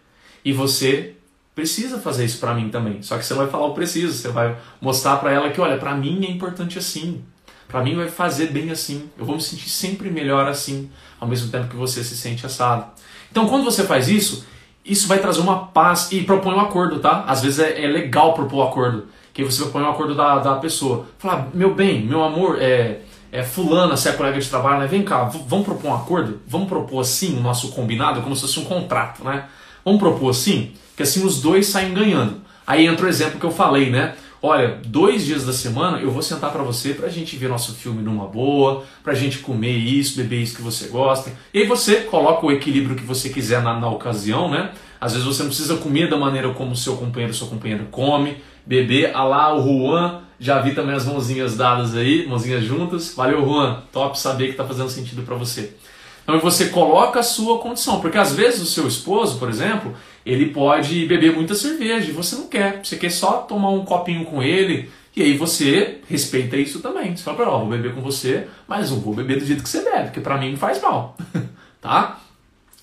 e 0.43 0.51
você 0.51 1.15
precisa 1.53 1.99
fazer 1.99 2.25
isso 2.25 2.39
para 2.39 2.53
mim 2.53 2.69
também. 2.69 3.01
Só 3.01 3.17
que 3.17 3.25
você 3.25 3.33
vai 3.33 3.47
falar 3.47 3.67
o 3.67 3.73
preciso, 3.73 4.13
você 4.13 4.27
vai 4.27 4.57
mostrar 4.81 5.17
para 5.17 5.31
ela 5.31 5.49
que, 5.51 5.61
olha, 5.61 5.77
para 5.77 5.95
mim 5.95 6.25
é 6.25 6.29
importante 6.29 6.77
assim. 6.77 7.23
Para 7.67 7.83
mim 7.83 7.95
vai 7.95 8.09
fazer 8.09 8.47
bem 8.47 8.69
assim. 8.71 9.09
Eu 9.17 9.25
vou 9.25 9.35
me 9.35 9.41
sentir 9.41 9.69
sempre 9.69 10.09
melhor 10.09 10.47
assim, 10.47 10.89
ao 11.19 11.27
mesmo 11.27 11.49
tempo 11.49 11.69
que 11.69 11.75
você 11.75 12.03
se 12.03 12.17
sente 12.17 12.45
assado. 12.45 12.91
Então, 13.31 13.47
quando 13.47 13.63
você 13.63 13.83
faz 13.83 14.07
isso, 14.07 14.45
isso 14.85 15.07
vai 15.07 15.19
trazer 15.19 15.39
uma 15.39 15.67
paz 15.67 16.11
e 16.11 16.21
propõe 16.23 16.53
um 16.53 16.59
acordo, 16.59 16.99
tá? 16.99 17.23
Às 17.27 17.41
vezes 17.41 17.59
é, 17.59 17.83
é 17.83 17.87
legal 17.87 18.33
propor 18.33 18.57
um 18.57 18.67
acordo, 18.67 19.07
que 19.33 19.43
você 19.43 19.63
propõe 19.63 19.81
um 19.81 19.89
acordo 19.89 20.13
da, 20.13 20.37
da 20.39 20.55
pessoa. 20.55 21.07
Falar, 21.17 21.47
meu 21.53 21.73
bem, 21.73 22.05
meu 22.05 22.23
amor, 22.23 22.61
é, 22.61 22.99
é, 23.31 23.43
fulana, 23.43 23.97
se 23.97 24.07
é 24.07 24.11
colega 24.11 24.39
de 24.39 24.47
trabalho, 24.47 24.79
né? 24.79 24.87
Vem 24.87 25.03
cá, 25.03 25.23
vamos 25.23 25.65
propor 25.65 25.89
um 25.89 25.95
acordo? 25.95 26.39
Vamos 26.47 26.69
propor 26.69 27.01
assim 27.01 27.37
o 27.37 27.41
nosso 27.41 27.69
combinado, 27.69 28.21
como 28.21 28.35
se 28.35 28.43
fosse 28.43 28.59
um 28.59 28.65
contrato, 28.65 29.23
né? 29.23 29.45
Vamos 29.83 29.99
propor 29.99 30.29
assim, 30.29 30.71
que 30.95 31.03
assim 31.03 31.25
os 31.25 31.41
dois 31.41 31.67
saem 31.67 31.93
ganhando. 31.93 32.41
Aí 32.65 32.85
entra 32.85 33.05
o 33.05 33.09
exemplo 33.09 33.39
que 33.39 33.45
eu 33.45 33.51
falei, 33.51 33.89
né? 33.89 34.15
Olha, 34.47 34.79
dois 34.85 35.25
dias 35.25 35.43
da 35.43 35.51
semana 35.51 35.97
eu 35.97 36.11
vou 36.11 36.21
sentar 36.21 36.51
para 36.51 36.61
você 36.61 36.93
pra 36.93 37.09
gente 37.09 37.35
ver 37.35 37.49
nosso 37.49 37.73
filme 37.73 38.03
numa 38.03 38.27
boa, 38.27 38.83
pra 39.03 39.15
gente 39.15 39.39
comer 39.39 39.75
isso, 39.75 40.15
beber 40.17 40.39
isso 40.39 40.55
que 40.55 40.61
você 40.61 40.87
gosta. 40.87 41.31
E 41.51 41.61
aí 41.61 41.65
você 41.65 42.01
coloca 42.01 42.45
o 42.45 42.51
equilíbrio 42.51 42.95
que 42.95 43.03
você 43.03 43.29
quiser 43.29 43.63
na, 43.63 43.79
na 43.79 43.89
ocasião, 43.89 44.47
né? 44.47 44.69
Às 45.01 45.13
vezes 45.13 45.27
você 45.27 45.41
não 45.41 45.49
precisa 45.49 45.77
comer 45.77 46.11
da 46.11 46.15
maneira 46.15 46.53
como 46.53 46.75
seu 46.75 46.95
companheiro 46.95 47.33
sua 47.33 47.47
companheira 47.47 47.87
come, 47.89 48.37
beber, 48.63 49.15
a 49.15 49.23
lá 49.23 49.55
o 49.55 49.63
Juan 49.63 50.21
já 50.39 50.61
vi 50.61 50.75
também 50.75 50.93
as 50.93 51.07
mãozinhas 51.07 51.57
dadas 51.57 51.95
aí, 51.95 52.27
mãozinhas 52.27 52.63
juntas. 52.63 53.15
Valeu, 53.15 53.43
Juan. 53.43 53.81
Top 53.91 54.19
saber 54.19 54.45
que 54.45 54.51
está 54.51 54.63
fazendo 54.63 54.89
sentido 54.89 55.23
para 55.23 55.33
você. 55.33 55.73
Então 56.21 56.39
você 56.39 56.65
coloca 56.65 57.19
a 57.19 57.23
sua 57.23 57.57
condição, 57.57 57.99
porque 57.99 58.17
às 58.17 58.33
vezes 58.35 58.61
o 58.61 58.65
seu 58.65 58.87
esposo, 58.87 59.39
por 59.39 59.49
exemplo, 59.49 59.95
ele 60.25 60.47
pode 60.47 61.05
beber 61.05 61.35
muita 61.35 61.53
cerveja 61.53 62.09
e 62.09 62.13
você 62.13 62.35
não 62.35 62.47
quer. 62.47 62.83
Você 62.83 62.95
quer 62.97 63.11
só 63.11 63.37
tomar 63.37 63.69
um 63.69 63.85
copinho 63.85 64.25
com 64.25 64.41
ele 64.41 64.89
e 65.15 65.21
aí 65.21 65.37
você 65.37 65.99
respeita 66.09 66.57
isso 66.57 66.81
também. 66.81 67.15
Você 67.15 67.23
fala 67.23 67.37
para 67.37 67.49
ó, 67.49 67.59
vou 67.59 67.69
beber 67.69 67.93
com 67.93 68.01
você, 68.01 68.47
mas 68.67 68.89
não 68.89 68.99
vou 68.99 69.13
beber 69.13 69.39
do 69.39 69.45
jeito 69.45 69.61
que 69.63 69.69
você 69.69 69.81
bebe, 69.81 70.05
porque 70.05 70.19
para 70.19 70.37
mim 70.37 70.55
faz 70.57 70.81
mal, 70.81 71.15
tá? 71.79 72.19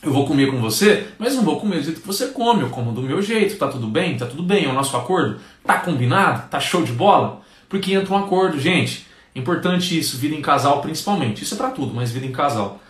Eu 0.02 0.12
vou 0.12 0.26
comer 0.26 0.50
com 0.50 0.61
você, 0.61 1.07
mas 1.18 1.35
não 1.35 1.44
vou 1.44 1.61
comer 1.61 1.76
do 1.76 1.85
jeito 1.85 2.00
que 2.00 2.07
você 2.07 2.28
come, 2.28 2.62
eu 2.62 2.70
como 2.70 2.92
do 2.92 3.02
meu 3.02 3.20
jeito, 3.20 3.57
tá 3.57 3.68
tudo 3.68 3.87
bem? 3.87 4.16
Tá 4.16 4.26
tudo 4.26 4.42
bem, 4.42 4.64
é 4.64 4.68
o 4.68 4.72
nosso 4.72 4.96
acordo? 4.96 5.38
Tá 5.64 5.78
combinado? 5.78 6.48
Tá 6.48 6.59
show 6.59 6.83
de 6.83 6.92
bola? 6.92 7.40
Porque 7.68 7.92
entra 7.92 8.14
um 8.14 8.18
acordo, 8.18 8.59
gente. 8.59 9.07
Importante 9.35 9.96
isso, 9.96 10.16
vida 10.16 10.35
em 10.35 10.42
casal 10.42 10.81
principalmente. 10.81 11.42
Isso 11.42 11.55
é 11.55 11.57
para 11.57 11.70
tudo, 11.70 11.94
mas 11.94 12.11
vida 12.11 12.26
em 12.26 12.33
casal. 12.33 12.81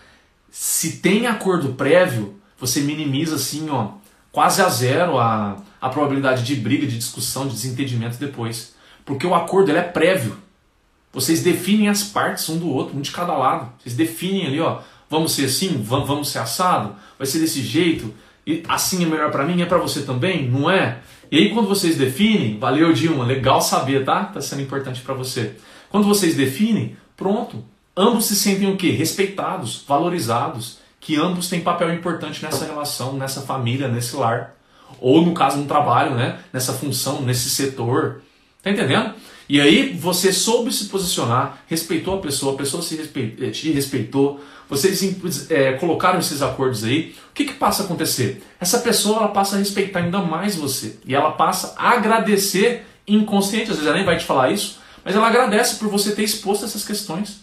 Se 0.50 0.98
tem 0.98 1.26
acordo 1.26 1.74
prévio, 1.74 2.34
você 2.58 2.80
minimiza 2.80 3.36
assim, 3.36 3.68
ó, 3.70 3.92
quase 4.32 4.62
a 4.62 4.68
zero 4.68 5.18
a, 5.18 5.56
a 5.80 5.88
probabilidade 5.90 6.42
de 6.42 6.56
briga, 6.56 6.86
de 6.86 6.96
discussão, 6.96 7.46
de 7.46 7.54
desentendimento 7.54 8.16
depois. 8.16 8.74
Porque 9.04 9.26
o 9.26 9.34
acordo 9.34 9.70
ele 9.70 9.78
é 9.78 9.82
prévio. 9.82 10.36
Vocês 11.12 11.42
definem 11.42 11.88
as 11.88 12.02
partes 12.02 12.48
um 12.48 12.58
do 12.58 12.68
outro, 12.68 12.96
um 12.96 13.02
de 13.02 13.10
cada 13.10 13.36
lado. 13.36 13.70
Vocês 13.78 13.94
definem 13.94 14.46
ali, 14.46 14.60
ó, 14.60 14.80
vamos 15.10 15.32
ser 15.32 15.44
assim, 15.44 15.82
vamos, 15.82 16.30
ser 16.30 16.38
assado, 16.38 16.96
vai 17.18 17.26
ser 17.26 17.38
desse 17.38 17.60
jeito, 17.60 18.14
e 18.46 18.62
assim 18.66 19.04
é 19.04 19.06
melhor 19.06 19.30
para 19.30 19.44
mim, 19.44 19.60
é 19.60 19.66
para 19.66 19.76
você 19.76 20.02
também, 20.02 20.48
não 20.48 20.70
é? 20.70 21.00
E 21.30 21.36
aí 21.36 21.50
quando 21.50 21.68
vocês 21.68 21.98
definem, 21.98 22.58
valeu 22.58 22.94
Dilma, 22.94 23.24
legal 23.24 23.60
saber, 23.60 24.06
tá? 24.06 24.24
Tá 24.24 24.40
sendo 24.40 24.62
importante 24.62 25.02
para 25.02 25.12
você. 25.12 25.54
Quando 25.90 26.06
vocês 26.06 26.34
definem, 26.34 26.96
pronto. 27.14 27.62
Ambos 27.94 28.24
se 28.24 28.34
sentem 28.34 28.72
o 28.72 28.76
quê? 28.78 28.90
Respeitados, 28.90 29.84
valorizados, 29.86 30.78
que 31.02 31.16
ambos 31.16 31.48
têm 31.48 31.60
papel 31.60 31.92
importante 31.92 32.40
nessa 32.42 32.64
relação, 32.64 33.14
nessa 33.14 33.42
família, 33.42 33.88
nesse 33.88 34.14
lar. 34.14 34.54
Ou 35.00 35.26
no 35.26 35.34
caso 35.34 35.58
no 35.58 35.66
trabalho, 35.66 36.14
né? 36.14 36.38
Nessa 36.52 36.72
função, 36.72 37.22
nesse 37.22 37.50
setor. 37.50 38.22
Tá 38.62 38.70
entendendo? 38.70 39.12
E 39.48 39.60
aí 39.60 39.92
você 39.92 40.32
soube 40.32 40.72
se 40.72 40.84
posicionar, 40.84 41.58
respeitou 41.66 42.14
a 42.14 42.20
pessoa, 42.20 42.54
a 42.54 42.56
pessoa 42.56 42.80
se 42.82 42.94
respe... 42.94 43.50
te 43.50 43.72
respeitou, 43.72 44.40
vocês 44.68 45.02
é, 45.50 45.72
colocaram 45.72 46.20
esses 46.20 46.40
acordos 46.40 46.84
aí, 46.84 47.16
o 47.30 47.34
que, 47.34 47.46
que 47.46 47.54
passa 47.54 47.82
a 47.82 47.84
acontecer? 47.84 48.40
Essa 48.60 48.78
pessoa 48.78 49.18
ela 49.18 49.28
passa 49.28 49.56
a 49.56 49.58
respeitar 49.58 49.98
ainda 49.98 50.20
mais 50.20 50.54
você 50.54 50.96
e 51.04 51.14
ela 51.14 51.32
passa 51.32 51.74
a 51.76 51.90
agradecer 51.90 52.86
inconsciente, 53.06 53.72
às 53.72 53.76
vezes 53.76 53.86
ela 53.86 53.96
nem 53.96 54.06
vai 54.06 54.16
te 54.16 54.24
falar 54.24 54.52
isso, 54.52 54.78
mas 55.04 55.16
ela 55.16 55.26
agradece 55.26 55.76
por 55.76 55.88
você 55.88 56.14
ter 56.14 56.22
exposto 56.22 56.64
essas 56.64 56.84
questões. 56.84 57.42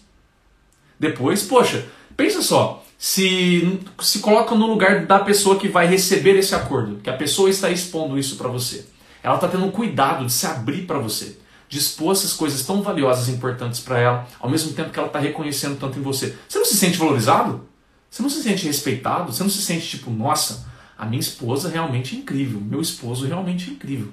Depois, 0.97 1.43
poxa, 1.43 1.85
pensa 2.19 2.41
só, 2.41 2.84
se 2.97 3.79
se 4.01 4.19
coloca 4.19 4.53
no 4.53 4.67
lugar 4.67 5.05
da 5.05 5.19
pessoa 5.19 5.58
que 5.58 5.69
vai 5.69 5.88
receber 5.88 6.38
esse 6.38 6.53
acordo, 6.53 6.97
que 7.01 7.10
a 7.10 7.15
pessoa 7.15 7.49
está 7.49 7.71
expondo 7.71 8.19
isso 8.19 8.36
para 8.36 8.49
você. 8.49 8.86
Ela 9.23 9.36
está 9.36 9.47
tendo 9.47 9.71
cuidado 9.71 10.25
de 10.25 10.34
se 10.34 10.45
abrir 10.45 10.86
para 10.86 10.99
você 10.99 11.38
dispor 11.69 12.13
essas 12.13 12.34
coisas 12.34 12.65
tão 12.65 12.82
valiosas 12.82 13.27
e 13.27 13.32
importantes 13.32 13.79
para 13.79 13.99
ela, 13.99 14.27
ao 14.39 14.49
mesmo 14.49 14.73
tempo 14.73 14.89
que 14.89 14.97
ela 14.97 15.08
está 15.08 15.19
reconhecendo 15.19 15.77
tanto 15.79 15.99
em 15.99 16.01
você. 16.01 16.36
Você 16.47 16.58
não 16.58 16.65
se 16.65 16.75
sente 16.75 16.97
valorizado? 16.97 17.62
Você 18.10 18.23
não 18.23 18.29
se 18.29 18.41
sente 18.41 18.65
respeitado? 18.65 19.32
Você 19.32 19.43
não 19.43 19.51
se 19.51 19.62
sente 19.62 19.88
tipo, 19.88 20.10
nossa, 20.10 20.67
a 20.97 21.05
minha 21.05 21.19
esposa 21.19 21.69
realmente 21.69 22.15
é 22.15 22.19
incrível, 22.19 22.60
meu 22.60 22.82
esposo 22.82 23.27
realmente 23.27 23.69
é 23.69 23.73
incrível. 23.73 24.08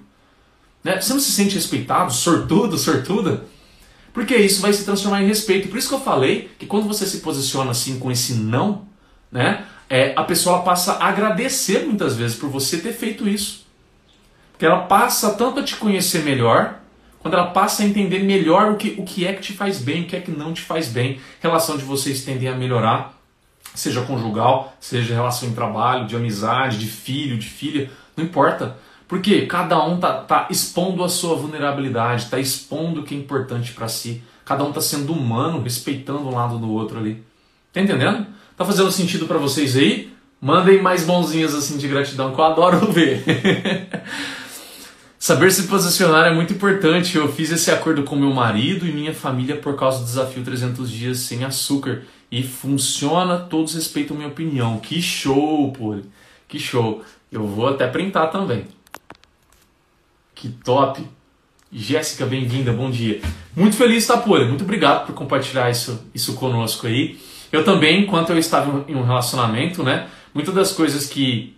Né? 0.85 1.01
Você 1.01 1.14
não 1.14 1.21
se 1.21 1.33
sente 1.33 1.55
respeitado, 1.55 2.12
sortudo, 2.12 2.77
sortuda? 2.77 3.47
Porque 4.16 4.35
isso 4.35 4.62
vai 4.62 4.72
se 4.72 4.83
transformar 4.83 5.22
em 5.22 5.26
respeito. 5.26 5.68
Por 5.68 5.76
isso 5.76 5.90
que 5.90 5.94
eu 5.94 6.00
falei 6.00 6.50
que 6.59 6.64
quando 6.64 6.88
você 6.88 7.05
se 7.05 7.18
posiciona 7.18 7.72
assim 7.72 7.98
com 7.98 8.11
esse 8.11 8.33
não, 8.33 8.88
né, 9.31 9.66
é, 9.90 10.14
a 10.16 10.24
pessoa 10.24 10.62
passa 10.62 10.94
a 10.94 11.09
agradecer 11.09 11.85
muitas 11.85 12.16
vezes 12.16 12.35
por 12.35 12.48
você 12.48 12.79
ter 12.79 12.94
feito 12.94 13.29
isso. 13.29 13.66
Porque 14.52 14.64
ela 14.64 14.85
passa 14.85 15.35
tanto 15.35 15.61
a 15.61 15.62
te 15.62 15.76
conhecer 15.76 16.24
melhor, 16.24 16.79
quando 17.18 17.35
ela 17.35 17.48
passa 17.48 17.83
a 17.83 17.87
entender 17.87 18.20
melhor 18.20 18.72
o 18.72 18.76
que, 18.76 18.94
o 18.96 19.05
que 19.05 19.26
é 19.26 19.35
que 19.35 19.42
te 19.42 19.52
faz 19.52 19.81
bem, 19.81 20.05
o 20.05 20.07
que 20.07 20.16
é 20.16 20.20
que 20.20 20.31
não 20.31 20.55
te 20.55 20.62
faz 20.62 20.88
bem, 20.88 21.20
relação 21.42 21.76
de 21.76 21.85
vocês 21.85 22.24
tendem 22.24 22.48
a 22.48 22.55
melhorar, 22.55 23.20
seja 23.74 24.00
conjugal, 24.00 24.74
seja 24.81 25.12
relação 25.12 25.46
em 25.46 25.52
trabalho, 25.52 26.07
de 26.07 26.16
amizade, 26.16 26.79
de 26.79 26.87
filho, 26.87 27.37
de 27.37 27.48
filha, 27.50 27.90
não 28.16 28.24
importa. 28.24 28.79
Porque 29.09 29.47
cada 29.47 29.85
um 29.85 29.99
tá, 29.99 30.14
tá 30.14 30.49
expondo 30.51 31.05
a 31.05 31.09
sua 31.09 31.37
vulnerabilidade, 31.37 32.27
tá 32.27 32.38
expondo 32.38 33.01
o 33.01 33.05
que 33.05 33.14
é 33.14 33.19
importante 33.19 33.73
para 33.73 33.88
si. 33.88 34.23
Cada 34.45 34.64
um 34.64 34.73
tá 34.73 34.81
sendo 34.81 35.12
humano, 35.12 35.62
respeitando 35.62 36.29
um 36.29 36.35
lado 36.35 36.59
do 36.59 36.71
outro 36.71 36.99
ali. 36.99 37.23
Tá 37.73 37.81
entendendo? 37.81 38.27
Tá 38.57 38.64
fazendo 38.64 38.90
sentido 38.90 39.27
para 39.27 39.38
vocês 39.38 39.77
aí? 39.77 40.12
Mandem 40.40 40.83
mais 40.83 41.07
mãozinhas 41.07 41.55
assim 41.55 41.79
de 41.79 41.88
gratidão 41.88 42.35
que 42.35 42.40
eu 42.40 42.45
adoro 42.45 42.87
ver. 42.92 43.23
Saber 45.18 45.51
se 45.51 45.64
posicionar 45.64 46.26
é 46.26 46.35
muito 46.35 46.53
importante. 46.53 47.16
Eu 47.16 47.33
fiz 47.33 47.51
esse 47.51 47.70
acordo 47.70 48.03
com 48.03 48.16
meu 48.16 48.33
marido 48.33 48.87
e 48.87 48.93
minha 48.93 49.14
família 49.14 49.57
por 49.57 49.76
causa 49.76 50.01
do 50.01 50.05
desafio 50.05 50.45
300 50.45 50.91
dias 50.91 51.18
sem 51.18 51.45
açúcar. 51.45 52.03
E 52.30 52.43
funciona, 52.43 53.39
todos 53.39 53.74
respeitam 53.74 54.16
minha 54.16 54.28
opinião. 54.28 54.78
Que 54.78 55.01
show, 55.01 55.72
pô. 55.72 55.97
Que 56.47 56.59
show. 56.59 57.03
Eu 57.30 57.47
vou 57.47 57.68
até 57.68 57.87
printar 57.87 58.30
também. 58.30 58.66
Que 60.47 60.53
top. 60.64 61.05
Jéssica, 61.72 62.24
bem-vinda, 62.24 62.72
bom 62.72 62.88
dia. 62.88 63.20
Muito 63.55 63.74
feliz, 63.74 64.07
Pô? 64.07 64.38
Muito 64.38 64.62
obrigado 64.62 65.05
por 65.05 65.14
compartilhar 65.14 65.68
isso, 65.68 66.07
isso 66.14 66.34
conosco 66.34 66.86
aí. 66.86 67.18
Eu 67.51 67.64
também, 67.64 68.03
enquanto 68.03 68.30
eu 68.30 68.38
estava 68.38 68.84
em 68.88 68.94
um 68.94 69.03
relacionamento, 69.05 69.82
né? 69.82 70.07
Muitas 70.32 70.55
das 70.55 70.72
coisas 70.72 71.07
que 71.07 71.57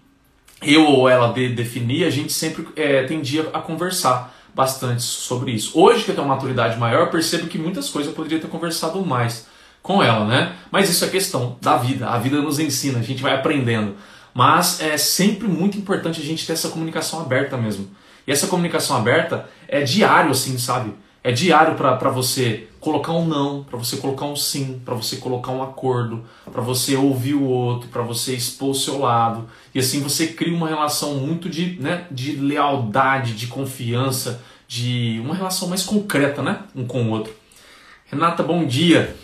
eu 0.62 0.86
ou 0.86 1.06
ela 1.06 1.30
de, 1.34 1.50
definir, 1.50 2.04
a 2.04 2.10
gente 2.10 2.32
sempre 2.32 2.66
é, 2.74 3.02
tendia 3.02 3.50
a 3.52 3.58
conversar 3.58 4.34
bastante 4.54 5.02
sobre 5.02 5.52
isso. 5.52 5.78
Hoje 5.78 6.04
que 6.04 6.10
eu 6.10 6.14
tenho 6.14 6.26
uma 6.26 6.34
maturidade 6.34 6.78
maior, 6.78 7.10
percebo 7.10 7.46
que 7.46 7.58
muitas 7.58 7.90
coisas 7.90 8.10
eu 8.10 8.16
poderia 8.16 8.40
ter 8.40 8.48
conversado 8.48 9.04
mais 9.04 9.46
com 9.82 10.02
ela, 10.02 10.24
né? 10.24 10.54
Mas 10.70 10.88
isso 10.88 11.04
é 11.04 11.08
questão 11.08 11.58
da 11.60 11.76
vida. 11.76 12.08
A 12.08 12.18
vida 12.18 12.40
nos 12.40 12.58
ensina, 12.58 13.00
a 13.00 13.02
gente 13.02 13.22
vai 13.22 13.34
aprendendo. 13.34 13.96
Mas 14.32 14.80
é 14.80 14.96
sempre 14.96 15.46
muito 15.46 15.76
importante 15.76 16.22
a 16.22 16.24
gente 16.24 16.46
ter 16.46 16.54
essa 16.54 16.70
comunicação 16.70 17.20
aberta 17.20 17.54
mesmo. 17.54 17.90
E 18.28 18.30
essa 18.30 18.46
comunicação 18.46 18.94
aberta 18.94 19.48
é 19.66 19.80
diário, 19.80 20.32
assim, 20.32 20.58
sabe? 20.58 20.92
É 21.24 21.32
diário 21.32 21.76
para 21.76 22.10
você 22.10 22.68
colocar 22.78 23.12
um 23.12 23.26
não, 23.26 23.64
para 23.64 23.78
você 23.78 23.96
colocar 23.96 24.26
um 24.26 24.36
sim, 24.36 24.82
para 24.84 24.94
você 24.94 25.16
colocar 25.16 25.50
um 25.50 25.62
acordo, 25.62 26.22
para 26.52 26.60
você 26.60 26.94
ouvir 26.94 27.32
o 27.32 27.44
outro, 27.44 27.88
para 27.88 28.02
você 28.02 28.34
expor 28.34 28.68
o 28.68 28.74
seu 28.74 28.98
lado. 28.98 29.48
E 29.74 29.78
assim 29.78 30.02
você 30.02 30.26
cria 30.26 30.54
uma 30.54 30.68
relação 30.68 31.14
muito 31.14 31.48
de, 31.48 31.80
né, 31.80 32.06
de 32.10 32.32
lealdade, 32.32 33.32
de 33.32 33.46
confiança, 33.46 34.42
de 34.68 35.18
uma 35.24 35.34
relação 35.34 35.66
mais 35.66 35.82
concreta, 35.82 36.42
né, 36.42 36.60
um 36.76 36.86
com 36.86 37.04
o 37.04 37.10
outro. 37.10 37.32
Renata, 38.10 38.42
bom 38.42 38.66
dia. 38.66 39.16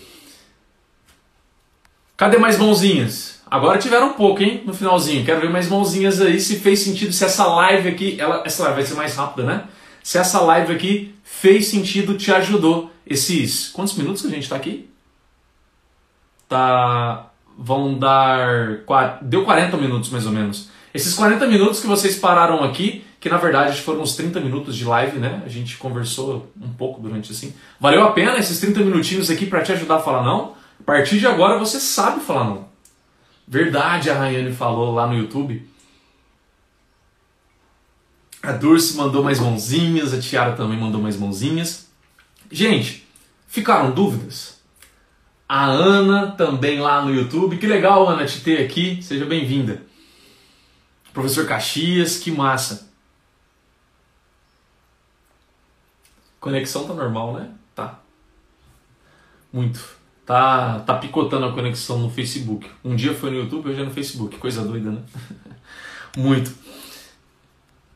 Cadê 2.16 2.38
mais 2.38 2.56
mãozinhas? 2.58 3.33
Agora 3.54 3.78
tiveram 3.78 4.08
um 4.08 4.12
pouco, 4.14 4.42
hein, 4.42 4.64
no 4.66 4.74
finalzinho. 4.74 5.24
Quero 5.24 5.40
ver 5.40 5.48
mais 5.48 5.68
mãozinhas 5.68 6.20
aí, 6.20 6.40
se 6.40 6.58
fez 6.58 6.80
sentido, 6.80 7.12
se 7.12 7.24
essa 7.24 7.46
live 7.46 7.88
aqui, 7.88 8.20
ela, 8.20 8.42
essa 8.44 8.64
live 8.64 8.78
vai 8.78 8.84
ser 8.84 8.94
mais 8.94 9.14
rápida, 9.14 9.44
né? 9.44 9.64
Se 10.02 10.18
essa 10.18 10.40
live 10.40 10.74
aqui 10.74 11.14
fez 11.22 11.68
sentido, 11.68 12.18
te 12.18 12.32
ajudou. 12.32 12.90
Esses, 13.06 13.68
quantos 13.68 13.94
minutos 13.94 14.22
que 14.22 14.26
a 14.26 14.30
gente 14.32 14.48
tá 14.48 14.56
aqui? 14.56 14.90
Tá, 16.48 17.30
vão 17.56 17.96
dar, 17.96 18.78
deu 19.22 19.44
40 19.44 19.76
minutos 19.76 20.10
mais 20.10 20.26
ou 20.26 20.32
menos. 20.32 20.68
Esses 20.92 21.14
40 21.14 21.46
minutos 21.46 21.78
que 21.78 21.86
vocês 21.86 22.16
pararam 22.16 22.64
aqui, 22.64 23.04
que 23.20 23.28
na 23.28 23.36
verdade 23.36 23.80
foram 23.82 24.00
uns 24.00 24.16
30 24.16 24.40
minutos 24.40 24.74
de 24.76 24.84
live, 24.84 25.20
né? 25.20 25.44
A 25.46 25.48
gente 25.48 25.76
conversou 25.76 26.50
um 26.60 26.72
pouco 26.72 27.00
durante 27.00 27.30
assim. 27.30 27.54
Valeu 27.78 28.02
a 28.02 28.10
pena 28.10 28.36
esses 28.36 28.58
30 28.58 28.80
minutinhos 28.80 29.30
aqui 29.30 29.46
para 29.46 29.62
te 29.62 29.70
ajudar 29.70 29.98
a 29.98 30.00
falar 30.00 30.24
não? 30.24 30.54
A 30.80 30.82
partir 30.84 31.20
de 31.20 31.26
agora 31.28 31.56
você 31.56 31.78
sabe 31.78 32.18
falar 32.18 32.46
não. 32.46 32.73
Verdade, 33.46 34.10
a 34.10 34.18
Rayane 34.18 34.52
falou 34.52 34.94
lá 34.94 35.06
no 35.06 35.14
YouTube. 35.14 35.68
A 38.42 38.52
Dulce 38.52 38.96
mandou 38.96 39.22
mais 39.22 39.38
mãozinhas, 39.38 40.12
a 40.12 40.20
Tiara 40.20 40.54
também 40.54 40.78
mandou 40.78 41.00
mais 41.00 41.16
mãozinhas. 41.16 41.88
Gente, 42.50 43.06
ficaram 43.46 43.90
dúvidas? 43.90 44.60
A 45.48 45.64
Ana 45.64 46.32
também 46.32 46.80
lá 46.80 47.04
no 47.04 47.14
YouTube. 47.14 47.58
Que 47.58 47.66
legal, 47.66 48.08
Ana, 48.08 48.26
te 48.26 48.40
ter 48.40 48.64
aqui. 48.64 49.02
Seja 49.02 49.24
bem-vinda. 49.24 49.82
Professor 51.12 51.46
Caxias, 51.46 52.18
que 52.18 52.30
massa. 52.30 52.90
Conexão 56.40 56.86
tá 56.86 56.92
normal, 56.92 57.34
né? 57.34 57.50
Tá. 57.74 58.00
Muito. 59.52 59.93
Tá, 60.26 60.80
tá 60.80 60.94
picotando 60.94 61.46
a 61.46 61.52
conexão 61.52 61.98
no 61.98 62.10
Facebook. 62.10 62.66
Um 62.82 62.96
dia 62.96 63.12
foi 63.12 63.30
no 63.30 63.36
YouTube, 63.36 63.68
hoje 63.68 63.80
é 63.80 63.84
no 63.84 63.90
Facebook. 63.90 64.38
Coisa 64.38 64.62
doida, 64.62 64.90
né? 64.90 65.00
Muito. 66.16 66.50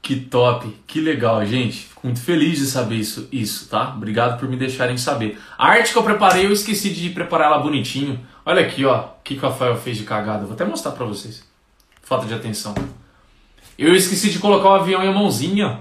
Que 0.02 0.16
top, 0.16 0.74
que 0.86 1.00
legal, 1.00 1.44
gente. 1.44 1.80
Fico 1.80 2.06
muito 2.06 2.20
feliz 2.20 2.58
de 2.58 2.64
saber 2.64 2.94
isso, 2.94 3.28
isso, 3.30 3.68
tá? 3.68 3.92
Obrigado 3.94 4.40
por 4.40 4.48
me 4.48 4.56
deixarem 4.56 4.96
saber. 4.96 5.38
A 5.58 5.68
arte 5.68 5.92
que 5.92 5.98
eu 5.98 6.02
preparei, 6.02 6.46
eu 6.46 6.52
esqueci 6.52 6.88
de 6.90 7.10
preparar 7.10 7.48
ela 7.48 7.58
bonitinho. 7.58 8.18
Olha 8.46 8.62
aqui, 8.62 8.86
ó, 8.86 9.00
o 9.00 9.10
que, 9.22 9.34
o 9.34 9.38
Rafael 9.38 9.76
fez 9.76 9.98
de 9.98 10.04
cagada. 10.04 10.46
Vou 10.46 10.54
até 10.54 10.64
mostrar 10.64 10.92
pra 10.92 11.04
vocês. 11.04 11.44
Falta 12.00 12.26
de 12.26 12.32
atenção. 12.32 12.74
Eu 13.78 13.94
esqueci 13.94 14.30
de 14.30 14.38
colocar 14.38 14.70
o 14.70 14.74
avião 14.76 15.02
em 15.02 15.08
a 15.08 15.12
mãozinha. 15.12 15.80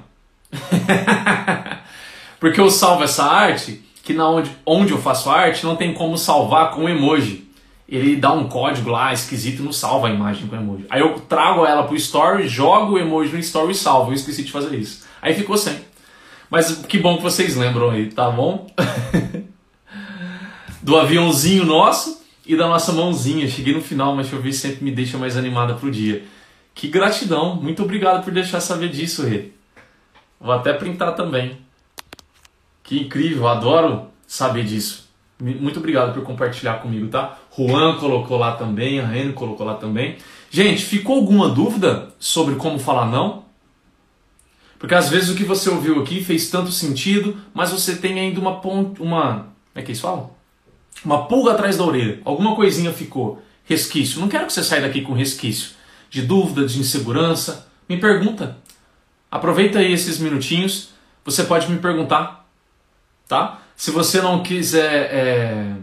Porque 2.38 2.60
eu 2.60 2.70
salvo 2.70 3.06
essa 3.06 3.24
arte, 3.24 3.82
que 4.08 4.14
na 4.14 4.30
onde, 4.30 4.50
onde 4.66 4.94
eu 4.94 4.98
faço 4.98 5.30
arte 5.30 5.66
não 5.66 5.76
tem 5.76 5.94
como 5.94 6.18
salvar 6.18 6.72
com 6.72 6.88
emoji. 6.88 7.46
Ele 7.90 8.16
dá 8.16 8.32
um 8.32 8.48
código 8.48 8.90
lá 8.90 9.12
esquisito 9.12 9.62
não 9.62 9.74
salva 9.74 10.08
a 10.08 10.10
imagem 10.10 10.48
com 10.48 10.56
emoji. 10.56 10.86
Aí 10.90 11.02
eu 11.02 11.20
trago 11.20 11.66
ela 11.66 11.84
pro 11.84 11.94
story, 11.98 12.48
jogo 12.48 12.94
o 12.94 12.98
emoji 12.98 13.34
no 13.34 13.40
story 13.40 13.74
e 13.74 13.76
salvo. 13.76 14.12
Eu 14.12 14.16
esqueci 14.16 14.46
de 14.46 14.52
fazer 14.52 14.74
isso. 14.78 15.06
Aí 15.22 15.34
ficou 15.34 15.58
sem. 15.58 15.78
Mas 16.50 16.86
que 16.86 16.98
bom 16.98 17.18
que 17.18 17.24
vocês 17.24 17.58
lembram 17.58 17.90
aí, 17.90 18.10
tá 18.10 18.32
bom? 18.32 18.72
Do 20.82 20.96
aviãozinho 20.98 21.66
nosso 21.66 22.22
e 22.46 22.56
da 22.56 22.66
nossa 22.66 22.94
mãozinha. 22.94 23.50
Cheguei 23.50 23.74
no 23.74 23.82
final, 23.82 24.16
mas 24.16 24.28
deixa 24.28 24.38
eu 24.38 24.42
ver 24.42 24.54
se 24.54 24.60
sempre 24.60 24.86
me 24.86 24.92
deixa 24.92 25.18
mais 25.18 25.36
animada 25.36 25.74
pro 25.74 25.92
dia. 25.92 26.24
Que 26.74 26.88
gratidão. 26.88 27.58
Muito 27.58 27.84
obrigado 27.84 28.24
por 28.24 28.32
deixar 28.32 28.62
saber 28.62 28.88
disso, 28.88 29.28
Rê. 29.28 29.50
Vou 30.40 30.54
até 30.54 30.72
printar 30.72 31.14
também. 31.14 31.67
Que 32.88 33.02
incrível, 33.02 33.50
adoro 33.50 34.08
saber 34.26 34.64
disso. 34.64 35.10
Muito 35.40 35.78
obrigado 35.78 36.14
por 36.14 36.24
compartilhar 36.24 36.76
comigo, 36.76 37.10
tá? 37.10 37.38
Juan 37.56 37.98
colocou 38.00 38.38
lá 38.38 38.54
também, 38.54 39.02
a 39.02 39.06
Rene 39.06 39.34
colocou 39.34 39.66
lá 39.66 39.76
também. 39.76 40.16
Gente, 40.50 40.86
ficou 40.86 41.18
alguma 41.18 41.50
dúvida 41.50 42.08
sobre 42.18 42.56
como 42.56 42.80
falar 42.80 43.06
não? 43.08 43.44
Porque 44.80 44.96
às 44.96 45.10
vezes 45.10 45.30
o 45.30 45.36
que 45.36 45.44
você 45.44 45.70
ouviu 45.70 46.02
aqui 46.02 46.24
fez 46.24 46.50
tanto 46.50 46.72
sentido, 46.72 47.36
mas 47.54 47.72
você 47.72 47.98
tem 47.98 48.20
ainda 48.20 48.40
uma 48.40 48.62
uma, 48.62 49.34
como 49.34 49.52
é 49.76 49.82
que 49.82 49.92
eles 49.92 50.00
falam? 50.00 50.32
Uma 51.04 51.28
pulga 51.28 51.52
atrás 51.52 51.76
da 51.76 51.84
orelha. 51.84 52.22
Alguma 52.24 52.56
coisinha 52.56 52.94
ficou, 52.94 53.44
resquício. 53.66 54.22
Não 54.22 54.30
quero 54.30 54.48
que 54.48 54.54
você 54.54 54.64
saia 54.64 54.82
daqui 54.82 55.02
com 55.02 55.12
resquício 55.12 55.72
de 56.10 56.22
dúvida, 56.22 56.66
de 56.66 56.80
insegurança. 56.80 57.68
Me 57.90 57.98
pergunta. 57.98 58.58
Aproveita 59.30 59.80
aí 59.80 59.92
esses 59.92 60.20
minutinhos. 60.20 60.92
Você 61.26 61.44
pode 61.44 61.70
me 61.70 61.80
perguntar 61.80 62.47
tá? 63.28 63.62
Se 63.76 63.92
você 63.92 64.22
não 64.22 64.42
quiser 64.42 65.14
é, 65.14 65.76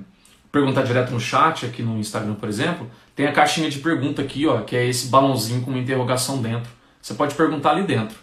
perguntar 0.50 0.82
direto 0.82 1.12
no 1.12 1.20
chat, 1.20 1.66
aqui 1.66 1.82
no 1.82 1.98
Instagram, 1.98 2.34
por 2.34 2.48
exemplo, 2.48 2.90
tem 3.14 3.26
a 3.26 3.32
caixinha 3.32 3.70
de 3.70 3.78
pergunta 3.78 4.22
aqui, 4.22 4.46
ó, 4.46 4.62
que 4.62 4.74
é 4.74 4.86
esse 4.86 5.08
balãozinho 5.08 5.62
com 5.62 5.70
uma 5.70 5.78
interrogação 5.78 6.42
dentro. 6.42 6.70
Você 7.00 7.14
pode 7.14 7.34
perguntar 7.34 7.70
ali 7.70 7.84
dentro. 7.84 8.16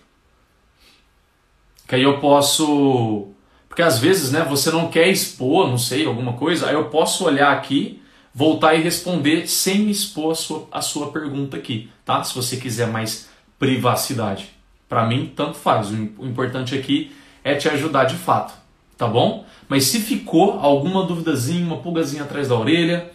Que 1.87 1.95
aí 1.95 2.03
eu 2.03 2.19
posso... 2.19 3.29
Porque 3.69 3.81
às 3.81 3.99
vezes, 3.99 4.31
né, 4.31 4.43
você 4.43 4.69
não 4.69 4.89
quer 4.89 5.07
expor, 5.07 5.69
não 5.69 5.77
sei, 5.77 6.05
alguma 6.05 6.33
coisa, 6.33 6.67
aí 6.67 6.73
eu 6.73 6.89
posso 6.89 7.23
olhar 7.23 7.53
aqui, 7.53 8.01
voltar 8.33 8.75
e 8.75 8.81
responder 8.81 9.47
sem 9.47 9.89
expor 9.89 10.33
a 10.33 10.35
sua, 10.35 10.67
a 10.69 10.81
sua 10.81 11.11
pergunta 11.11 11.55
aqui, 11.55 11.89
tá? 12.03 12.21
Se 12.21 12.35
você 12.35 12.57
quiser 12.57 12.87
mais 12.87 13.29
privacidade. 13.57 14.49
Para 14.89 15.05
mim, 15.05 15.31
tanto 15.33 15.57
faz. 15.57 15.89
O 15.89 16.25
importante 16.25 16.75
aqui 16.75 17.15
é 17.45 17.55
te 17.55 17.69
ajudar 17.69 18.03
de 18.03 18.15
fato 18.15 18.60
tá 19.01 19.07
bom? 19.07 19.43
Mas 19.67 19.85
se 19.85 19.99
ficou 19.99 20.59
alguma 20.59 21.03
duvidazinha, 21.07 21.65
uma 21.65 21.81
pulgazinha 21.81 22.21
atrás 22.21 22.47
da 22.47 22.55
orelha, 22.55 23.11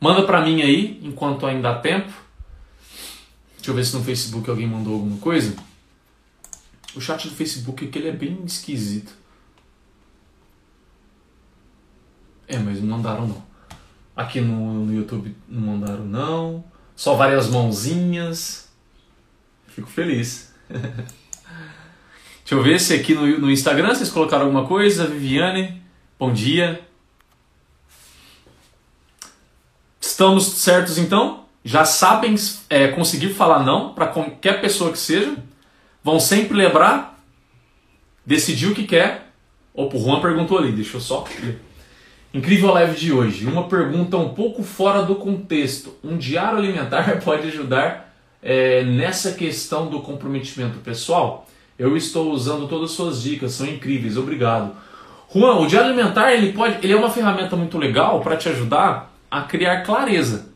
manda 0.00 0.24
para 0.24 0.42
mim 0.42 0.62
aí, 0.62 0.98
enquanto 1.02 1.44
ainda 1.44 1.72
há 1.72 1.78
tempo. 1.78 2.10
Deixa 3.56 3.70
eu 3.70 3.74
ver 3.74 3.84
se 3.84 3.94
no 3.94 4.02
Facebook 4.02 4.48
alguém 4.48 4.66
mandou 4.66 4.94
alguma 4.94 5.18
coisa. 5.18 5.54
O 6.94 7.02
chat 7.02 7.28
do 7.28 7.34
Facebook 7.34 7.84
aqui 7.84 7.98
ele 7.98 8.08
é 8.08 8.12
bem 8.12 8.42
esquisito. 8.46 9.12
É, 12.48 12.56
mas 12.56 12.80
não 12.80 12.96
mandaram 12.96 13.28
não. 13.28 13.44
Aqui 14.16 14.40
no, 14.40 14.86
no 14.86 14.94
YouTube 14.94 15.36
não 15.46 15.76
mandaram 15.76 16.06
não. 16.06 16.64
Só 16.94 17.14
várias 17.14 17.50
mãozinhas. 17.50 18.70
Fico 19.68 19.90
feliz. 19.90 20.54
Deixa 22.46 22.54
eu 22.54 22.62
ver 22.62 22.78
se 22.78 22.94
aqui 22.94 23.12
no, 23.12 23.40
no 23.40 23.50
Instagram 23.50 23.92
vocês 23.92 24.08
colocaram 24.08 24.44
alguma 24.44 24.64
coisa. 24.64 25.04
Viviane, 25.04 25.82
bom 26.16 26.32
dia. 26.32 26.80
Estamos 30.00 30.44
certos 30.44 30.96
então? 30.96 31.44
Já 31.64 31.84
sabem 31.84 32.36
é, 32.70 32.86
conseguir 32.86 33.30
falar 33.30 33.64
não 33.64 33.92
para 33.92 34.06
qualquer 34.06 34.60
pessoa 34.60 34.92
que 34.92 34.98
seja? 34.98 35.36
Vão 36.04 36.20
sempre 36.20 36.56
lembrar? 36.56 37.20
Decidir 38.24 38.68
o 38.68 38.74
que 38.76 38.84
quer? 38.84 39.32
Opa, 39.74 39.96
o 39.96 40.00
Juan 40.00 40.20
perguntou 40.20 40.56
ali, 40.56 40.70
deixa 40.70 40.98
eu 40.98 41.00
só 41.00 41.26
Incrível 42.32 42.70
live 42.74 42.96
de 42.96 43.12
hoje. 43.12 43.44
Uma 43.44 43.66
pergunta 43.66 44.16
um 44.18 44.28
pouco 44.28 44.62
fora 44.62 45.02
do 45.02 45.16
contexto. 45.16 45.96
Um 46.00 46.16
diário 46.16 46.58
alimentar 46.58 47.18
pode 47.24 47.48
ajudar 47.48 48.16
é, 48.40 48.84
nessa 48.84 49.32
questão 49.32 49.88
do 49.88 50.00
comprometimento 50.00 50.78
pessoal? 50.78 51.44
Eu 51.78 51.96
estou 51.96 52.32
usando 52.32 52.66
todas 52.68 52.90
as 52.90 52.96
suas 52.96 53.22
dicas, 53.22 53.52
são 53.52 53.66
incríveis, 53.66 54.16
obrigado. 54.16 54.72
Juan, 55.34 55.56
o 55.56 55.66
diário 55.66 55.90
alimentar 55.90 56.32
ele 56.32 56.52
pode, 56.52 56.78
ele 56.82 56.92
é 56.92 56.96
uma 56.96 57.10
ferramenta 57.10 57.56
muito 57.56 57.76
legal 57.76 58.20
para 58.20 58.36
te 58.36 58.48
ajudar 58.48 59.12
a 59.30 59.42
criar 59.42 59.82
clareza. 59.82 60.48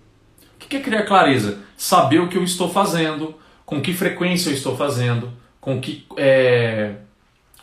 O 0.54 0.58
que 0.58 0.76
é 0.76 0.80
criar 0.80 1.02
clareza? 1.04 1.58
Saber 1.76 2.20
o 2.20 2.28
que 2.28 2.38
eu 2.38 2.44
estou 2.44 2.70
fazendo, 2.70 3.34
com 3.66 3.80
que 3.80 3.92
frequência 3.92 4.50
eu 4.50 4.54
estou 4.54 4.76
fazendo, 4.76 5.30
com 5.60 5.80
que, 5.80 6.06
é, 6.16 6.94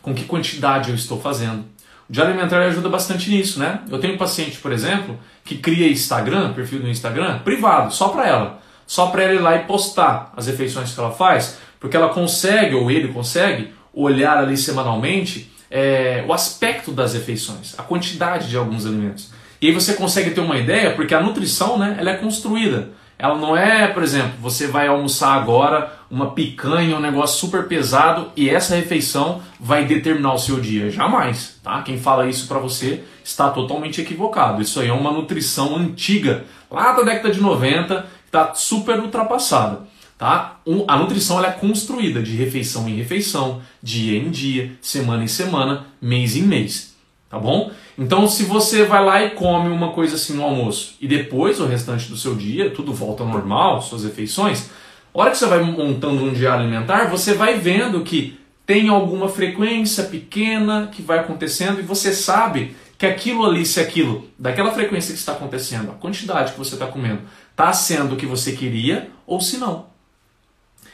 com 0.01 0.13
que 0.13 0.25
quantidade 0.25 0.89
eu 0.89 0.95
estou 0.95 1.19
fazendo. 1.19 1.65
O 2.09 2.13
diário 2.13 2.33
alimentar 2.33 2.59
ajuda 2.59 2.89
bastante 2.89 3.29
nisso, 3.29 3.59
né? 3.59 3.81
Eu 3.89 3.99
tenho 3.99 4.13
um 4.13 4.17
paciente, 4.17 4.57
por 4.59 4.71
exemplo, 4.71 5.19
que 5.43 5.57
cria 5.57 5.89
Instagram, 5.89 6.53
perfil 6.53 6.79
no 6.79 6.89
Instagram, 6.89 7.39
privado, 7.39 7.93
só 7.93 8.09
para 8.09 8.27
ela. 8.27 8.59
Só 8.85 9.07
para 9.07 9.23
ela 9.23 9.33
ir 9.33 9.39
lá 9.39 9.55
e 9.57 9.65
postar 9.65 10.31
as 10.35 10.47
refeições 10.47 10.93
que 10.93 10.99
ela 10.99 11.11
faz, 11.11 11.59
porque 11.79 11.95
ela 11.95 12.09
consegue, 12.09 12.75
ou 12.75 12.89
ele 12.89 13.09
consegue, 13.09 13.73
olhar 13.93 14.37
ali 14.37 14.57
semanalmente 14.57 15.51
é, 15.69 16.23
o 16.27 16.33
aspecto 16.33 16.91
das 16.91 17.13
refeições, 17.13 17.77
a 17.77 17.83
quantidade 17.83 18.49
de 18.49 18.57
alguns 18.57 18.85
alimentos. 18.85 19.31
E 19.61 19.67
aí 19.67 19.73
você 19.73 19.93
consegue 19.93 20.31
ter 20.31 20.41
uma 20.41 20.57
ideia, 20.57 20.93
porque 20.93 21.15
a 21.15 21.21
nutrição 21.21 21.77
né, 21.77 21.97
ela 21.99 22.11
é 22.11 22.17
construída. 22.17 22.89
Ela 23.19 23.35
não 23.35 23.57
é, 23.57 23.87
por 23.87 24.03
exemplo, 24.03 24.33
você 24.39 24.67
vai 24.67 24.87
almoçar 24.87 25.33
agora 25.33 25.91
uma 26.09 26.31
picanha, 26.31 26.95
um 26.95 26.99
negócio 26.99 27.39
super 27.39 27.67
pesado 27.67 28.31
e 28.35 28.47
essa 28.47 28.75
refeição 28.75 29.41
vai 29.59 29.85
determinar 29.85 30.33
o 30.33 30.37
seu 30.37 30.59
dia. 30.59 30.91
Jamais, 30.91 31.59
tá? 31.63 31.81
Quem 31.81 31.97
fala 31.97 32.27
isso 32.27 32.47
para 32.47 32.59
você 32.59 33.03
está 33.23 33.49
totalmente 33.49 33.99
equivocado. 33.99 34.61
Isso 34.61 34.79
aí 34.79 34.89
é 34.89 34.93
uma 34.93 35.11
nutrição 35.11 35.75
antiga, 35.75 36.45
lá 36.69 36.91
da 36.93 37.01
década 37.01 37.31
de 37.33 37.41
90, 37.41 38.01
que 38.01 38.07
está 38.27 38.53
super 38.53 38.99
ultrapassada. 38.99 39.81
Tá? 40.17 40.59
a 40.87 40.97
nutrição 40.97 41.37
ela 41.37 41.49
é 41.49 41.51
construída 41.51 42.23
de 42.23 42.35
refeição 42.35 42.89
em 42.89 42.95
refeição, 42.95 43.61
dia 43.83 44.17
em 44.17 44.31
dia, 44.31 44.71
semana 44.81 45.23
em 45.23 45.27
semana, 45.27 45.85
mês 46.01 46.35
em 46.35 46.41
mês. 46.41 46.95
Tá 47.29 47.37
bom? 47.37 47.71
Então, 47.97 48.27
se 48.27 48.43
você 48.43 48.83
vai 48.83 49.03
lá 49.03 49.23
e 49.23 49.31
come 49.31 49.69
uma 49.69 49.91
coisa 49.91 50.15
assim 50.15 50.33
no 50.33 50.43
almoço 50.43 50.95
e 50.99 51.07
depois 51.07 51.59
o 51.59 51.65
restante 51.65 52.09
do 52.09 52.17
seu 52.17 52.33
dia, 52.35 52.71
tudo 52.71 52.93
volta 52.93 53.21
ao 53.21 53.29
normal, 53.29 53.81
suas 53.81 54.03
refeições, 54.03 54.69
a 55.13 55.19
hora 55.19 55.31
que 55.31 55.37
você 55.37 55.45
vai 55.45 55.61
montando 55.61 56.23
um 56.23 56.33
dia 56.33 56.53
alimentar, 56.53 57.09
você 57.09 57.33
vai 57.33 57.59
vendo 57.59 58.01
que 58.01 58.39
tem 58.65 58.87
alguma 58.89 59.29
frequência 59.29 60.05
pequena 60.05 60.89
que 60.91 61.01
vai 61.01 61.19
acontecendo 61.19 61.79
e 61.79 61.83
você 61.83 62.13
sabe 62.13 62.75
que 62.97 63.05
aquilo 63.05 63.45
ali, 63.45 63.65
se 63.65 63.79
aquilo, 63.79 64.27
daquela 64.39 64.71
frequência 64.71 65.13
que 65.13 65.19
está 65.19 65.33
acontecendo, 65.33 65.91
a 65.91 65.95
quantidade 65.95 66.53
que 66.53 66.57
você 66.57 66.75
está 66.75 66.87
comendo, 66.87 67.21
está 67.51 67.71
sendo 67.73 68.15
o 68.15 68.17
que 68.17 68.25
você 68.25 68.53
queria 68.53 69.09
ou 69.25 69.39
se 69.39 69.57
não. 69.57 69.96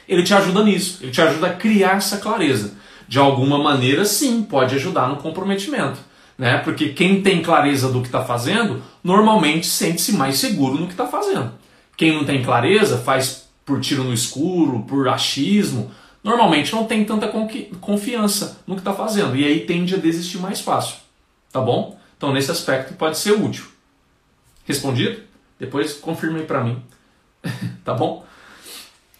Ele 0.08 0.22
te 0.22 0.34
ajuda 0.34 0.62
nisso, 0.62 0.98
ele 1.02 1.10
te 1.10 1.20
ajuda 1.20 1.48
a 1.48 1.52
criar 1.52 1.96
essa 1.96 2.18
clareza. 2.18 2.74
De 3.08 3.18
alguma 3.18 3.58
maneira, 3.58 4.04
sim, 4.04 4.42
pode 4.42 4.74
ajudar 4.74 5.08
no 5.08 5.16
comprometimento. 5.16 5.98
Né? 6.36 6.58
Porque 6.58 6.90
quem 6.90 7.22
tem 7.22 7.42
clareza 7.42 7.90
do 7.90 8.00
que 8.00 8.08
está 8.08 8.24
fazendo, 8.24 8.82
normalmente 9.02 9.66
sente-se 9.66 10.12
mais 10.12 10.38
seguro 10.38 10.74
no 10.74 10.86
que 10.86 10.92
está 10.92 11.06
fazendo. 11.06 11.52
Quem 11.96 12.12
não 12.12 12.24
tem 12.24 12.42
clareza, 12.42 12.98
faz 12.98 13.48
por 13.64 13.80
tiro 13.80 14.04
no 14.04 14.12
escuro, 14.12 14.82
por 14.82 15.08
achismo, 15.08 15.90
normalmente 16.22 16.74
não 16.74 16.84
tem 16.84 17.04
tanta 17.04 17.28
confiança 17.80 18.60
no 18.66 18.74
que 18.74 18.80
está 18.80 18.92
fazendo. 18.92 19.36
E 19.36 19.44
aí 19.44 19.60
tende 19.60 19.94
a 19.94 19.98
desistir 19.98 20.38
mais 20.38 20.60
fácil. 20.60 20.96
Tá 21.52 21.60
bom? 21.60 21.98
Então, 22.16 22.32
nesse 22.32 22.50
aspecto, 22.50 22.94
pode 22.94 23.16
ser 23.18 23.32
útil. 23.32 23.66
Respondido? 24.64 25.22
Depois 25.58 25.92
confirme 25.92 26.42
para 26.42 26.64
mim. 26.64 26.82
tá 27.84 27.94
bom? 27.94 28.24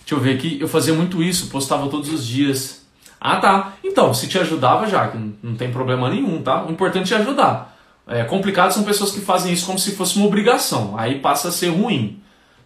Deixa 0.05 0.15
eu 0.15 0.21
ver 0.21 0.35
aqui. 0.35 0.59
Eu 0.61 0.69
fazia 0.69 0.93
muito 0.93 1.23
isso, 1.23 1.49
postava 1.49 1.89
todos 1.89 2.13
os 2.13 2.27
dias. 2.27 2.85
Ah, 3.21 3.37
tá. 3.37 3.73
Então, 3.83 4.13
se 4.13 4.29
te 4.29 4.39
ajudava, 4.39 4.87
já, 4.87 5.11
não, 5.43 5.57
tem 5.57 5.73
problema 5.73 6.11
nenhum, 6.11 6.43
tá? 6.43 6.65
O 6.65 6.71
importante 6.71 7.15
é 7.15 7.17
ajudar. 7.17 7.75
É, 8.07 8.23
complicado 8.23 8.71
são 8.71 8.85
pessoas 8.85 9.13
que 9.13 9.21
fazem 9.21 9.51
isso 9.51 9.65
como 9.65 9.79
se 9.79 9.97
fosse 9.97 10.19
uma 10.19 10.27
obrigação. 10.27 10.95
Aí 10.99 11.21
passa 11.21 11.49
a 11.49 11.51
ser 11.51 11.69
ruim. 11.69 12.21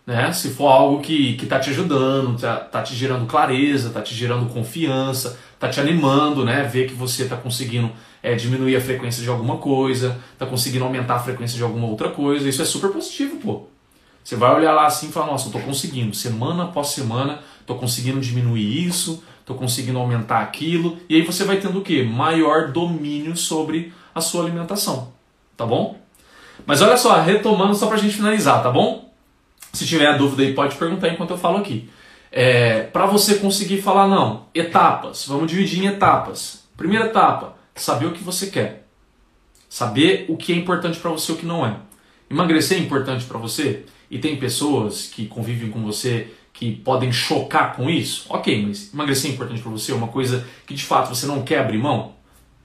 Né? 0.04 0.32
Se 0.32 0.50
for 0.50 0.66
algo 0.66 1.00
que, 1.00 1.34
que 1.34 1.46
tá 1.46 1.60
te 1.60 1.70
ajudando, 1.70 2.40
tá, 2.40 2.56
tá 2.56 2.82
te 2.82 2.94
gerando 2.94 3.26
clareza, 3.26 3.90
tá 3.90 4.02
te 4.02 4.14
gerando 4.14 4.46
confiança, 4.46 5.38
tá 5.60 5.68
te 5.68 5.78
animando, 5.78 6.44
né? 6.44 6.64
Ver 6.64 6.88
que 6.88 6.94
você 6.94 7.26
tá 7.26 7.36
conseguindo 7.36 7.92
é, 8.20 8.34
diminuir 8.34 8.74
a 8.74 8.80
frequência 8.80 9.22
de 9.22 9.28
alguma 9.28 9.58
coisa, 9.58 10.18
tá 10.36 10.44
conseguindo 10.44 10.84
aumentar 10.84 11.16
a 11.16 11.20
frequência 11.20 11.56
de 11.56 11.62
alguma 11.62 11.86
outra 11.86 12.08
coisa. 12.08 12.48
Isso 12.48 12.62
é 12.62 12.64
super 12.64 12.90
positivo, 12.90 13.36
pô. 13.36 13.66
Você 14.28 14.36
vai 14.36 14.54
olhar 14.54 14.74
lá 14.74 14.84
assim 14.84 15.08
e 15.08 15.10
falar, 15.10 15.28
nossa, 15.28 15.48
eu 15.48 15.52
tô 15.52 15.58
conseguindo, 15.60 16.14
semana 16.14 16.64
após 16.64 16.88
semana, 16.88 17.40
tô 17.64 17.76
conseguindo 17.76 18.20
diminuir 18.20 18.86
isso, 18.86 19.24
tô 19.42 19.54
conseguindo 19.54 19.98
aumentar 19.98 20.40
aquilo, 20.42 20.98
e 21.08 21.14
aí 21.14 21.22
você 21.22 21.44
vai 21.44 21.56
tendo 21.56 21.78
o 21.78 21.82
quê? 21.82 22.02
Maior 22.02 22.70
domínio 22.70 23.34
sobre 23.38 23.90
a 24.14 24.20
sua 24.20 24.42
alimentação, 24.42 25.14
tá 25.56 25.64
bom? 25.64 25.98
Mas 26.66 26.82
olha 26.82 26.98
só, 26.98 27.18
retomando 27.22 27.74
só 27.74 27.86
pra 27.86 27.96
gente 27.96 28.16
finalizar, 28.16 28.62
tá 28.62 28.70
bom? 28.70 29.10
Se 29.72 29.86
tiver 29.86 30.18
dúvida 30.18 30.42
aí, 30.42 30.52
pode 30.52 30.76
perguntar 30.76 31.08
enquanto 31.08 31.30
eu 31.30 31.38
falo 31.38 31.56
aqui. 31.56 31.88
É, 32.30 32.82
para 32.82 33.06
você 33.06 33.36
conseguir 33.36 33.80
falar, 33.80 34.08
não, 34.08 34.44
etapas, 34.54 35.24
vamos 35.26 35.50
dividir 35.50 35.82
em 35.82 35.86
etapas. 35.86 36.64
Primeira 36.76 37.06
etapa, 37.06 37.54
saber 37.74 38.04
o 38.04 38.12
que 38.12 38.22
você 38.22 38.48
quer. 38.48 38.86
Saber 39.70 40.26
o 40.28 40.36
que 40.36 40.52
é 40.52 40.56
importante 40.56 40.98
para 40.98 41.12
você 41.12 41.32
e 41.32 41.34
o 41.34 41.38
que 41.38 41.46
não 41.46 41.64
é. 41.64 41.76
Emagrecer 42.30 42.76
é 42.76 42.82
importante 42.82 43.24
para 43.24 43.38
você? 43.38 43.86
E 44.10 44.18
tem 44.18 44.36
pessoas 44.36 45.06
que 45.06 45.26
convivem 45.26 45.70
com 45.70 45.82
você 45.82 46.28
que 46.52 46.74
podem 46.74 47.12
chocar 47.12 47.76
com 47.76 47.88
isso, 47.88 48.26
ok, 48.28 48.66
mas 48.66 48.92
emagrecer 48.92 49.30
é 49.30 49.34
importante 49.34 49.62
para 49.62 49.70
você, 49.70 49.92
é 49.92 49.94
uma 49.94 50.08
coisa 50.08 50.44
que 50.66 50.74
de 50.74 50.82
fato 50.82 51.14
você 51.14 51.24
não 51.24 51.42
quer 51.42 51.60
abrir 51.60 51.78
mão, 51.78 52.14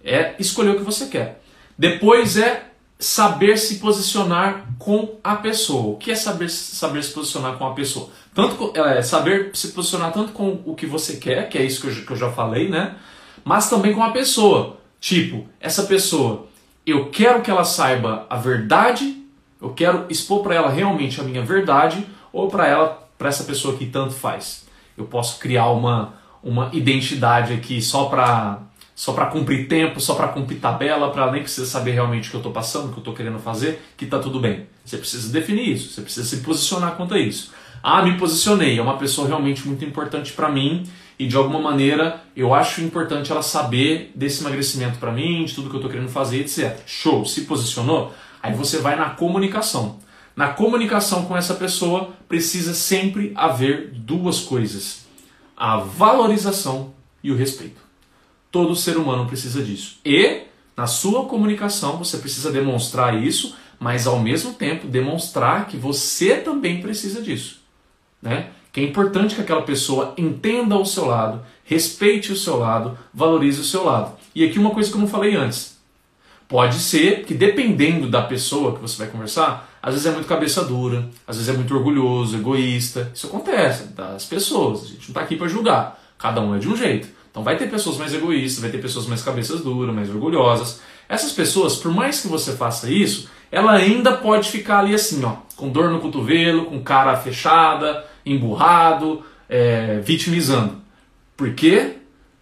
é 0.04 0.34
escolher 0.40 0.72
o 0.72 0.78
que 0.78 0.84
você 0.84 1.06
quer. 1.06 1.44
Depois 1.78 2.38
é 2.38 2.72
saber 3.00 3.58
se 3.58 3.76
posicionar 3.76 4.68
com 4.80 5.20
a 5.24 5.36
pessoa. 5.36 5.94
O 5.94 5.98
que 5.98 6.12
é 6.12 6.16
saber, 6.16 6.50
saber 6.50 7.04
se 7.04 7.12
posicionar 7.12 7.58
com 7.58 7.68
a 7.68 7.74
pessoa? 7.74 8.10
Tanto 8.34 8.72
é, 8.76 9.02
saber 9.02 9.52
se 9.54 9.70
posicionar 9.70 10.12
tanto 10.12 10.32
com 10.32 10.62
o 10.66 10.74
que 10.74 10.86
você 10.86 11.18
quer, 11.18 11.50
que 11.50 11.58
é 11.58 11.64
isso 11.64 11.82
que 11.82 11.88
eu, 11.88 12.06
que 12.06 12.12
eu 12.12 12.18
já 12.18 12.32
falei, 12.32 12.70
né? 12.70 12.96
Mas 13.44 13.70
também 13.70 13.94
com 13.94 14.02
a 14.02 14.12
pessoa. 14.12 14.78
Tipo, 15.00 15.46
essa 15.60 15.84
pessoa, 15.84 16.48
eu 16.86 17.10
quero 17.10 17.42
que 17.42 17.52
ela 17.52 17.66
saiba 17.66 18.26
a 18.30 18.38
verdade 18.38 19.23
eu 19.64 19.70
quero 19.70 20.06
expor 20.10 20.44
para 20.44 20.56
ela 20.56 20.70
realmente 20.70 21.22
a 21.22 21.24
minha 21.24 21.42
verdade 21.42 22.06
ou 22.34 22.50
para 22.50 22.68
ela, 22.68 23.08
para 23.18 23.30
essa 23.30 23.46
pessoa 23.46 23.78
que 23.78 23.86
tanto 23.86 24.14
faz. 24.14 24.66
Eu 24.98 25.06
posso 25.06 25.40
criar 25.40 25.70
uma, 25.70 26.16
uma 26.44 26.70
identidade 26.74 27.54
aqui 27.54 27.82
só 27.82 28.06
para 28.06 28.60
só 28.96 29.12
para 29.12 29.26
cumprir 29.26 29.68
tempo, 29.68 30.00
só 30.00 30.14
para 30.14 30.28
cumprir 30.28 30.60
tabela, 30.60 31.10
para 31.10 31.32
nem 31.32 31.42
precisar 31.42 31.66
saber 31.66 31.94
realmente 31.94 32.28
o 32.28 32.30
que 32.30 32.36
eu 32.36 32.40
estou 32.42 32.52
passando, 32.52 32.86
o 32.86 32.90
que 32.90 32.98
eu 32.98 33.00
estou 33.00 33.14
querendo 33.16 33.40
fazer, 33.40 33.82
que 33.98 34.06
está 34.06 34.20
tudo 34.20 34.40
bem. 34.40 34.68
Você 34.86 34.98
precisa 34.98 35.34
definir 35.34 35.68
isso, 35.68 35.90
você 35.94 36.02
precisa 36.02 36.28
se 36.28 36.44
posicionar 36.44 36.96
quanto 36.96 37.16
a 37.16 37.20
isso. 37.20 37.52
Ah, 37.82 38.04
me 38.04 38.16
posicionei, 38.20 38.78
é 38.78 38.82
uma 38.82 38.98
pessoa 38.98 39.28
realmente 39.28 39.68
muito 39.68 39.84
importante 39.84 40.32
para 40.34 40.48
mim 40.48 40.84
e 41.18 41.26
de 41.26 41.36
alguma 41.36 41.60
maneira 41.60 42.22
eu 42.36 42.54
acho 42.54 42.82
importante 42.82 43.32
ela 43.32 43.42
saber 43.42 44.12
desse 44.14 44.42
emagrecimento 44.42 45.00
para 45.00 45.12
mim, 45.12 45.44
de 45.44 45.56
tudo 45.56 45.70
que 45.70 45.76
eu 45.76 45.80
estou 45.80 45.92
querendo 45.92 46.10
fazer, 46.10 46.42
etc. 46.42 46.80
Show, 46.86 47.26
se 47.26 47.42
posicionou? 47.42 48.14
Aí 48.44 48.54
você 48.54 48.80
vai 48.80 48.98
na 48.98 49.12
comunicação. 49.12 50.00
Na 50.36 50.50
comunicação 50.50 51.24
com 51.24 51.38
essa 51.38 51.54
pessoa 51.54 52.12
precisa 52.28 52.74
sempre 52.74 53.32
haver 53.36 53.92
duas 53.94 54.42
coisas: 54.42 55.06
a 55.56 55.78
valorização 55.78 56.94
e 57.24 57.32
o 57.32 57.38
respeito. 57.38 57.82
Todo 58.52 58.76
ser 58.76 58.98
humano 58.98 59.26
precisa 59.26 59.64
disso. 59.64 59.98
E 60.06 60.42
na 60.76 60.88
sua 60.88 61.26
comunicação 61.26 61.98
você 61.98 62.18
precisa 62.18 62.52
demonstrar 62.52 63.24
isso, 63.24 63.56
mas 63.80 64.06
ao 64.06 64.20
mesmo 64.20 64.54
tempo 64.54 64.88
demonstrar 64.88 65.68
que 65.68 65.78
você 65.78 66.36
também 66.36 66.82
precisa 66.82 67.22
disso, 67.22 67.62
né? 68.22 68.50
Que 68.74 68.82
é 68.82 68.84
importante 68.84 69.36
que 69.36 69.42
aquela 69.42 69.62
pessoa 69.62 70.16
entenda 70.18 70.76
o 70.76 70.86
seu 70.86 71.06
lado, 71.06 71.46
respeite 71.64 72.32
o 72.32 72.36
seu 72.36 72.58
lado, 72.58 72.98
valorize 73.14 73.62
o 73.62 73.64
seu 73.64 73.86
lado. 73.86 74.18
E 74.34 74.44
aqui 74.44 74.58
uma 74.58 74.72
coisa 74.72 74.90
que 74.90 74.98
eu 74.98 75.02
não 75.02 75.08
falei 75.08 75.36
antes. 75.36 75.73
Pode 76.54 76.78
ser 76.78 77.26
que 77.26 77.34
dependendo 77.34 78.08
da 78.08 78.22
pessoa 78.22 78.76
que 78.76 78.80
você 78.80 78.96
vai 78.96 79.08
conversar, 79.08 79.68
às 79.82 79.96
vezes 79.96 80.06
é 80.06 80.12
muito 80.12 80.28
cabeça 80.28 80.64
dura, 80.64 81.10
às 81.26 81.38
vezes 81.38 81.52
é 81.52 81.58
muito 81.58 81.76
orgulhoso, 81.76 82.38
egoísta. 82.38 83.12
Isso 83.12 83.26
acontece 83.26 83.86
das 83.86 84.24
pessoas. 84.26 84.84
A 84.84 84.86
gente 84.86 85.00
não 85.00 85.08
está 85.08 85.22
aqui 85.22 85.36
para 85.36 85.48
julgar. 85.48 86.00
Cada 86.16 86.42
um 86.42 86.54
é 86.54 86.60
de 86.60 86.70
um 86.70 86.78
jeito. 86.78 87.08
Então 87.32 87.44
vai 87.44 87.58
ter 87.58 87.72
pessoas 87.72 87.98
mais 87.98 88.14
egoístas, 88.14 88.62
vai 88.62 88.70
ter 88.70 88.78
pessoas 88.78 89.08
mais 89.08 89.24
cabeças 89.24 89.62
duras, 89.62 89.96
mais 89.96 90.12
orgulhosas. 90.12 90.80
Essas 91.10 91.32
pessoas, 91.32 91.76
por 91.78 91.92
mais 91.92 92.22
que 92.22 92.28
você 92.28 92.52
faça 92.52 92.88
isso, 92.88 93.28
ela 93.52 93.72
ainda 93.72 94.12
pode 94.12 94.52
ficar 94.52 94.82
ali 94.82 94.94
assim, 94.94 95.26
ó, 95.26 95.38
com 95.56 95.70
dor 95.70 95.90
no 95.90 96.00
cotovelo, 96.02 96.66
com 96.66 96.84
cara 96.84 97.18
fechada, 97.18 98.06
emburrado, 98.24 99.24
é, 99.50 100.02
vitimizando. 100.02 100.76
Por 101.36 101.52
quê? 101.56 101.94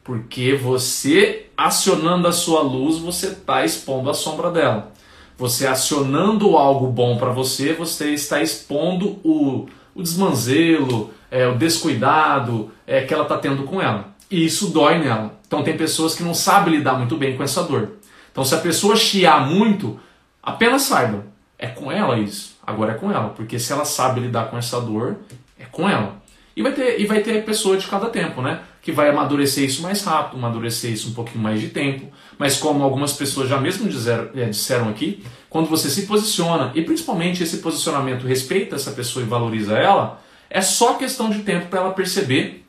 Porque 0.03 0.53
você 0.53 1.45
acionando 1.66 2.28
a 2.28 2.32
sua 2.32 2.62
luz, 2.62 2.97
você 2.97 3.28
está 3.28 3.64
expondo 3.64 4.09
a 4.09 4.14
sombra 4.14 4.49
dela. 4.49 4.91
Você 5.38 5.68
acionando 5.68 6.57
algo 6.57 6.88
bom 6.88 7.18
para 7.18 7.32
você, 7.32 7.74
você 7.74 8.12
está 8.14 8.41
expondo 8.41 9.20
o, 9.24 9.68
o 9.93 10.01
desmanzelo, 10.01 11.12
é, 11.30 11.47
o 11.47 11.55
descuidado 11.55 12.72
é, 12.86 13.01
que 13.01 13.14
ela 13.14 13.24
está 13.24 13.38
tendo 13.38 13.64
com 13.64 13.82
ela. 13.82 14.14
E 14.30 14.45
isso 14.45 14.72
dói 14.72 14.99
nela. 14.99 15.39
Então 15.45 15.64
tem 15.64 15.78
pessoas 15.78 16.16
que 16.16 16.24
não 16.24 16.34
sabem 16.34 16.76
lidar 16.76 16.93
muito 16.93 17.18
bem 17.18 17.36
com 17.36 17.43
essa 17.43 17.64
dor. 17.64 17.93
Então 18.32 18.43
se 18.43 18.55
a 18.55 18.59
pessoa 18.59 18.95
chiar 18.95 19.47
muito, 19.47 19.99
apenas 20.41 20.84
saiba, 20.84 21.26
é 21.57 21.68
com 21.68 21.91
ela 21.91 22.18
isso. 22.18 22.57
Agora 22.66 22.93
é 22.93 22.95
com 22.95 23.12
ela, 23.12 23.30
porque 23.30 23.59
se 23.59 23.72
ela 23.72 23.86
sabe 23.86 24.20
lidar 24.20 24.49
com 24.49 24.57
essa 24.57 24.80
dor, 24.80 25.18
é 25.59 25.66
com 25.66 25.88
ela. 25.88 26.22
E 26.55 26.62
vai 26.62 26.72
ter, 26.72 26.99
e 26.99 27.05
vai 27.05 27.22
ter 27.22 27.43
pessoa 27.45 27.78
de 27.78 27.88
cada 27.88 28.09
tempo, 28.09 28.41
né? 28.41 28.62
Que 28.82 28.92
vai 28.92 29.10
amadurecer 29.10 29.64
isso 29.64 29.82
mais 29.82 30.04
rápido, 30.04 30.38
amadurecer 30.38 30.92
isso 30.92 31.10
um 31.10 31.14
pouquinho 31.14 31.44
mais 31.44 31.62
de 31.62 31.70
tempo. 31.70 32.12
Mas 32.38 32.58
como 32.58 32.84
algumas 32.84 33.14
pessoas 33.14 33.48
já 33.48 33.60
mesmo 33.60 33.88
disseram, 33.88 34.30
é, 34.36 34.46
disseram 34.46 34.90
aqui, 34.90 35.24
quando 35.50 35.68
você 35.68 35.90
se 35.90 36.08
posiciona, 36.08 36.72
e 36.74 36.82
principalmente 36.82 37.44
esse 37.44 37.58
posicionamento 37.58 38.26
respeita 38.26 38.76
essa 38.76 38.92
pessoa 38.92 39.24
e 39.24 39.28
valoriza 39.28 39.78
ela, 39.78 40.22
é 40.50 40.62
só 40.62 40.96
questão 40.96 41.30
de 41.30 41.40
tempo 41.40 41.68
para 41.68 41.80
ela 41.80 41.94
perceber 41.94 42.66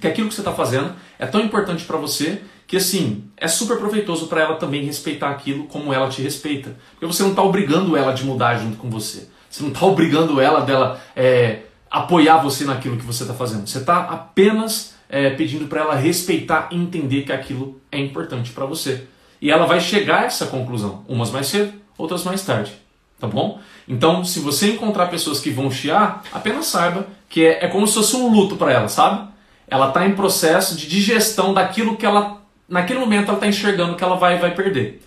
que 0.00 0.06
aquilo 0.06 0.28
que 0.28 0.34
você 0.34 0.40
está 0.40 0.52
fazendo 0.52 0.92
é 1.18 1.26
tão 1.26 1.40
importante 1.40 1.84
para 1.84 1.96
você 1.96 2.42
que 2.66 2.76
assim 2.76 3.24
é 3.36 3.46
super 3.46 3.76
proveitoso 3.76 4.26
para 4.28 4.40
ela 4.40 4.56
também 4.56 4.82
respeitar 4.84 5.28
aquilo 5.28 5.64
como 5.64 5.92
ela 5.92 6.08
te 6.08 6.22
respeita. 6.22 6.74
Porque 6.92 7.06
você 7.06 7.22
não 7.22 7.30
está 7.30 7.42
obrigando 7.42 7.96
ela 7.96 8.12
de 8.12 8.24
mudar 8.24 8.56
junto 8.56 8.78
com 8.78 8.88
você. 8.88 9.28
Você 9.50 9.62
não 9.62 9.70
está 9.70 9.84
obrigando 9.84 10.40
ela 10.40 10.60
dela 10.60 10.98
é, 11.14 11.60
apoiar 11.90 12.38
você 12.38 12.64
naquilo 12.64 12.96
que 12.96 13.04
você 13.04 13.24
está 13.24 13.34
fazendo. 13.34 13.66
Você 13.66 13.78
está 13.78 13.98
apenas 13.98 14.91
é, 15.12 15.28
pedindo 15.28 15.66
para 15.66 15.82
ela 15.82 15.94
respeitar 15.94 16.68
e 16.70 16.76
entender 16.76 17.22
que 17.22 17.32
aquilo 17.32 17.78
é 17.92 17.98
importante 17.98 18.50
para 18.50 18.64
você. 18.64 19.04
E 19.42 19.50
ela 19.50 19.66
vai 19.66 19.78
chegar 19.78 20.22
a 20.22 20.24
essa 20.24 20.46
conclusão, 20.46 21.04
umas 21.06 21.30
mais 21.30 21.48
cedo, 21.48 21.74
outras 21.98 22.24
mais 22.24 22.42
tarde. 22.42 22.72
Tá 23.20 23.26
bom? 23.26 23.60
Então, 23.86 24.24
se 24.24 24.40
você 24.40 24.70
encontrar 24.72 25.08
pessoas 25.08 25.38
que 25.38 25.50
vão 25.50 25.70
chiar, 25.70 26.22
apenas 26.32 26.66
saiba 26.66 27.06
que 27.28 27.44
é, 27.44 27.66
é 27.66 27.68
como 27.68 27.86
se 27.86 27.94
fosse 27.94 28.16
um 28.16 28.32
luto 28.32 28.56
para 28.56 28.72
ela, 28.72 28.88
sabe? 28.88 29.28
Ela 29.68 29.88
está 29.88 30.06
em 30.06 30.14
processo 30.14 30.76
de 30.76 30.88
digestão 30.88 31.52
daquilo 31.52 31.96
que 31.96 32.06
ela, 32.06 32.40
naquele 32.66 32.98
momento, 32.98 33.28
ela 33.28 33.34
está 33.34 33.46
enxergando 33.46 33.96
que 33.96 34.02
ela 34.02 34.16
vai, 34.16 34.38
vai 34.38 34.54
perder. 34.54 35.02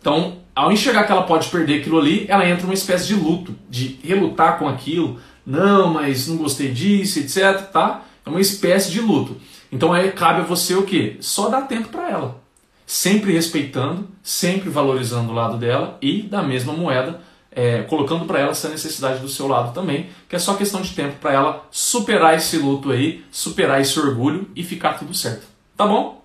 Então, 0.00 0.38
ao 0.54 0.70
enxergar 0.70 1.04
que 1.04 1.12
ela 1.12 1.24
pode 1.24 1.48
perder 1.48 1.80
aquilo 1.80 1.98
ali, 1.98 2.24
ela 2.28 2.48
entra 2.48 2.62
numa 2.62 2.74
espécie 2.74 3.08
de 3.08 3.14
luto, 3.16 3.54
de 3.68 3.98
relutar 4.02 4.58
com 4.58 4.68
aquilo. 4.68 5.18
Não, 5.44 5.92
mas 5.92 6.28
não 6.28 6.36
gostei 6.36 6.70
disso, 6.70 7.18
etc. 7.18 7.62
Tá? 7.70 8.02
É 8.30 8.32
uma 8.32 8.40
espécie 8.40 8.92
de 8.92 9.00
luto. 9.00 9.36
Então 9.72 9.92
aí 9.92 10.12
cabe 10.12 10.40
a 10.40 10.44
você 10.44 10.74
o 10.74 10.84
quê? 10.84 11.16
Só 11.20 11.48
dar 11.48 11.62
tempo 11.62 11.88
para 11.88 12.08
ela. 12.08 12.40
Sempre 12.86 13.32
respeitando, 13.32 14.08
sempre 14.22 14.68
valorizando 14.68 15.30
o 15.30 15.34
lado 15.34 15.58
dela 15.58 15.98
e 16.00 16.22
da 16.22 16.42
mesma 16.42 16.72
moeda, 16.72 17.20
é, 17.52 17.82
colocando 17.82 18.24
para 18.24 18.38
ela 18.38 18.50
essa 18.52 18.68
necessidade 18.68 19.20
do 19.20 19.28
seu 19.28 19.48
lado 19.48 19.74
também, 19.74 20.08
que 20.28 20.36
é 20.36 20.38
só 20.38 20.54
questão 20.54 20.80
de 20.80 20.94
tempo 20.94 21.16
para 21.20 21.32
ela 21.32 21.66
superar 21.70 22.36
esse 22.36 22.56
luto 22.56 22.92
aí, 22.92 23.24
superar 23.30 23.80
esse 23.80 23.98
orgulho 23.98 24.48
e 24.54 24.62
ficar 24.62 24.94
tudo 24.94 25.12
certo. 25.12 25.46
Tá 25.76 25.86
bom? 25.86 26.24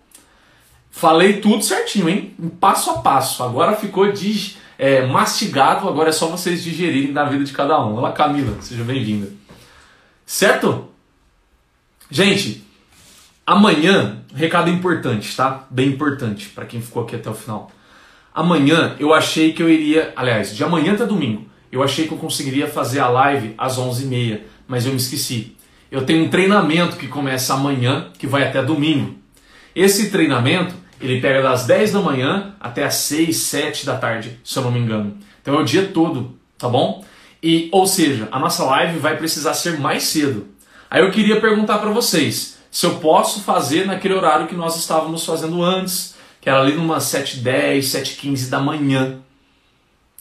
Falei 0.92 1.42
tudo 1.42 1.64
certinho, 1.64 2.08
hein? 2.08 2.36
Passo 2.60 2.92
a 2.92 3.00
passo. 3.00 3.44
Agora 3.44 3.76
ficou 3.76 4.12
de, 4.12 4.56
é, 4.78 5.06
mastigado, 5.06 5.88
agora 5.88 6.10
é 6.10 6.14
só 6.14 6.28
vocês 6.28 6.64
digerirem 6.64 7.12
da 7.12 7.26
vida 7.26 7.44
de 7.44 7.52
cada 7.52 7.84
um. 7.84 7.96
Olá, 7.96 8.12
Camila, 8.12 8.62
seja 8.62 8.84
bem-vinda. 8.84 9.28
Certo? 10.26 10.95
Gente, 12.10 12.64
amanhã, 13.46 14.20
recado 14.34 14.70
importante, 14.70 15.36
tá? 15.36 15.66
Bem 15.70 15.90
importante 15.90 16.50
para 16.50 16.66
quem 16.66 16.82
ficou 16.82 17.04
aqui 17.04 17.16
até 17.16 17.30
o 17.30 17.34
final. 17.34 17.72
Amanhã 18.34 18.96
eu 19.00 19.14
achei 19.14 19.54
que 19.54 19.64
eu 19.64 19.70
iria, 19.70 20.14
aliás, 20.16 20.56
de 20.56 20.64
amanhã 20.64 20.94
até 20.94 21.06
domingo, 21.06 21.48
eu 21.72 21.82
achei 21.82 22.08
que 22.08 22.14
eu 22.14 22.18
conseguiria 22.18 22.68
fazer 22.68 23.00
a 23.00 23.10
live 23.10 23.56
às 23.58 23.78
11h30, 23.78 24.42
mas 24.68 24.86
eu 24.86 24.92
me 24.92 24.98
esqueci. 24.98 25.56
Eu 25.90 26.06
tenho 26.06 26.26
um 26.26 26.30
treinamento 26.30 26.96
que 26.98 27.08
começa 27.08 27.54
amanhã, 27.54 28.12
que 28.18 28.28
vai 28.28 28.44
até 28.44 28.64
domingo. 28.64 29.16
Esse 29.76 30.10
treinamento, 30.10 30.76
ele 31.02 31.20
pega 31.20 31.42
das 31.42 31.66
10 31.66 31.92
da 31.94 32.02
manhã 32.02 32.56
até 32.60 32.84
as 32.84 32.96
6, 32.96 33.36
7 33.36 33.86
da 33.86 33.98
tarde, 33.98 34.40
se 34.44 34.58
eu 34.58 34.64
não 34.64 34.72
me 34.72 34.80
engano. 34.80 35.18
Então 35.42 35.56
é 35.56 35.58
o 35.58 35.66
dia 35.66 35.88
todo, 35.88 36.38
tá 36.58 36.70
bom? 36.70 37.04
E, 37.42 37.70
ou 37.72 37.86
seja, 37.86 38.28
a 38.32 38.40
nossa 38.40 38.64
live 38.64 39.00
vai 39.00 39.18
precisar 39.18 39.54
ser 39.54 39.80
mais 39.80 40.04
cedo. 40.04 40.48
Aí 40.90 41.02
eu 41.02 41.12
queria 41.12 41.40
perguntar 41.40 41.80
para 41.80 41.92
vocês 41.92 42.58
se 42.70 42.86
eu 42.86 42.96
posso 42.96 43.42
fazer 43.42 43.86
naquele 43.86 44.14
horário 44.14 44.48
que 44.48 44.56
nós 44.56 44.76
estávamos 44.78 45.26
fazendo 45.26 45.64
antes, 45.64 46.16
que 46.42 46.50
era 46.50 46.60
ali 46.60 46.74
numa 46.74 46.98
7h10, 46.98 47.80
7h15 47.80 48.50
da 48.50 48.60
manhã, 48.60 49.20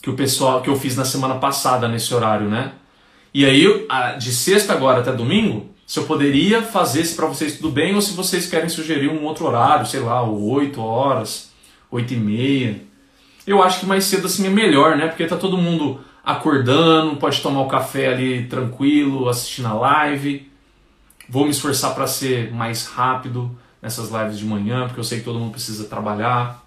que 0.01 0.09
o 0.09 0.15
pessoal 0.15 0.61
que 0.61 0.69
eu 0.69 0.75
fiz 0.75 0.95
na 0.95 1.03
semana 1.03 1.35
passada 1.35 1.87
nesse 1.87 2.13
horário, 2.13 2.47
né? 2.47 2.71
E 3.33 3.45
aí, 3.45 3.65
de 4.17 4.31
sexta 4.31 4.71
agora 4.71 5.01
até 5.01 5.11
domingo, 5.11 5.69
se 5.85 5.99
eu 5.99 6.05
poderia 6.05 6.61
fazer 6.61 7.03
se 7.03 7.15
para 7.15 7.27
vocês 7.27 7.57
tudo 7.57 7.69
bem 7.69 7.93
ou 7.93 8.01
se 8.01 8.13
vocês 8.13 8.49
querem 8.49 8.69
sugerir 8.69 9.09
um 9.09 9.23
outro 9.25 9.45
horário, 9.45 9.85
sei 9.85 9.99
lá, 9.99 10.23
8 10.23 10.81
horas, 10.81 11.51
8 11.91 12.13
e 12.13 12.17
meia. 12.17 12.81
Eu 13.45 13.61
acho 13.61 13.81
que 13.81 13.85
mais 13.85 14.05
cedo 14.05 14.25
assim 14.25 14.47
é 14.47 14.49
melhor, 14.49 14.97
né? 14.97 15.07
Porque 15.07 15.27
tá 15.27 15.35
todo 15.35 15.57
mundo 15.57 15.99
acordando, 16.23 17.17
pode 17.17 17.41
tomar 17.41 17.61
o 17.61 17.67
café 17.67 18.07
ali 18.07 18.47
tranquilo, 18.47 19.27
assistindo 19.27 19.67
a 19.67 19.73
live. 19.73 20.49
Vou 21.27 21.45
me 21.45 21.51
esforçar 21.51 21.93
para 21.95 22.07
ser 22.07 22.51
mais 22.51 22.85
rápido 22.87 23.55
nessas 23.81 24.09
lives 24.09 24.37
de 24.37 24.45
manhã, 24.45 24.85
porque 24.85 24.99
eu 24.99 25.03
sei 25.03 25.19
que 25.19 25.25
todo 25.25 25.39
mundo 25.39 25.51
precisa 25.51 25.85
trabalhar, 25.85 26.65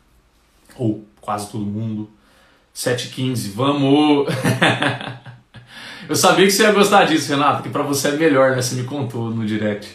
ou 0.77 1.05
quase 1.21 1.51
todo 1.51 1.65
mundo. 1.65 2.09
7h15, 2.75 3.53
vamos! 3.53 4.29
eu 6.09 6.15
sabia 6.15 6.47
que 6.47 6.53
você 6.53 6.63
ia 6.63 6.73
gostar 6.73 7.05
disso, 7.05 7.31
Renato, 7.31 7.63
que 7.63 7.69
para 7.69 7.83
você 7.83 8.09
é 8.09 8.13
melhor, 8.13 8.53
né? 8.53 8.63
Você 8.63 8.77
me 8.77 8.85
contou 8.85 9.31
no 9.31 9.45
direct. 9.45 9.89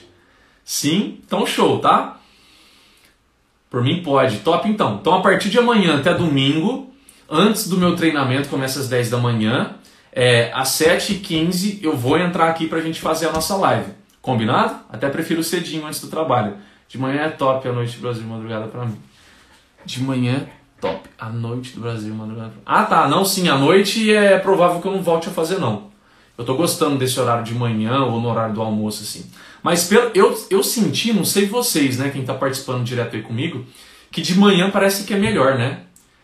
Sim? 0.65 1.19
Então 1.25 1.45
show, 1.45 1.79
tá? 1.79 2.19
Por 3.69 3.81
mim 3.81 4.03
pode. 4.03 4.39
Top 4.39 4.67
então. 4.67 4.97
Então 5.01 5.15
a 5.15 5.21
partir 5.21 5.49
de 5.49 5.57
amanhã 5.57 5.97
até 5.97 6.13
domingo, 6.13 6.93
antes 7.29 7.67
do 7.67 7.77
meu 7.77 7.95
treinamento, 7.95 8.49
começa 8.49 8.79
às 8.79 8.87
10 8.87 9.09
da 9.09 9.17
manhã, 9.17 9.75
é, 10.11 10.51
às 10.53 10.69
7h15 10.69 11.79
eu 11.81 11.97
vou 11.97 12.17
entrar 12.17 12.49
aqui 12.49 12.67
pra 12.67 12.81
gente 12.81 12.99
fazer 13.01 13.27
a 13.27 13.31
nossa 13.31 13.55
live. 13.55 13.91
Combinado? 14.23 14.79
Até 14.89 15.09
prefiro 15.09 15.43
cedinho 15.43 15.85
antes 15.85 15.99
do 15.99 16.07
trabalho. 16.07 16.55
De 16.87 16.97
manhã 16.97 17.23
é 17.23 17.29
top, 17.29 17.67
à 17.67 17.73
noite 17.73 17.97
do 17.97 18.01
Brasil, 18.03 18.23
madrugada 18.23 18.67
para 18.67 18.85
mim. 18.85 18.97
De 19.83 20.01
manhã, 20.01 20.47
top. 20.79 21.09
À 21.19 21.29
noite 21.29 21.73
do 21.73 21.81
Brasil, 21.81 22.15
madrugada 22.15 22.51
pra. 22.51 22.61
Ah, 22.65 22.85
tá. 22.85 23.05
Não, 23.09 23.25
sim, 23.25 23.49
à 23.49 23.57
noite 23.57 24.13
é 24.13 24.39
provável 24.39 24.79
que 24.79 24.87
eu 24.87 24.93
não 24.93 25.03
volte 25.03 25.27
a 25.27 25.31
fazer, 25.31 25.59
não. 25.59 25.91
Eu 26.37 26.45
tô 26.45 26.55
gostando 26.55 26.97
desse 26.97 27.19
horário 27.19 27.43
de 27.43 27.53
manhã 27.53 28.05
ou 28.05 28.21
no 28.21 28.29
horário 28.29 28.55
do 28.55 28.61
almoço, 28.61 29.03
assim. 29.03 29.29
Mas 29.61 29.89
pelo, 29.89 30.09
eu, 30.15 30.33
eu 30.49 30.63
senti, 30.63 31.11
não 31.11 31.25
sei 31.25 31.45
vocês, 31.45 31.97
né, 31.97 32.09
quem 32.09 32.23
tá 32.23 32.33
participando 32.33 32.85
direto 32.85 33.17
aí 33.17 33.21
comigo, 33.21 33.65
que 34.09 34.21
de 34.21 34.39
manhã 34.39 34.71
parece 34.71 35.03
que 35.03 35.13
é 35.13 35.17
melhor, 35.17 35.57
né? 35.57 35.81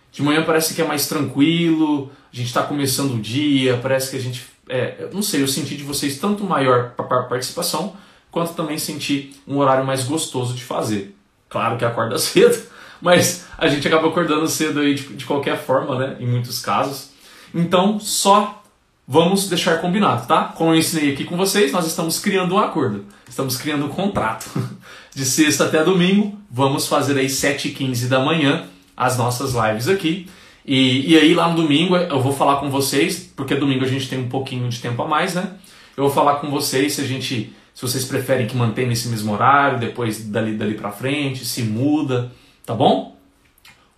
De 0.09 0.23
manhã 0.23 0.43
parece 0.45 0.73
que 0.73 0.81
é 0.81 0.85
mais 0.85 1.09
tranquilo, 1.09 2.09
a 2.31 2.35
gente 2.35 2.47
está 2.47 2.63
começando 2.63 3.15
o 3.15 3.19
dia, 3.19 3.77
parece 3.81 4.09
que 4.09 4.15
a 4.15 4.21
gente 4.21 4.47
é, 4.69 5.09
não 5.11 5.21
sei, 5.21 5.41
eu 5.41 5.47
senti 5.47 5.75
de 5.75 5.83
vocês 5.83 6.19
tanto 6.19 6.43
maior 6.43 6.91
participação, 7.27 7.97
quanto 8.31 8.53
também 8.53 8.77
senti 8.77 9.35
um 9.47 9.57
horário 9.57 9.85
mais 9.85 10.03
gostoso 10.03 10.53
de 10.53 10.63
fazer. 10.63 11.15
Claro 11.49 11.77
que 11.77 11.83
acorda 11.83 12.17
cedo, 12.19 12.61
mas 13.01 13.45
a 13.57 13.67
gente 13.67 13.87
acaba 13.87 14.07
acordando 14.07 14.47
cedo 14.47 14.79
aí 14.79 14.93
de, 14.93 15.03
de 15.15 15.25
qualquer 15.25 15.57
forma, 15.57 15.97
né? 15.97 16.17
Em 16.19 16.27
muitos 16.27 16.59
casos. 16.59 17.09
Então, 17.53 17.99
só 17.99 18.61
vamos 19.07 19.49
deixar 19.49 19.81
combinado, 19.81 20.27
tá? 20.27 20.53
Como 20.55 20.71
eu 20.71 20.77
ensinei 20.77 21.13
aqui 21.13 21.23
com 21.23 21.35
vocês, 21.35 21.71
nós 21.71 21.87
estamos 21.87 22.19
criando 22.19 22.53
um 22.53 22.59
acordo. 22.59 23.05
Estamos 23.27 23.57
criando 23.57 23.85
um 23.85 23.89
contrato. 23.89 24.47
De 25.15 25.25
sexta 25.25 25.65
até 25.65 25.83
domingo, 25.83 26.37
vamos 26.51 26.87
fazer 26.87 27.17
aí 27.17 27.25
7h15 27.25 28.07
da 28.07 28.19
manhã 28.19 28.67
as 28.95 29.17
nossas 29.17 29.53
lives 29.53 29.87
aqui. 29.87 30.29
E, 30.69 31.13
e 31.13 31.17
aí 31.17 31.33
lá 31.33 31.49
no 31.49 31.55
domingo 31.55 31.97
eu 31.97 32.21
vou 32.21 32.31
falar 32.31 32.57
com 32.57 32.69
vocês, 32.69 33.31
porque 33.35 33.55
domingo 33.55 33.83
a 33.83 33.87
gente 33.87 34.07
tem 34.07 34.19
um 34.19 34.29
pouquinho 34.29 34.69
de 34.69 34.79
tempo 34.79 35.01
a 35.01 35.07
mais, 35.07 35.33
né? 35.33 35.53
Eu 35.97 36.03
vou 36.03 36.13
falar 36.13 36.35
com 36.35 36.51
vocês 36.51 36.93
se 36.93 37.01
a 37.01 37.05
gente, 37.05 37.51
se 37.73 37.81
vocês 37.81 38.05
preferem 38.05 38.45
que 38.45 38.55
mantenha 38.55 38.87
nesse 38.87 39.07
mesmo 39.07 39.33
horário, 39.33 39.79
depois 39.79 40.29
dali 40.29 40.53
dali 40.53 40.75
para 40.75 40.91
frente, 40.91 41.43
se 41.43 41.63
muda, 41.63 42.31
tá 42.67 42.75
bom? 42.75 43.17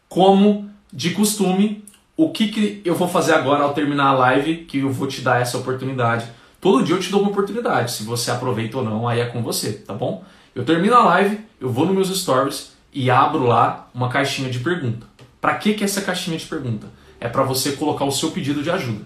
Como 0.07 0.69
de 0.93 1.09
costume, 1.09 1.83
o 2.15 2.29
que, 2.29 2.47
que 2.47 2.81
eu 2.85 2.95
vou 2.95 3.09
fazer 3.09 3.33
agora 3.33 3.65
ao 3.65 3.73
terminar 3.73 4.07
a 4.07 4.13
live, 4.13 4.63
que 4.63 4.77
eu 4.77 4.89
vou 4.89 5.07
te 5.07 5.19
dar 5.19 5.41
essa 5.41 5.57
oportunidade. 5.57 6.25
Todo 6.61 6.85
dia 6.85 6.95
eu 6.95 7.01
te 7.01 7.11
dou 7.11 7.19
uma 7.19 7.31
oportunidade, 7.31 7.91
se 7.91 8.03
você 8.03 8.31
aproveita 8.31 8.77
ou 8.77 8.83
não, 8.85 9.09
aí 9.09 9.19
é 9.19 9.25
com 9.25 9.43
você, 9.43 9.73
tá 9.73 9.93
bom? 9.93 10.23
Eu 10.55 10.63
termino 10.63 10.95
a 10.95 11.03
live, 11.03 11.37
eu 11.59 11.69
vou 11.69 11.85
nos 11.85 11.95
meus 11.95 12.21
stories 12.21 12.71
e 12.93 13.11
abro 13.11 13.45
lá 13.45 13.89
uma 13.93 14.07
caixinha 14.07 14.49
de 14.49 14.59
pergunta. 14.59 15.10
Para 15.41 15.55
que, 15.55 15.73
que 15.73 15.83
essa 15.83 16.01
caixinha 16.01 16.37
de 16.37 16.45
pergunta? 16.45 16.87
É 17.19 17.27
para 17.27 17.43
você 17.43 17.71
colocar 17.73 18.05
o 18.05 18.11
seu 18.11 18.29
pedido 18.31 18.61
de 18.61 18.69
ajuda. 18.69 19.03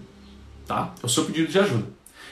Tá? 0.68 0.94
É 1.02 1.06
o 1.06 1.10
seu 1.10 1.24
pedido 1.24 1.50
de 1.50 1.58
ajuda. 1.58 1.86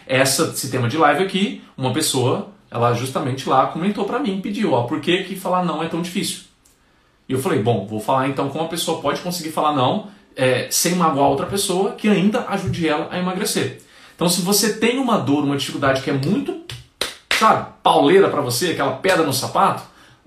Essa, 0.05 0.43
esse 0.49 0.69
tema 0.69 0.89
de 0.89 0.97
live 0.97 1.23
aqui, 1.23 1.63
uma 1.77 1.93
pessoa, 1.93 2.49
ela 2.69 2.93
justamente 2.93 3.47
lá 3.47 3.67
comentou 3.67 4.03
para 4.03 4.19
mim, 4.19 4.41
pediu, 4.41 4.73
ó, 4.73 4.83
por 4.83 4.99
que, 4.99 5.23
que 5.23 5.35
falar 5.35 5.63
não 5.63 5.81
é 5.81 5.87
tão 5.87 6.01
difícil? 6.01 6.41
E 7.29 7.33
eu 7.33 7.39
falei, 7.39 7.63
bom, 7.63 7.87
vou 7.87 8.01
falar 8.01 8.27
então 8.27 8.49
como 8.49 8.65
a 8.65 8.67
pessoa 8.67 9.01
pode 9.01 9.21
conseguir 9.21 9.51
falar 9.51 9.73
não 9.73 10.09
é, 10.35 10.67
sem 10.69 10.95
magoar 10.95 11.29
outra 11.29 11.45
pessoa 11.45 11.91
que 11.91 12.09
ainda 12.09 12.45
ajude 12.49 12.87
ela 12.87 13.07
a 13.11 13.17
emagrecer. 13.17 13.81
Então, 14.15 14.27
se 14.29 14.41
você 14.41 14.73
tem 14.73 14.99
uma 14.99 15.17
dor, 15.17 15.43
uma 15.43 15.57
dificuldade 15.57 16.01
que 16.01 16.09
é 16.09 16.13
muito, 16.13 16.61
sabe, 17.31 17.67
pauleira 17.81 18.29
para 18.29 18.41
você, 18.41 18.71
aquela 18.71 18.93
pedra 18.93 19.25
no 19.25 19.33
sapato, 19.33 19.83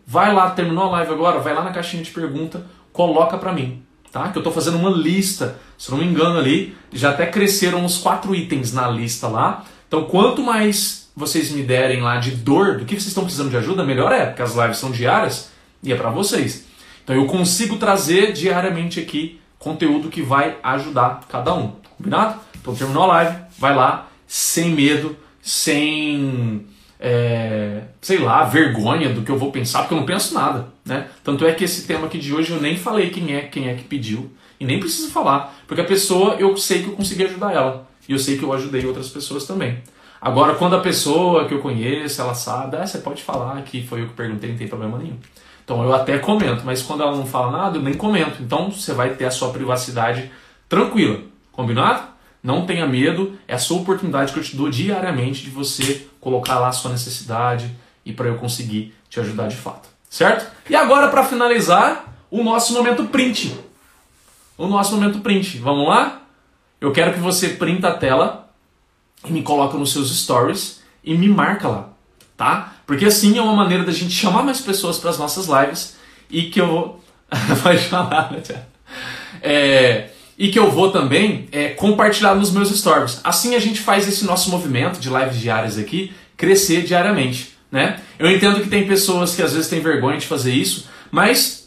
vai 0.06 0.32
lá, 0.32 0.50
terminou 0.50 0.84
a 0.84 0.90
live 0.92 1.12
agora, 1.12 1.40
vai 1.40 1.54
lá 1.54 1.62
na 1.62 1.72
caixinha 1.72 2.02
de 2.02 2.10
pergunta, 2.10 2.64
coloca 2.96 3.36
para 3.36 3.52
mim, 3.52 3.82
tá? 4.10 4.30
Que 4.30 4.38
eu 4.38 4.40
estou 4.40 4.52
fazendo 4.52 4.78
uma 4.78 4.88
lista, 4.88 5.58
se 5.76 5.90
não 5.90 5.98
me 5.98 6.06
engano 6.06 6.38
ali, 6.38 6.74
já 6.90 7.10
até 7.10 7.26
cresceram 7.26 7.84
uns 7.84 7.98
quatro 7.98 8.34
itens 8.34 8.72
na 8.72 8.88
lista 8.88 9.28
lá. 9.28 9.64
Então, 9.86 10.04
quanto 10.04 10.42
mais 10.42 11.10
vocês 11.14 11.50
me 11.50 11.62
derem 11.62 12.00
lá 12.00 12.16
de 12.16 12.30
dor, 12.30 12.78
do 12.78 12.86
que 12.86 12.94
vocês 12.94 13.08
estão 13.08 13.24
precisando 13.24 13.50
de 13.50 13.56
ajuda, 13.58 13.84
melhor 13.84 14.10
é, 14.10 14.24
porque 14.24 14.40
as 14.40 14.54
lives 14.56 14.78
são 14.78 14.90
diárias 14.90 15.50
e 15.82 15.92
é 15.92 15.96
para 15.96 16.08
vocês. 16.08 16.64
Então, 17.04 17.14
eu 17.14 17.26
consigo 17.26 17.76
trazer 17.76 18.32
diariamente 18.32 18.98
aqui 18.98 19.38
conteúdo 19.58 20.08
que 20.08 20.22
vai 20.22 20.56
ajudar 20.62 21.20
cada 21.28 21.54
um, 21.54 21.72
combinado? 21.98 22.40
Então, 22.58 22.74
terminou 22.74 23.02
a 23.02 23.08
live, 23.08 23.36
vai 23.58 23.74
lá, 23.76 24.08
sem 24.26 24.70
medo, 24.70 25.14
sem 25.42 26.66
é, 26.98 27.82
sei 28.00 28.18
lá, 28.18 28.44
vergonha 28.44 29.12
do 29.12 29.20
que 29.20 29.30
eu 29.30 29.38
vou 29.38 29.52
pensar, 29.52 29.80
porque 29.80 29.92
eu 29.92 29.98
não 29.98 30.06
penso 30.06 30.32
nada, 30.32 30.68
né? 30.86 31.08
Tanto 31.22 31.44
é 31.44 31.52
que 31.52 31.64
esse 31.64 31.86
tema 31.86 32.06
aqui 32.06 32.18
de 32.18 32.32
hoje 32.32 32.52
eu 32.52 32.60
nem 32.60 32.76
falei 32.76 33.10
quem 33.10 33.34
é, 33.34 33.42
quem 33.42 33.68
é 33.68 33.74
que 33.74 33.84
pediu, 33.84 34.30
e 34.58 34.64
nem 34.64 34.80
preciso 34.80 35.10
falar, 35.10 35.54
porque 35.66 35.82
a 35.82 35.84
pessoa 35.84 36.36
eu 36.36 36.56
sei 36.56 36.82
que 36.82 36.88
eu 36.88 36.94
consegui 36.94 37.24
ajudar 37.24 37.52
ela, 37.52 37.88
e 38.08 38.12
eu 38.12 38.18
sei 38.18 38.38
que 38.38 38.44
eu 38.44 38.52
ajudei 38.52 38.86
outras 38.86 39.08
pessoas 39.08 39.44
também. 39.44 39.78
Agora, 40.20 40.54
quando 40.54 40.76
a 40.76 40.80
pessoa 40.80 41.46
que 41.46 41.52
eu 41.52 41.60
conheço, 41.60 42.20
ela 42.20 42.34
sabe, 42.34 42.76
ah, 42.76 42.86
você 42.86 42.98
pode 42.98 43.22
falar 43.22 43.60
que 43.62 43.86
foi 43.86 44.02
eu 44.02 44.06
que 44.06 44.14
perguntei, 44.14 44.50
não 44.50 44.56
tem 44.56 44.66
problema 44.66 44.98
nenhum. 44.98 45.18
Então 45.64 45.82
eu 45.82 45.92
até 45.92 46.18
comento, 46.18 46.62
mas 46.64 46.80
quando 46.80 47.02
ela 47.02 47.16
não 47.16 47.26
fala 47.26 47.50
nada, 47.50 47.76
eu 47.76 47.82
nem 47.82 47.94
comento. 47.94 48.40
Então 48.40 48.70
você 48.70 48.92
vai 48.94 49.14
ter 49.14 49.24
a 49.24 49.30
sua 49.30 49.50
privacidade 49.50 50.30
tranquila. 50.68 51.20
Combinado? 51.50 52.08
Não 52.42 52.64
tenha 52.64 52.86
medo, 52.86 53.36
é 53.48 53.54
a 53.54 53.58
sua 53.58 53.78
oportunidade 53.78 54.32
que 54.32 54.38
eu 54.38 54.44
te 54.44 54.56
dou 54.56 54.70
diariamente 54.70 55.42
de 55.42 55.50
você 55.50 56.06
colocar 56.20 56.60
lá 56.60 56.68
a 56.68 56.72
sua 56.72 56.92
necessidade 56.92 57.68
e 58.04 58.12
para 58.12 58.28
eu 58.28 58.36
conseguir 58.36 58.94
te 59.08 59.18
ajudar 59.18 59.48
de 59.48 59.56
fato. 59.56 59.95
Certo? 60.08 60.50
E 60.68 60.74
agora, 60.74 61.08
para 61.08 61.24
finalizar, 61.24 62.06
o 62.30 62.42
nosso 62.42 62.72
momento 62.72 63.04
print. 63.06 63.58
O 64.56 64.66
nosso 64.66 64.94
momento 64.94 65.20
print. 65.20 65.58
Vamos 65.58 65.88
lá? 65.88 66.22
Eu 66.80 66.92
quero 66.92 67.14
que 67.14 67.20
você 67.20 67.50
printa 67.50 67.88
a 67.88 67.94
tela 67.94 68.50
e 69.24 69.30
me 69.32 69.42
coloca 69.42 69.76
nos 69.76 69.92
seus 69.92 70.14
stories 70.16 70.82
e 71.02 71.16
me 71.16 71.28
marca 71.28 71.68
lá, 71.68 71.88
tá? 72.36 72.74
Porque 72.86 73.04
assim 73.04 73.38
é 73.38 73.42
uma 73.42 73.54
maneira 73.54 73.84
da 73.84 73.92
gente 73.92 74.12
chamar 74.12 74.42
mais 74.42 74.60
pessoas 74.60 74.98
para 74.98 75.10
as 75.10 75.18
nossas 75.18 75.46
lives 75.46 75.96
e 76.30 76.44
que 76.44 76.60
eu 76.60 76.66
vou. 76.66 77.04
Pode 77.62 77.84
falar, 77.88 78.30
né, 78.30 78.42
é, 79.42 80.10
e 80.38 80.48
que 80.48 80.58
eu 80.58 80.70
vou 80.70 80.92
também 80.92 81.48
é, 81.50 81.70
compartilhar 81.70 82.34
nos 82.34 82.50
meus 82.50 82.70
stories. 82.70 83.20
Assim 83.24 83.54
a 83.54 83.58
gente 83.58 83.80
faz 83.80 84.06
esse 84.06 84.24
nosso 84.24 84.50
movimento 84.50 85.00
de 85.00 85.08
lives 85.08 85.40
diárias 85.40 85.78
aqui 85.78 86.12
crescer 86.36 86.82
diariamente. 86.84 87.55
Né? 87.70 88.00
Eu 88.18 88.30
entendo 88.30 88.60
que 88.60 88.68
tem 88.68 88.86
pessoas 88.86 89.34
que 89.34 89.42
às 89.42 89.52
vezes 89.52 89.68
têm 89.68 89.80
vergonha 89.80 90.18
de 90.18 90.26
fazer 90.26 90.52
isso, 90.52 90.88
mas 91.10 91.66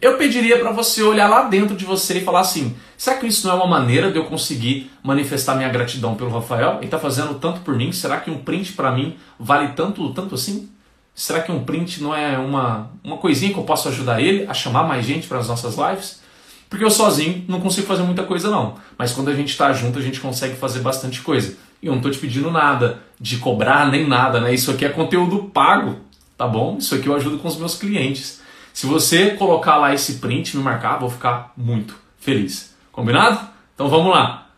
eu 0.00 0.16
pediria 0.16 0.58
para 0.58 0.70
você 0.70 1.02
olhar 1.02 1.28
lá 1.28 1.42
dentro 1.42 1.76
de 1.76 1.84
você 1.84 2.18
e 2.18 2.24
falar 2.24 2.40
assim: 2.40 2.74
será 2.96 3.16
que 3.16 3.26
isso 3.26 3.46
não 3.46 3.54
é 3.54 3.56
uma 3.56 3.66
maneira 3.66 4.10
de 4.10 4.18
eu 4.18 4.24
conseguir 4.24 4.90
manifestar 5.02 5.54
minha 5.54 5.68
gratidão 5.68 6.14
pelo 6.14 6.30
Rafael? 6.30 6.76
Ele 6.76 6.86
está 6.86 6.98
fazendo 6.98 7.34
tanto 7.34 7.60
por 7.60 7.74
mim, 7.74 7.92
será 7.92 8.18
que 8.18 8.30
um 8.30 8.38
print 8.38 8.72
para 8.72 8.92
mim 8.92 9.16
vale 9.38 9.68
tanto, 9.68 10.12
tanto 10.14 10.34
assim? 10.34 10.70
Será 11.14 11.40
que 11.40 11.52
um 11.52 11.64
print 11.64 12.02
não 12.02 12.14
é 12.14 12.38
uma, 12.38 12.90
uma 13.04 13.18
coisinha 13.18 13.52
que 13.52 13.58
eu 13.58 13.64
posso 13.64 13.88
ajudar 13.88 14.22
ele 14.22 14.46
a 14.48 14.54
chamar 14.54 14.84
mais 14.84 15.04
gente 15.04 15.26
para 15.26 15.38
as 15.38 15.48
nossas 15.48 15.76
lives? 15.76 16.20
Porque 16.68 16.84
eu 16.84 16.90
sozinho 16.90 17.44
não 17.48 17.60
consigo 17.60 17.86
fazer 17.86 18.04
muita 18.04 18.22
coisa 18.22 18.48
não, 18.48 18.76
mas 18.96 19.12
quando 19.12 19.28
a 19.28 19.34
gente 19.34 19.48
está 19.48 19.72
junto 19.72 19.98
a 19.98 20.02
gente 20.02 20.20
consegue 20.20 20.56
fazer 20.56 20.80
bastante 20.80 21.20
coisa. 21.20 21.56
E 21.82 21.86
eu 21.86 21.92
não 21.92 21.98
estou 21.98 22.12
te 22.12 22.18
pedindo 22.18 22.50
nada 22.50 23.02
de 23.18 23.38
cobrar 23.38 23.90
nem 23.90 24.06
nada, 24.06 24.40
né? 24.40 24.52
Isso 24.52 24.70
aqui 24.70 24.84
é 24.84 24.88
conteúdo 24.88 25.44
pago, 25.44 26.00
tá 26.36 26.46
bom? 26.46 26.78
Isso 26.78 26.94
aqui 26.94 27.06
eu 27.06 27.14
ajudo 27.14 27.38
com 27.38 27.48
os 27.48 27.56
meus 27.56 27.74
clientes. 27.74 28.40
Se 28.72 28.86
você 28.86 29.32
colocar 29.32 29.76
lá 29.76 29.92
esse 29.92 30.14
print, 30.14 30.56
me 30.56 30.62
marcar, 30.62 30.98
vou 30.98 31.10
ficar 31.10 31.52
muito 31.56 31.96
feliz. 32.18 32.74
Combinado? 32.92 33.48
Então 33.74 33.88
vamos 33.88 34.12
lá. 34.12 34.48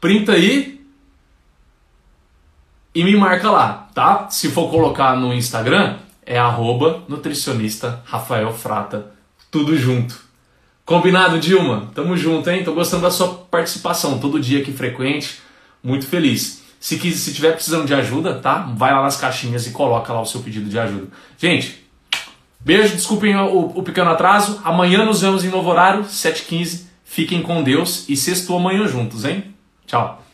Printa 0.00 0.32
aí 0.32 0.80
e 2.94 3.02
me 3.02 3.16
marca 3.16 3.50
lá, 3.50 3.88
tá? 3.94 4.30
Se 4.30 4.48
for 4.48 4.70
colocar 4.70 5.16
no 5.16 5.34
Instagram, 5.34 5.98
é 6.24 6.38
arroba 6.38 7.02
nutricionista 7.08 8.02
Rafael 8.04 8.52
Frata 8.52 9.17
tudo 9.50 9.76
junto. 9.76 10.28
Combinado, 10.84 11.38
Dilma? 11.38 11.90
Tamo 11.94 12.16
junto, 12.16 12.48
hein? 12.48 12.64
Tô 12.64 12.72
gostando 12.72 13.02
da 13.02 13.10
sua 13.10 13.28
participação 13.28 14.18
todo 14.18 14.40
dia 14.40 14.60
aqui 14.60 14.72
frequente. 14.72 15.40
Muito 15.82 16.06
feliz. 16.06 16.62
Se, 16.80 16.98
quis, 16.98 17.16
se 17.16 17.34
tiver 17.34 17.52
precisando 17.52 17.86
de 17.86 17.92
ajuda, 17.92 18.34
tá? 18.34 18.72
Vai 18.74 18.92
lá 18.92 19.02
nas 19.02 19.16
caixinhas 19.16 19.66
e 19.66 19.70
coloca 19.70 20.12
lá 20.12 20.20
o 20.20 20.26
seu 20.26 20.40
pedido 20.40 20.70
de 20.70 20.78
ajuda. 20.78 21.08
Gente, 21.36 21.84
beijo, 22.60 22.94
desculpem 22.94 23.36
o, 23.36 23.72
o 23.74 23.82
pequeno 23.82 24.10
atraso. 24.10 24.60
Amanhã 24.64 25.04
nos 25.04 25.20
vemos 25.20 25.44
em 25.44 25.48
novo 25.48 25.68
horário, 25.68 26.04
7h15. 26.04 26.86
Fiquem 27.04 27.42
com 27.42 27.62
Deus 27.62 28.08
e 28.08 28.16
sextou 28.16 28.56
amanhã 28.56 28.86
juntos, 28.86 29.24
hein? 29.24 29.54
Tchau. 29.86 30.24